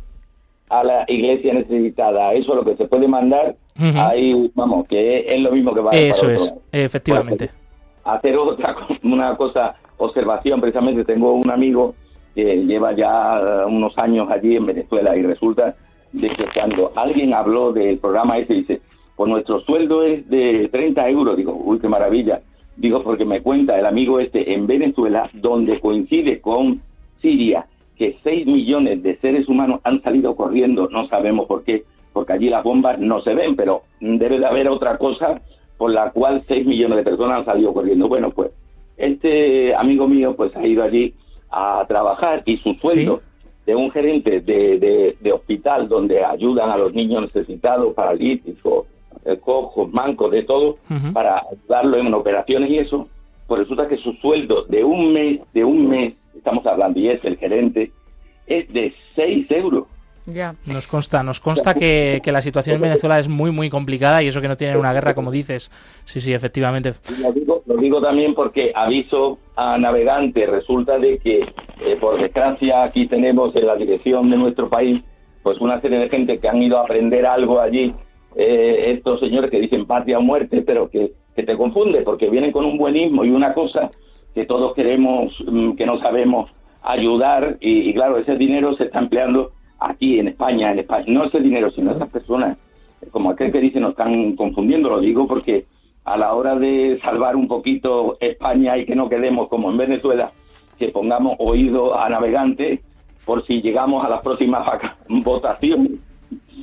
A 0.70 0.86
la 0.86 1.04
iglesia 1.10 1.54
necesitada, 1.54 2.34
eso 2.34 2.52
es 2.54 2.58
lo 2.58 2.64
que 2.64 2.78
se 2.78 2.86
puede 2.86 3.10
mandar. 3.10 3.58
Ahí, 3.78 4.50
vamos, 4.56 4.88
que 4.88 5.36
es, 5.36 5.42
lo 5.42 5.52
mismo 5.52 5.74
que 5.74 5.82
va 5.82 5.92
Eso 5.92 6.30
es, 6.30 6.54
efectivamente. 6.72 7.50
hacer 8.06 8.38
otra 8.38 8.74
una 9.04 9.36
cosa, 9.36 9.76
observación, 9.98 10.62
precisamente 10.62 11.04
tengo 11.04 11.34
un 11.34 11.52
amigo 11.52 11.94
que 12.38 12.56
lleva 12.68 12.94
ya 12.94 13.66
unos 13.68 13.98
años 13.98 14.30
allí 14.30 14.56
en 14.56 14.68
Venezuela 14.68 15.18
y 15.18 15.24
resulta 15.24 15.76
de 16.12 16.30
que 16.30 16.46
cuando 16.54 16.92
alguien 16.96 17.34
habló 17.34 17.74
del 17.74 17.98
programa 17.98 18.38
ese, 18.38 18.54
dice, 18.54 18.82
pues 19.16 19.28
nuestro 19.28 19.60
sueldo 19.62 20.04
es 20.04 20.30
de 20.30 20.70
30 20.72 21.10
euros, 21.10 21.36
digo, 21.36 21.60
uy, 21.60 21.80
qué 21.80 21.90
maravilla, 21.90 22.42
digo, 22.76 23.02
porque 23.02 23.26
me 23.26 23.42
cuenta 23.42 23.80
el 23.80 23.88
amigo 23.88 24.20
este 24.20 24.54
en 24.54 24.68
Venezuela, 24.68 25.28
donde 25.34 25.80
coincide 25.80 26.40
con 26.40 26.80
Siria, 27.24 27.66
que 27.98 28.18
6 28.22 28.46
millones 28.46 29.02
de 29.02 29.18
seres 29.18 29.50
humanos 29.50 29.82
han 29.84 30.04
salido 30.04 30.36
corriendo, 30.36 30.88
no 30.90 31.08
sabemos 31.08 31.48
por 31.48 31.64
qué, 31.64 31.86
porque 32.14 32.34
allí 32.34 32.52
las 32.52 32.64
bombas 32.64 33.00
no 33.00 33.20
se 33.22 33.34
ven, 33.34 33.56
pero 33.56 33.82
debe 34.00 34.38
de 34.38 34.46
haber 34.46 34.70
otra 34.70 35.00
cosa 35.00 35.42
por 35.76 35.90
la 35.90 36.12
cual 36.12 36.44
6 36.48 36.68
millones 36.68 36.98
de 36.98 37.04
personas 37.04 37.40
han 37.40 37.46
salido 37.46 37.74
corriendo. 37.74 38.08
Bueno, 38.08 38.30
pues 38.30 38.52
este 38.96 39.74
amigo 39.74 40.08
mío 40.08 40.36
pues 40.36 40.56
ha 40.56 40.68
ido 40.68 40.84
allí 40.84 41.16
a 41.50 41.86
trabajar 41.88 42.44
y 42.46 42.58
su 42.58 42.74
sueldo 42.76 43.22
de 43.66 43.76
un 43.76 43.92
gerente 43.92 44.40
de, 44.40 45.16
de, 45.20 45.32
hospital 45.32 45.90
donde 45.90 46.24
ayudan 46.24 46.70
a 46.70 46.78
los 46.78 46.94
niños 46.94 47.24
necesitados, 47.24 47.94
paralíticos, 47.94 48.86
eh, 49.26 49.38
cojos, 49.38 49.92
mancos, 49.92 50.32
de 50.32 50.44
todo, 50.44 50.78
para 51.14 51.44
ayudarlo 51.52 51.98
en 51.98 52.14
operaciones 52.14 52.70
y 52.70 52.78
eso, 52.78 53.10
pues 53.46 53.60
resulta 53.60 53.88
que 53.88 53.98
su 53.98 54.14
sueldo 54.14 54.64
de 54.64 54.86
un 54.86 55.12
mes, 55.12 55.42
de 55.54 55.66
un 55.66 55.90
mes, 55.90 56.14
estamos 56.36 56.66
hablando, 56.66 56.98
y 57.00 57.10
es 57.10 57.24
el 57.26 57.38
gerente, 57.38 57.92
es 58.46 58.72
de 58.72 58.94
6 59.16 59.48
euros. 59.52 59.88
Nos 60.66 60.88
consta, 60.88 61.24
nos 61.24 61.40
consta 61.40 61.74
que, 61.74 62.22
la 62.26 62.42
situación 62.42 62.76
en 62.76 62.82
Venezuela 62.82 63.18
es 63.18 63.30
muy, 63.30 63.52
muy 63.52 63.70
complicada 63.70 64.22
y 64.22 64.28
eso 64.28 64.42
que 64.42 64.50
no 64.50 64.58
tienen 64.58 64.78
una 64.78 64.92
guerra, 64.92 65.16
como 65.16 65.32
dices. 65.32 65.72
Sí, 66.04 66.20
sí, 66.20 66.34
efectivamente. 66.34 66.96
Lo 67.66 67.78
digo, 67.78 68.02
también 68.02 68.36
porque 68.36 68.74
aviso 68.76 69.40
a 69.56 69.78
navegantes. 69.78 70.50
Resulta 70.50 71.00
de 71.00 71.18
que, 71.20 71.40
eh, 71.40 71.96
por 72.02 72.20
desgracia, 72.20 72.84
aquí 72.84 73.08
tenemos 73.08 73.56
en 73.56 73.68
la 73.68 73.78
dirección 73.78 74.30
de 74.30 74.36
nuestro 74.36 74.70
país, 74.70 75.02
pues 75.44 75.62
una 75.62 75.80
serie 75.80 76.00
de 76.00 76.10
gente 76.10 76.40
que 76.40 76.50
han 76.50 76.62
ido 76.62 76.78
a 76.78 76.82
aprender 76.82 77.26
algo 77.26 77.62
allí. 77.62 77.96
Eh, 78.36 78.92
estos 78.98 79.22
señores 79.22 79.50
que 79.50 79.62
dicen 79.62 79.86
patria 79.86 80.20
o 80.20 80.22
muerte, 80.22 80.62
pero 80.62 80.90
que, 80.90 81.14
te 81.36 81.56
confunde 81.56 82.02
porque 82.02 82.32
vienen 82.32 82.52
con 82.52 82.66
un 82.66 82.80
buenismo 82.80 83.24
y 83.24 83.30
una 83.30 83.54
cosa 83.54 83.92
que 84.34 84.46
todos 84.46 84.74
queremos, 84.74 85.32
mm, 85.46 85.74
que 85.74 85.86
no 85.86 86.00
sabemos 86.00 86.50
ayudar 86.82 87.58
y 87.62 87.94
claro, 87.94 88.18
ese 88.18 88.36
dinero 88.38 88.76
se 88.76 88.86
está 88.86 89.00
empleando 89.00 89.52
aquí 89.80 90.20
en 90.20 90.30
España, 90.30 90.72
en 90.72 90.80
España, 90.80 91.06
no 91.08 91.26
ese 91.26 91.40
dinero, 91.40 91.72
sino 91.72 91.92
esas 91.92 92.10
personas, 92.10 92.58
como 93.12 93.32
aquel 93.32 93.52
que 93.52 93.60
dice, 93.60 93.80
nos 93.80 93.92
están 93.92 94.36
confundiendo, 94.36 94.90
lo 94.90 95.00
digo 95.00 95.28
porque 95.28 95.66
a 96.04 96.18
la 96.18 96.34
hora 96.34 96.56
de 96.56 97.00
salvar 97.02 97.36
un 97.36 97.48
poquito 97.48 98.18
España 98.20 98.78
y 98.78 98.86
que 98.86 98.96
no 98.96 99.10
quedemos 99.10 99.50
como 99.50 99.70
en 99.70 99.78
Venezuela, 99.78 100.32
que 100.80 100.90
pongamos 100.90 101.36
oído 101.40 102.00
a 102.00 102.08
navegantes 102.10 102.80
por 103.26 103.46
si 103.46 103.62
llegamos 103.62 104.06
a 104.06 104.10
las 104.10 104.22
próximas 104.22 104.66
votaciones. 105.10 105.92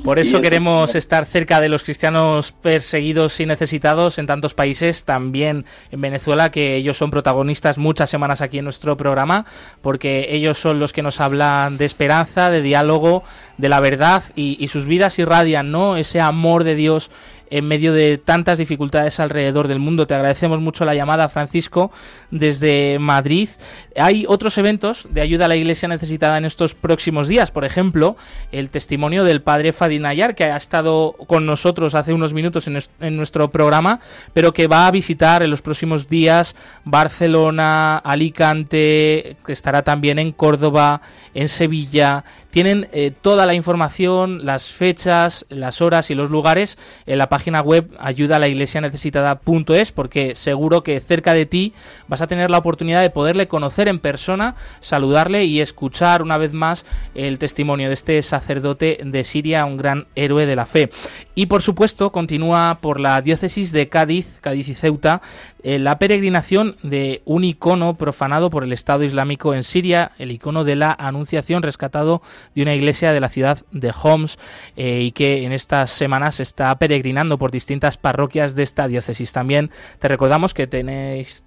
Por 0.04 0.18
eso 0.18 0.42
queremos 0.42 0.94
estar 0.96 1.24
cerca 1.24 1.62
de 1.62 1.70
los 1.70 1.82
cristianos 1.82 2.52
perseguidos 2.52 3.40
y 3.40 3.46
necesitados 3.46 4.18
en 4.18 4.26
tantos 4.26 4.52
países, 4.52 5.06
también 5.06 5.64
en 5.90 6.00
Venezuela, 6.02 6.50
que 6.50 6.76
ellos 6.76 6.98
son 6.98 7.10
protagonistas 7.10 7.78
muchas 7.78 8.10
semanas 8.10 8.42
aquí 8.42 8.58
en 8.58 8.64
nuestro 8.64 8.98
programa, 8.98 9.46
porque 9.80 10.26
ellos 10.28 10.58
son 10.58 10.78
los 10.78 10.92
que 10.92 11.00
nos 11.00 11.22
hablan 11.22 11.78
de 11.78 11.86
esperanza, 11.86 12.50
de 12.50 12.60
diálogo, 12.60 13.24
de 13.56 13.70
la 13.70 13.80
verdad 13.80 14.24
y, 14.36 14.58
y 14.60 14.68
sus 14.68 14.84
vidas 14.84 15.18
irradian, 15.18 15.70
¿no? 15.70 15.96
Ese 15.96 16.20
amor 16.20 16.64
de 16.64 16.74
Dios 16.74 17.10
en 17.54 17.68
medio 17.68 17.92
de 17.92 18.18
tantas 18.18 18.58
dificultades 18.58 19.20
alrededor 19.20 19.68
del 19.68 19.78
mundo. 19.78 20.08
Te 20.08 20.14
agradecemos 20.14 20.60
mucho 20.60 20.84
la 20.84 20.96
llamada, 20.96 21.28
Francisco, 21.28 21.92
desde 22.32 22.98
Madrid. 22.98 23.48
Hay 23.96 24.24
otros 24.26 24.58
eventos 24.58 25.06
de 25.12 25.20
ayuda 25.20 25.44
a 25.44 25.48
la 25.48 25.54
Iglesia 25.54 25.86
necesitada 25.86 26.36
en 26.36 26.46
estos 26.46 26.74
próximos 26.74 27.28
días. 27.28 27.52
Por 27.52 27.64
ejemplo, 27.64 28.16
el 28.50 28.70
testimonio 28.70 29.22
del 29.22 29.40
padre 29.40 29.72
Fadinayar, 29.72 30.34
que 30.34 30.46
ha 30.46 30.56
estado 30.56 31.14
con 31.28 31.46
nosotros 31.46 31.94
hace 31.94 32.12
unos 32.12 32.34
minutos 32.34 32.66
en, 32.66 33.16
nuestro 33.16 33.48
programa, 33.52 34.00
pero 34.32 34.52
que 34.52 34.66
va 34.66 34.88
a 34.88 34.90
visitar 34.90 35.44
en 35.44 35.50
los 35.50 35.62
próximos 35.62 36.08
días 36.08 36.56
Barcelona, 36.84 37.98
Alicante, 37.98 39.36
que 39.46 39.52
estará 39.52 39.82
también 39.82 40.18
en 40.18 40.32
Córdoba, 40.32 41.02
en 41.34 41.48
Sevilla. 41.48 42.24
Tienen 42.50 42.88
eh, 42.92 43.12
toda 43.20 43.46
la 43.46 43.54
información, 43.54 44.44
las 44.44 44.70
fechas, 44.70 45.46
las 45.48 45.80
horas 45.80 46.10
y 46.10 46.16
los 46.16 46.30
lugares 46.30 46.78
en 47.06 47.18
la 47.18 47.28
página 47.28 47.43
web 47.62 47.90
ayuda 47.98 48.36
a 48.36 48.38
la 48.38 48.48
iglesia 48.48 48.80
necesitada.es 48.80 49.92
porque 49.92 50.34
seguro 50.34 50.82
que 50.82 51.00
cerca 51.00 51.34
de 51.34 51.46
ti 51.46 51.72
vas 52.08 52.20
a 52.20 52.26
tener 52.26 52.50
la 52.50 52.58
oportunidad 52.58 53.02
de 53.02 53.10
poderle 53.10 53.48
conocer 53.48 53.88
en 53.88 53.98
persona, 53.98 54.54
saludarle 54.80 55.44
y 55.44 55.60
escuchar 55.60 56.22
una 56.22 56.38
vez 56.38 56.52
más 56.52 56.84
el 57.14 57.38
testimonio 57.38 57.88
de 57.88 57.94
este 57.94 58.22
sacerdote 58.22 58.98
de 59.04 59.24
Siria, 59.24 59.64
un 59.64 59.76
gran 59.76 60.06
héroe 60.14 60.46
de 60.46 60.56
la 60.56 60.66
fe. 60.66 60.90
Y 61.34 61.46
por 61.46 61.62
supuesto 61.62 62.12
continúa 62.12 62.78
por 62.80 63.00
la 63.00 63.20
diócesis 63.20 63.72
de 63.72 63.88
Cádiz, 63.88 64.38
Cádiz 64.40 64.68
y 64.68 64.74
Ceuta, 64.74 65.20
eh, 65.64 65.78
la 65.78 65.98
peregrinación 65.98 66.76
de 66.82 67.22
un 67.24 67.42
icono 67.42 67.94
profanado 67.94 68.50
por 68.50 68.64
el 68.64 68.72
Estado 68.74 69.02
Islámico 69.02 69.54
en 69.54 69.64
Siria, 69.64 70.12
el 70.18 70.30
icono 70.30 70.62
de 70.62 70.76
la 70.76 70.94
Anunciación 70.98 71.62
rescatado 71.62 72.20
de 72.54 72.60
una 72.60 72.74
iglesia 72.74 73.14
de 73.14 73.20
la 73.20 73.30
ciudad 73.30 73.64
de 73.72 73.90
Homs 74.02 74.38
eh, 74.76 75.00
y 75.00 75.12
que 75.12 75.44
en 75.44 75.52
estas 75.52 75.90
semanas 75.90 76.38
está 76.38 76.78
peregrinando 76.78 77.38
por 77.38 77.50
distintas 77.50 77.96
parroquias 77.96 78.54
de 78.54 78.62
esta 78.62 78.88
diócesis. 78.88 79.32
También 79.32 79.70
te 80.00 80.08
recordamos 80.08 80.52
que 80.52 80.66
tenéis, 80.66 81.42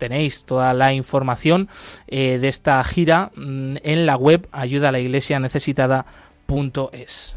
toda 0.46 0.74
la 0.74 0.94
información 0.94 1.70
eh, 2.08 2.40
de 2.42 2.48
esta 2.48 2.84
gira 2.84 3.32
mm, 3.36 3.76
en 3.84 4.08
la 4.08 4.18
web 4.18 4.48
ayuda 4.52 4.92
necesitada.es. 4.92 7.37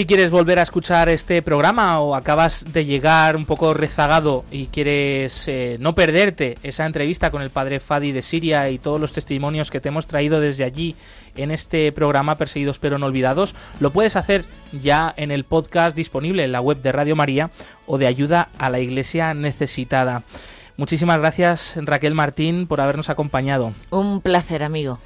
Si 0.00 0.06
quieres 0.06 0.30
volver 0.30 0.58
a 0.58 0.62
escuchar 0.62 1.10
este 1.10 1.42
programa 1.42 2.00
o 2.00 2.14
acabas 2.14 2.64
de 2.72 2.86
llegar 2.86 3.36
un 3.36 3.44
poco 3.44 3.74
rezagado 3.74 4.46
y 4.50 4.68
quieres 4.68 5.46
eh, 5.46 5.76
no 5.78 5.94
perderte 5.94 6.56
esa 6.62 6.86
entrevista 6.86 7.30
con 7.30 7.42
el 7.42 7.50
padre 7.50 7.80
Fadi 7.80 8.10
de 8.10 8.22
Siria 8.22 8.70
y 8.70 8.78
todos 8.78 8.98
los 8.98 9.12
testimonios 9.12 9.70
que 9.70 9.78
te 9.78 9.90
hemos 9.90 10.06
traído 10.06 10.40
desde 10.40 10.64
allí 10.64 10.96
en 11.36 11.50
este 11.50 11.92
programa 11.92 12.38
Perseguidos 12.38 12.78
pero 12.78 12.98
no 12.98 13.04
olvidados, 13.04 13.54
lo 13.78 13.90
puedes 13.90 14.16
hacer 14.16 14.46
ya 14.72 15.12
en 15.18 15.30
el 15.30 15.44
podcast 15.44 15.94
disponible 15.94 16.44
en 16.44 16.52
la 16.52 16.62
web 16.62 16.80
de 16.80 16.92
Radio 16.92 17.14
María 17.14 17.50
o 17.84 17.98
de 17.98 18.06
Ayuda 18.06 18.48
a 18.56 18.70
la 18.70 18.80
Iglesia 18.80 19.34
Necesitada. 19.34 20.22
Muchísimas 20.78 21.18
gracias 21.18 21.74
Raquel 21.76 22.14
Martín 22.14 22.66
por 22.66 22.80
habernos 22.80 23.10
acompañado. 23.10 23.74
Un 23.90 24.22
placer, 24.22 24.62
amigo 24.62 24.98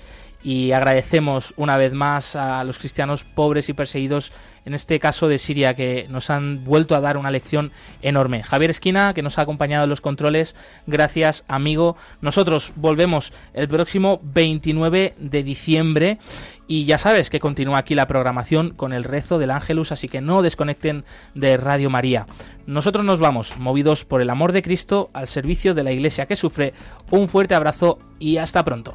y 0.44 0.72
agradecemos 0.72 1.54
una 1.56 1.78
vez 1.78 1.94
más 1.94 2.36
a 2.36 2.62
los 2.64 2.78
cristianos 2.78 3.24
pobres 3.24 3.70
y 3.70 3.72
perseguidos, 3.72 4.30
en 4.66 4.74
este 4.74 5.00
caso 5.00 5.26
de 5.26 5.38
Siria, 5.38 5.74
que 5.74 6.06
nos 6.10 6.28
han 6.28 6.64
vuelto 6.64 6.94
a 6.94 7.00
dar 7.00 7.16
una 7.16 7.30
lección 7.30 7.72
enorme. 8.02 8.42
Javier 8.42 8.70
Esquina, 8.70 9.14
que 9.14 9.22
nos 9.22 9.38
ha 9.38 9.42
acompañado 9.42 9.84
en 9.84 9.90
los 9.90 10.02
controles, 10.02 10.54
gracias 10.86 11.44
amigo. 11.48 11.96
Nosotros 12.20 12.72
volvemos 12.76 13.32
el 13.54 13.68
próximo 13.68 14.20
29 14.22 15.14
de 15.18 15.42
diciembre 15.42 16.18
y 16.68 16.84
ya 16.84 16.98
sabes 16.98 17.30
que 17.30 17.40
continúa 17.40 17.78
aquí 17.78 17.94
la 17.94 18.06
programación 18.06 18.70
con 18.70 18.92
el 18.92 19.04
rezo 19.04 19.38
del 19.38 19.50
Ángelus, 19.50 19.92
así 19.92 20.08
que 20.08 20.20
no 20.20 20.42
desconecten 20.42 21.04
de 21.34 21.56
Radio 21.56 21.88
María. 21.88 22.26
Nosotros 22.66 23.04
nos 23.04 23.18
vamos, 23.18 23.56
movidos 23.58 24.04
por 24.04 24.20
el 24.20 24.28
amor 24.28 24.52
de 24.52 24.62
Cristo, 24.62 25.08
al 25.14 25.28
servicio 25.28 25.72
de 25.72 25.84
la 25.84 25.92
Iglesia 25.92 26.26
que 26.26 26.36
sufre. 26.36 26.74
Un 27.10 27.30
fuerte 27.30 27.54
abrazo 27.54 27.98
y 28.18 28.36
hasta 28.36 28.62
pronto. 28.62 28.94